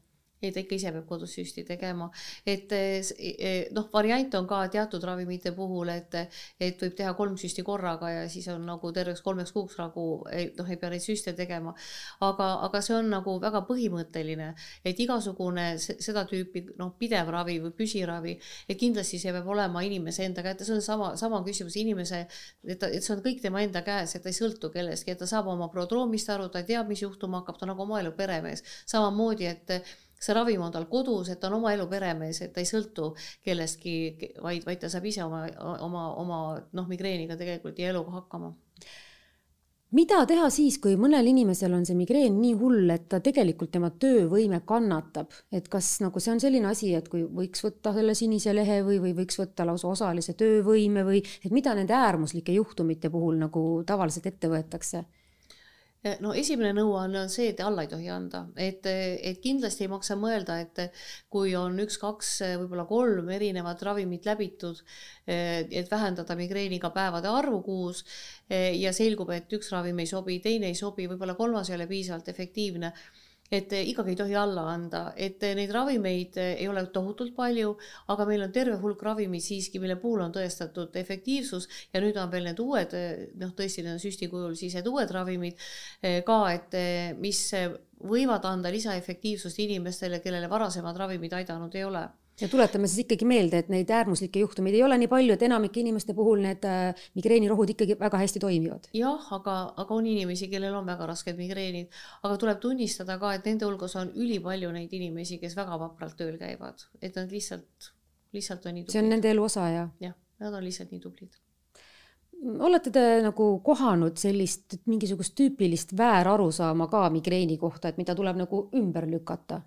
Ei, 0.43 0.51
ta 0.53 0.61
ikka 0.63 0.77
ise 0.77 0.93
peab 0.95 1.07
kodus 1.09 1.35
süsti 1.37 1.63
tegema, 1.67 2.09
et 2.45 2.71
eh, 2.75 2.99
eh, 3.19 3.67
noh, 3.75 3.89
variant 3.93 4.35
on 4.39 4.47
ka 4.49 4.63
teatud 4.73 5.03
ravimite 5.07 5.53
puhul, 5.55 5.91
et, 5.93 6.17
et 6.59 6.81
võib 6.81 6.95
teha 6.97 7.13
kolm 7.17 7.37
süsti 7.39 7.65
korraga 7.65 8.11
ja 8.11 8.23
siis 8.31 8.47
on 8.53 8.65
nagu 8.67 8.91
terveks 8.95 9.23
kolmeks 9.25 9.53
kuuks 9.55 9.79
nagu 9.81 10.07
noh, 10.23 10.69
ei 10.69 10.79
pea 10.79 10.91
neid 10.93 11.03
süste 11.03 11.33
tegema. 11.37 11.73
aga, 12.21 12.49
aga 12.67 12.81
see 12.83 12.95
on 12.97 13.09
nagu 13.11 13.37
väga 13.41 13.63
põhimõtteline, 13.67 14.53
et 14.85 14.99
igasugune 14.99 15.65
seda 15.79 16.25
tüüpi 16.29 16.65
noh, 16.79 16.93
pidev 16.99 17.31
ravi 17.33 17.59
või 17.63 17.73
püsiravi, 17.77 18.37
et 18.67 18.79
kindlasti 18.79 19.19
see 19.21 19.33
peab 19.35 19.47
olema 19.49 19.83
inimese 19.85 20.25
enda 20.27 20.43
kätte, 20.45 20.67
see 20.67 20.77
on 20.77 20.85
sama, 20.85 21.13
sama 21.19 21.41
küsimus 21.45 21.77
inimese, 21.79 22.23
et 22.67 22.79
ta, 22.79 22.89
et 22.89 23.03
see 23.05 23.15
on 23.15 23.23
kõik 23.25 23.41
tema 23.43 23.63
enda 23.63 23.83
käes, 23.85 24.15
et 24.15 24.23
ta 24.23 24.31
ei 24.31 24.37
sõltu 24.37 24.71
kellestki, 24.73 25.13
et 25.13 25.21
ta 25.21 25.29
saab 25.29 25.49
oma 25.53 25.69
prodroomist 25.73 26.31
aru, 26.33 26.49
ta 26.53 26.63
teab, 26.67 26.89
mis 26.91 27.03
juhtuma 27.03 27.41
hakkab, 27.41 27.59
ta 27.59 27.67
on 27.67 27.73
nagu 27.73 27.85
oma 27.85 28.01
elu 28.03 28.13
peremees. 28.17 28.63
samamoodi, 28.89 29.49
et 29.49 29.93
see 30.23 30.35
ravim 30.35 30.61
on 30.63 30.73
tal 30.73 30.87
kodus, 30.91 31.29
et 31.29 31.39
ta 31.39 31.49
on 31.51 31.59
oma 31.59 31.73
elu 31.75 31.87
peremees, 31.91 32.41
et 32.45 32.53
ta 32.55 32.63
ei 32.63 32.69
sõltu 32.69 33.11
kellestki, 33.45 33.95
vaid, 34.41 34.65
vaid 34.67 34.83
ta 34.83 34.91
saab 34.91 35.07
ise 35.09 35.23
oma, 35.25 35.45
oma, 35.85 36.09
oma 36.23 36.43
noh, 36.71 36.87
migreeniga 36.89 37.39
tegelikult 37.39 37.79
ja 37.79 37.91
eluga 37.93 38.21
hakkama 38.21 38.53
mida 39.93 40.23
teha 40.29 40.47
siis, 40.53 40.79
kui 40.81 40.95
mõnel 40.99 41.27
inimesel 41.29 41.73
on 41.77 41.85
see 41.85 41.97
migreen 41.97 42.39
nii 42.41 42.53
hull, 42.57 42.89
et 42.93 43.05
ta 43.11 43.19
tegelikult 43.23 43.71
tema 43.75 43.91
töövõime 43.91 44.63
kannatab, 44.67 45.33
et 45.53 45.67
kas 45.71 45.95
nagu 46.03 46.21
see 46.23 46.33
on 46.33 46.41
selline 46.41 46.69
asi, 46.69 46.93
et 46.97 47.09
kui 47.11 47.23
võiks 47.23 47.63
võtta 47.65 47.93
selle 47.95 48.15
sinise 48.17 48.55
lehe 48.55 48.81
või, 48.85 48.99
või 49.03 49.13
võiks 49.21 49.37
võtta 49.39 49.67
lausa 49.69 49.91
osalise 49.91 50.33
töövõime 50.39 51.05
või 51.05 51.21
et 51.21 51.53
mida 51.53 51.75
nende 51.77 51.93
äärmuslike 51.97 52.55
juhtumite 52.57 53.13
puhul 53.13 53.37
nagu 53.41 53.83
tavaliselt 53.87 54.31
ette 54.33 54.49
võetakse? 54.49 55.05
No 56.23 56.33
esimene 56.35 56.73
nõuanne 56.75 57.21
on 57.23 57.31
see, 57.31 57.49
et 57.53 57.61
alla 57.63 57.85
ei 57.85 57.89
tohi 57.91 58.09
anda, 58.11 58.43
et, 58.59 58.85
et 58.91 59.39
kindlasti 59.43 59.85
ei 59.85 59.91
maksa 59.91 60.17
mõelda, 60.19 60.57
et 60.63 60.99
kui 61.31 61.53
on 61.55 61.79
üks-kaks, 61.83 62.33
võib-olla 62.61 62.85
kolm 62.89 63.31
erinevat 63.31 63.83
ravimit 63.87 64.27
läbitud, 64.27 64.83
et 65.27 65.91
vähendada 65.91 66.35
migreeniga 66.39 66.91
päevade 66.95 67.31
arvu 67.31 67.61
kuus 67.63 68.03
ja 68.49 68.91
selgub, 68.95 69.31
et 69.35 69.51
üks 69.55 69.71
ravim 69.71 69.99
ei 70.03 70.09
sobi, 70.09 70.39
teine 70.43 70.71
ei 70.71 70.79
sobi, 70.79 71.07
võib-olla 71.11 71.37
kolmas 71.39 71.71
ei 71.71 71.79
ole 71.79 71.87
piisavalt 71.87 72.33
efektiivne 72.33 72.91
et 73.53 73.73
eh, 73.75 73.85
ikkagi 73.91 74.13
ei 74.13 74.17
tohi 74.17 74.35
alla 74.39 74.63
anda, 74.71 75.03
et 75.15 75.43
eh, 75.45 75.53
neid 75.57 75.71
ravimeid 75.73 76.39
eh, 76.41 76.55
ei 76.63 76.69
ole 76.71 76.85
tohutult 76.95 77.35
palju, 77.37 77.75
aga 78.13 78.25
meil 78.29 78.45
on 78.47 78.53
terve 78.55 78.79
hulk 78.81 79.03
ravimeid 79.05 79.45
siiski, 79.45 79.81
mille 79.83 79.97
puhul 80.01 80.23
on 80.25 80.33
tõestatud 80.33 80.95
efektiivsus 81.03 81.69
ja 81.93 82.01
nüüd 82.03 82.17
on 82.21 82.31
veel 82.33 82.49
need 82.49 82.63
uued, 82.63 82.97
noh, 83.41 83.53
tõesti 83.57 83.85
need 83.85 83.97
on 83.97 84.01
süsti 84.01 84.29
kujul 84.31 84.57
siis 84.59 84.77
need 84.79 84.89
uued 84.89 85.13
ravimid 85.13 85.61
ka, 86.25 86.39
et 86.53 86.75
mis 87.21 87.45
võivad 88.03 88.45
anda 88.49 88.71
lisaefektiivsust 88.73 89.61
inimestele, 89.63 90.19
kellele 90.23 90.49
varasemad 90.51 90.97
ravimid 90.97 91.37
aidanud 91.37 91.75
ei 91.77 91.85
ole 91.87 92.07
ja 92.41 92.47
tuletame 92.49 92.87
siis 92.87 93.03
ikkagi 93.03 93.27
meelde, 93.29 93.61
et 93.61 93.69
neid 93.69 93.91
äärmuslikke 93.93 94.41
juhtumeid 94.41 94.75
ei 94.77 94.83
ole 94.83 94.97
nii 95.01 95.09
palju, 95.11 95.35
et 95.35 95.45
enamike 95.45 95.81
inimeste 95.83 96.15
puhul 96.17 96.41
need 96.43 96.65
äh, 96.67 97.05
migreenirohud 97.17 97.73
ikkagi 97.75 97.97
väga 97.99 98.21
hästi 98.23 98.41
toimivad. 98.41 98.89
jah, 98.97 99.27
aga, 99.37 99.57
aga 99.83 99.95
on 99.95 100.07
inimesi, 100.09 100.49
kellel 100.51 100.75
on 100.79 100.89
väga 100.89 101.07
rasked 101.13 101.37
migreenid, 101.37 101.93
aga 102.23 102.39
tuleb 102.41 102.59
tunnistada 102.63 103.19
ka, 103.21 103.35
et 103.37 103.45
nende 103.49 103.69
hulgas 103.69 103.95
on 104.01 104.11
ülipalju 104.15 104.73
neid 104.73 104.93
inimesi, 104.93 105.39
kes 105.41 105.55
väga 105.59 105.79
vapralt 105.85 106.17
tööl 106.17 106.37
käivad, 106.41 106.87
et 107.01 107.15
nad 107.19 107.31
lihtsalt, 107.31 107.93
lihtsalt 108.33 108.65
on 108.65 108.79
nii 108.79 108.85
tublid. 108.87 108.97
see 108.97 109.05
on 109.05 109.13
nende 109.13 109.33
elu 109.33 109.49
osa 109.49 109.69
ja? 109.69 109.87
jah, 110.01 110.17
nad 110.41 110.57
on 110.57 110.65
lihtsalt 110.65 110.93
nii 110.93 111.03
tublid 111.03 111.41
olete 112.43 112.91
te 112.91 113.03
nagu 113.23 113.45
kohanud 113.63 114.17
sellist 114.19 114.81
mingisugust 114.89 115.35
tüüpilist 115.37 115.93
väärarusaama 115.97 116.89
ka 116.91 117.05
migreeni 117.13 117.55
kohta, 117.61 117.87
et 117.87 118.01
mida 118.01 118.15
tuleb 118.15 118.41
nagu 118.41 118.65
ümber 118.75 119.07
lükata? 119.07 119.61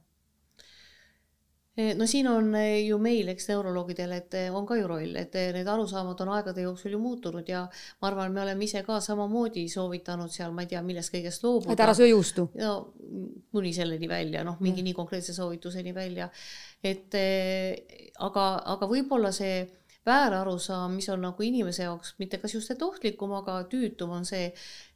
Eh, 1.77 1.93
no 1.93 2.07
siin 2.09 2.24
on 2.29 2.55
eh, 2.57 2.87
ju 2.87 2.97
meil, 2.97 3.29
eks 3.29 3.51
neuroloogidel, 3.51 4.14
et 4.16 4.35
eh, 4.39 4.47
on 4.49 4.64
ka 4.64 4.79
ju 4.79 4.87
roll, 4.89 5.11
et 5.20 5.35
need 5.53 5.68
arusaamad 5.68 6.22
on 6.24 6.31
aegade 6.33 6.64
jooksul 6.64 6.95
ju 6.97 7.01
muutunud 7.03 7.51
ja 7.53 7.66
ma 8.01 8.09
arvan, 8.09 8.33
me 8.33 8.41
oleme 8.47 8.64
ise 8.64 8.81
ka 8.87 8.97
samamoodi 9.05 9.66
soovitanud 9.68 10.33
seal, 10.33 10.55
ma 10.57 10.64
ei 10.64 10.70
tea, 10.70 10.81
millest 10.87 11.12
kõigest 11.12 11.45
loobuda. 11.45 11.74
et 11.74 11.85
ära 11.85 11.93
söö 11.99 12.09
juustu. 12.09 12.47
no 12.57 12.72
kuni 13.53 13.74
selleni 13.77 14.09
välja, 14.09 14.45
noh, 14.45 14.57
mingi 14.57 14.81
mm. 14.81 14.89
nii 14.89 14.97
konkreetse 14.97 15.37
soovituseni 15.37 15.93
välja. 15.95 16.31
et 16.81 17.12
aga, 18.24 18.47
aga 18.72 18.89
võib-olla 18.89 19.35
see 19.37 19.66
väärarusaam, 20.07 20.96
mis 20.96 21.09
on 21.12 21.22
nagu 21.26 21.46
inimese 21.46 21.86
jaoks 21.86 22.14
mitte 22.22 22.40
kas 22.42 22.54
just 22.54 22.70
et 22.72 22.82
ohtlikum, 22.82 23.34
aga 23.40 23.59
tüütum, 23.70 24.12
on 24.16 24.26
see, 24.28 24.50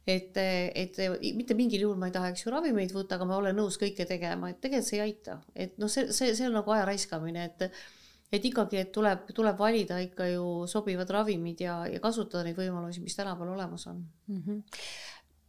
et, 0.07 0.37
et 0.37 1.01
mitte 1.37 1.57
mingil 1.57 1.85
juhul 1.85 1.99
ma 1.99 2.09
ei 2.09 2.15
taha, 2.15 2.31
eks 2.31 2.45
ju, 2.45 2.53
ravimeid 2.53 2.93
võtta, 2.95 3.19
aga 3.19 3.27
ma 3.29 3.39
olen 3.41 3.57
nõus 3.59 3.79
kõike 3.81 4.07
tegema, 4.09 4.51
et 4.51 4.61
tegelikult 4.63 4.89
see 4.89 4.99
ei 4.99 5.07
aita, 5.09 5.41
et 5.55 5.75
noh, 5.81 5.91
see, 5.91 6.09
see, 6.15 6.35
see 6.37 6.47
on 6.47 6.55
nagu 6.61 6.77
aja 6.77 6.87
raiskamine, 6.89 7.49
et 7.51 7.67
et 8.31 8.45
ikkagi, 8.47 8.77
et 8.79 8.91
tuleb, 8.95 9.25
tuleb 9.35 9.57
valida 9.59 9.97
ikka 9.99 10.29
ju 10.29 10.45
sobivad 10.71 11.09
ravimid 11.11 11.65
ja, 11.65 11.81
ja 11.91 11.99
kasutada 11.99 12.45
neid 12.47 12.55
võimalusi, 12.55 13.03
mis 13.03 13.17
tänapäeval 13.17 13.57
olemas 13.57 13.83
on. 13.91 14.05
Mm. 14.31 14.43
-hmm 14.45 14.61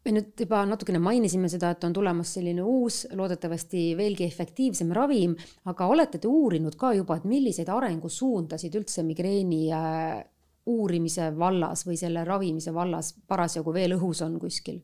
me 0.04 0.14
nüüd 0.16 0.40
juba 0.44 0.64
natukene 0.66 0.98
mainisime 1.02 1.48
seda, 1.50 1.70
et 1.74 1.84
on 1.86 1.94
tulemas 1.94 2.34
selline 2.36 2.64
uus, 2.66 3.04
loodetavasti 3.14 3.92
veelgi 3.98 4.26
efektiivsem 4.26 4.90
ravim, 4.96 5.36
aga 5.70 5.86
olete 5.86 6.18
te 6.22 6.30
uurinud 6.30 6.76
ka 6.78 6.92
juba, 6.96 7.20
et 7.20 7.28
milliseid 7.30 7.70
arengusuundasid 7.70 8.78
üldse 8.80 9.04
migreeni 9.06 9.64
äh, 9.74 10.22
uurimise 10.66 11.30
vallas 11.38 11.86
või 11.86 11.98
selle 11.98 12.24
ravimise 12.26 12.74
vallas 12.74 13.12
parasjagu 13.28 13.74
veel 13.74 13.96
õhus 13.98 14.22
on 14.26 14.38
kuskil? 14.42 14.80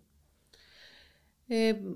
Ehm, 1.49 1.95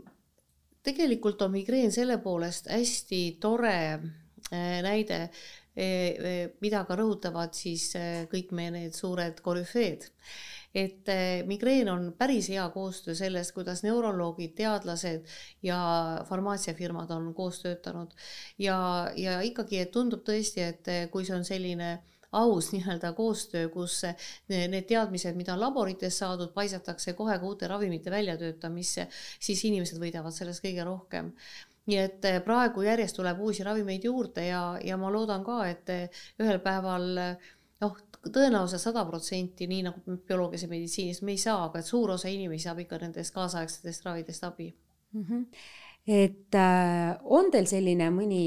tegelikult 0.83 1.43
on 1.43 1.55
migreen 1.55 1.93
selle 1.95 2.19
poolest 2.23 2.71
hästi 2.73 3.23
tore 3.43 3.77
äh, 3.93 4.79
näide, 4.85 5.27
e, 5.77 5.85
e, 5.85 6.33
mida 6.63 6.85
ka 6.89 6.97
rõhutavad 6.99 7.55
siis 7.57 7.91
äh, 7.99 8.25
kõik 8.33 8.55
meie 8.57 8.73
need 8.75 8.97
suured 8.97 9.43
korüfeed 9.45 10.09
et 10.75 11.09
eh, 11.09 11.43
migreen 11.47 11.89
on 11.93 12.07
päris 12.19 12.49
hea 12.53 12.65
koostöö 12.73 13.15
sellest, 13.15 13.53
kuidas 13.53 13.83
neuroloogid, 13.85 14.55
teadlased 14.57 15.29
ja 15.63 15.79
farmaatsiafirmad 16.29 17.11
on 17.11 17.33
koos 17.35 17.61
töötanud. 17.63 18.15
Ja, 18.59 19.11
ja 19.17 19.41
ikkagi, 19.45 19.83
et 19.83 19.93
tundub 19.93 20.25
tõesti, 20.27 20.65
et 20.65 20.89
eh, 20.89 21.05
kui 21.13 21.29
see 21.29 21.37
on 21.37 21.45
selline 21.45 21.93
aus 22.33 22.71
nii-öelda 22.73 23.13
koostöö, 23.17 23.69
kus 23.73 24.03
eh, 24.09 24.17
need 24.49 24.89
teadmised, 24.89 25.37
mida 25.37 25.57
on 25.57 25.61
laborites 25.61 26.23
saadud, 26.23 26.55
paisatakse 26.57 27.13
kohe 27.19 27.37
ka 27.39 27.51
uute 27.51 27.69
ravimite 27.69 28.11
väljatöötamisse, 28.11 29.09
siis 29.41 29.65
inimesed 29.69 30.01
võidavad 30.01 30.33
sellest 30.33 30.65
kõige 30.65 30.89
rohkem. 30.89 31.35
Nii 31.91 31.97
et 31.99 32.27
praegu 32.47 32.85
järjest 32.87 33.17
tuleb 33.19 33.41
uusi 33.43 33.65
ravimeid 33.67 34.05
juurde 34.07 34.45
ja, 34.47 34.61
ja 34.87 34.95
ma 34.97 35.09
loodan 35.11 35.43
ka, 35.43 35.65
et 35.67 35.91
ühel 36.39 36.61
päeval 36.63 37.19
noh, 37.83 37.97
tõenäosus 38.23 38.83
sada 38.87 39.05
protsenti, 39.09 39.67
nii 39.71 39.87
nagu 39.89 40.19
bioloogias 40.29 40.67
ja 40.67 40.71
meditsiinis 40.71 41.23
me 41.27 41.35
ei 41.35 41.41
saa, 41.43 41.65
aga 41.67 41.83
et 41.83 41.89
suur 41.89 42.15
osa 42.15 42.31
inimesi 42.31 42.69
saab 42.69 42.83
ikka 42.85 43.01
nendest 43.03 43.35
kaasaegsetest 43.35 44.07
ravidest 44.07 44.45
abi 44.47 44.69
mm. 45.13 45.25
-hmm. 45.25 45.45
et 46.07 46.55
äh, 46.55 47.17
on 47.25 47.51
teil 47.51 47.67
selline 47.67 48.11
mõni 48.11 48.45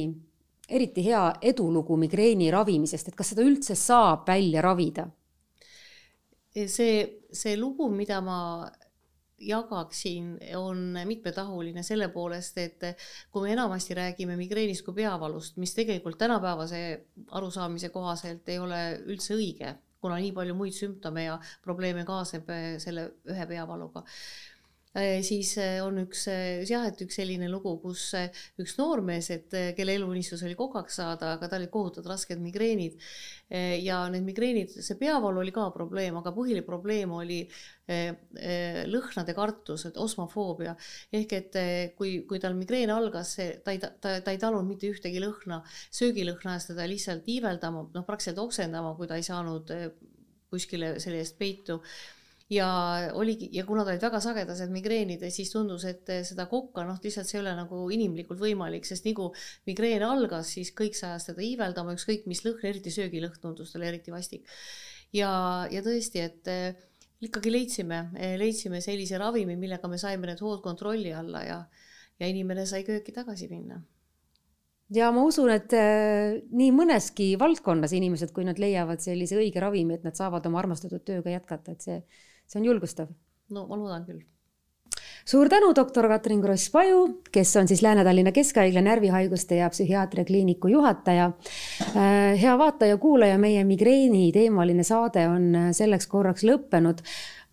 eriti 0.70 1.04
hea 1.06 1.26
edulugu 1.42 1.98
migreeni 1.98 2.50
ravimisest, 2.52 3.08
et 3.08 3.16
kas 3.16 3.34
seda 3.34 3.44
üldse 3.46 3.76
saab 3.76 4.28
välja 4.28 4.62
ravida? 4.62 5.08
see, 6.68 7.20
see 7.32 7.58
lugu, 7.58 7.90
mida 7.90 8.22
ma 8.22 8.72
jagaksin, 9.40 10.36
on 10.56 11.00
mitmetahuline 11.06 11.84
selle 11.84 12.08
poolest, 12.14 12.58
et 12.58 12.86
kui 13.32 13.48
me 13.48 13.54
enamasti 13.54 13.98
räägime 13.98 14.38
migreenist 14.40 14.86
kui 14.86 14.96
peavalust, 15.02 15.58
mis 15.62 15.76
tegelikult 15.76 16.18
tänapäevase 16.18 16.82
arusaamise 17.36 17.90
kohaselt 17.90 18.50
ei 18.50 18.60
ole 18.60 18.82
üldse 19.06 19.36
õige, 19.36 19.76
kuna 20.02 20.20
nii 20.22 20.32
palju 20.36 20.56
muid 20.56 20.76
sümptome 20.78 21.28
ja 21.28 21.40
probleeme 21.64 22.06
kaasneb 22.08 22.52
selle 22.84 23.10
ühe 23.32 23.48
peavaluga 23.50 24.06
siis 25.26 25.50
äh, 25.60 25.82
on 25.84 25.98
üks 26.06 26.22
äh, 26.32 26.62
jah, 26.68 26.86
et 26.88 27.02
üks 27.04 27.18
selline 27.20 27.50
lugu, 27.52 27.74
kus 27.84 28.14
üks 28.62 28.78
noormees, 28.80 29.28
et 29.34 29.56
kelle 29.76 29.96
eluunistus 30.00 30.44
oli 30.48 30.56
kokaks 30.56 31.02
saada, 31.02 31.34
aga 31.36 31.50
tal 31.52 31.64
olid 31.64 31.72
kohutavalt 31.74 32.14
rasked 32.14 32.42
migreenid. 32.42 33.00
Ja 33.86 34.00
need 34.10 34.24
migreenid, 34.26 34.72
see 34.82 34.96
peavalu 34.98 35.44
oli 35.44 35.52
ka 35.54 35.68
probleem, 35.70 36.16
aga 36.18 36.32
põhiline 36.34 36.64
probleem 36.66 37.12
oli 37.14 37.44
lõhnade 37.86 39.36
kartus, 39.38 39.84
et 39.86 40.00
osmofoobia. 40.02 40.74
Ehk 41.14 41.36
et 41.38 41.60
kui, 42.00 42.16
kui 42.26 42.42
tal 42.42 42.58
migreen 42.58 42.90
algas, 42.90 43.36
ta 43.62 43.76
ei, 43.76 43.84
ta, 43.84 43.92
ta 44.02 44.34
ei 44.34 44.42
talunud 44.42 44.66
mitte 44.72 44.90
ühtegi 44.90 45.22
lõhna, 45.22 45.62
söögilõhna 45.94 46.58
eest 46.58 46.74
teda 46.74 46.90
lihtsalt 46.90 47.30
iiveldama, 47.36 47.86
noh, 47.94 48.08
praktiliselt 48.08 48.42
oksendama, 48.42 48.96
kui 48.98 49.12
ta 49.12 49.22
ei 49.22 49.30
saanud 49.30 49.70
kuskile 50.50 50.96
selle 51.04 51.22
eest 51.22 51.38
peitu 51.38 51.84
ja 52.50 52.68
oligi, 53.18 53.50
ja 53.54 53.66
kuna 53.66 53.84
ta 53.84 53.94
olid 53.94 54.04
väga 54.06 54.20
sagedased 54.22 54.74
migreenid, 54.74 55.24
siis 55.34 55.50
tundus, 55.54 55.86
et 55.90 56.10
seda 56.28 56.46
kokka, 56.50 56.84
noh, 56.86 57.00
lihtsalt 57.02 57.30
see 57.30 57.40
ei 57.40 57.42
ole 57.42 57.56
nagu 57.58 57.86
inimlikult 57.94 58.42
võimalik, 58.42 58.86
sest 58.86 59.08
nii 59.08 59.16
kui 59.18 59.46
migreen 59.70 60.06
algas, 60.06 60.52
siis 60.58 60.70
kõik 60.78 60.98
see 60.98 61.10
ajas 61.10 61.32
teda 61.32 61.42
iiveldama, 61.46 61.96
ükskõik 61.98 62.28
mis 62.30 62.44
lõhn, 62.46 62.62
eriti 62.70 62.94
söögilõhn 62.94 63.42
tundus 63.42 63.74
talle 63.74 63.90
eriti 63.90 64.14
vastik. 64.14 64.46
ja, 65.14 65.32
ja 65.72 65.82
tõesti, 65.82 66.22
et 66.22 66.52
eh, 66.52 66.78
ikkagi 67.26 67.50
leidsime, 67.50 68.12
eh, 68.20 68.38
leidsime 68.38 68.82
sellise 68.82 69.18
ravimi, 69.18 69.58
millega 69.58 69.90
me 69.90 69.98
saime 69.98 70.30
need 70.30 70.46
hood 70.46 70.62
kontrolli 70.62 71.14
alla 71.14 71.42
ja, 71.44 71.60
ja 72.20 72.30
inimene 72.30 72.66
sai 72.70 72.84
kööki 72.86 73.16
tagasi 73.16 73.50
minna 73.50 73.82
ja 74.94 75.10
ma 75.12 75.24
usun, 75.26 75.50
et 75.50 75.74
äh, 75.74 76.38
nii 76.54 76.70
mõneski 76.76 77.32
valdkonnas 77.42 77.96
inimesed, 77.98 78.30
kui 78.36 78.46
nad 78.46 78.60
leiavad 78.62 79.02
sellise 79.02 79.38
õige 79.40 79.64
ravimi, 79.64 79.98
et 79.98 80.06
nad 80.06 80.18
saavad 80.18 80.46
oma 80.46 80.62
armastatud 80.62 81.02
tööga 81.06 81.34
jätkata, 81.34 81.74
et 81.74 81.82
see, 81.82 81.98
see 82.48 82.62
on 82.62 82.66
julgustav. 82.66 83.12
no 83.50 83.68
ma 83.68 83.78
loodan 83.78 84.06
küll. 84.08 84.22
suur 85.26 85.50
tänu, 85.50 85.72
doktor 85.76 86.08
Katrin 86.10 86.42
Kross-Paju, 86.42 87.02
kes 87.32 87.56
on 87.62 87.68
siis 87.68 87.82
Lääne-Tallinna 87.82 88.32
Keskhaigla 88.32 88.82
närvihaiguste 88.86 89.60
ja 89.62 89.70
psühhiaatria 89.70 90.26
kliiniku 90.26 90.68
juhataja. 90.68 91.32
Äh, 91.82 92.42
hea 92.42 92.58
vaataja-kuulaja, 92.58 93.38
meie 93.42 93.64
migreeni 93.64 94.32
teemaline 94.32 94.84
saade 94.84 95.28
on 95.30 95.52
äh, 95.56 95.70
selleks 95.74 96.08
korraks 96.08 96.46
lõppenud. 96.46 97.02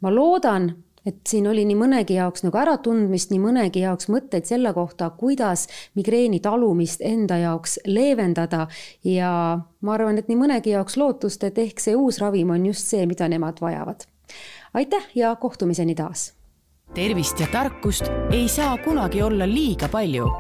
ma 0.03 0.11
loodan, 0.15 0.73
et 1.07 1.19
siin 1.29 1.47
oli 1.51 1.65
nii 1.67 1.77
mõnegi 1.79 2.17
jaoks 2.17 2.45
nagu 2.47 2.59
äratundmist, 2.59 3.33
nii 3.33 3.43
mõnegi 3.43 3.83
jaoks 3.83 4.09
mõtteid 4.13 4.47
selle 4.49 4.73
kohta, 4.77 5.11
kuidas 5.19 5.67
migreeni 5.99 6.41
talumist 6.43 7.03
enda 7.05 7.39
jaoks 7.43 7.79
leevendada 7.87 8.67
ja 9.07 9.33
ma 9.59 9.95
arvan, 9.97 10.21
et 10.21 10.31
nii 10.31 10.39
mõnegi 10.45 10.77
jaoks 10.77 10.99
lootust, 11.01 11.45
et 11.49 11.59
ehk 11.59 11.83
see 11.83 11.97
uus 11.99 12.21
ravim 12.23 12.55
on 12.55 12.67
just 12.71 12.87
see, 12.93 13.07
mida 13.07 13.29
nemad 13.31 13.61
vajavad. 13.63 14.07
Aitäh 14.75 15.09
ja 15.15 15.37
kohtumiseni 15.37 15.95
taas! 15.95 16.35
tervist 16.95 17.41
ja 17.41 17.47
tarkust 17.53 18.05
ei 18.31 18.49
saa 18.49 18.79
kunagi 18.79 19.23
olla 19.23 19.49
liiga 19.49 19.89
palju. 19.89 20.31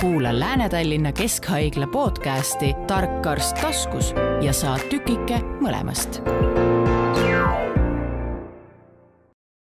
kuula 0.00 0.40
Lääne-Tallinna 0.40 1.12
Keskhaigla 1.12 1.86
podcasti 1.86 2.74
Tark 2.86 3.26
arst 3.26 3.56
taskus 3.60 4.14
ja 4.42 4.52
saad 4.52 4.80
tükike 4.90 5.40
mõlemast 5.60 6.22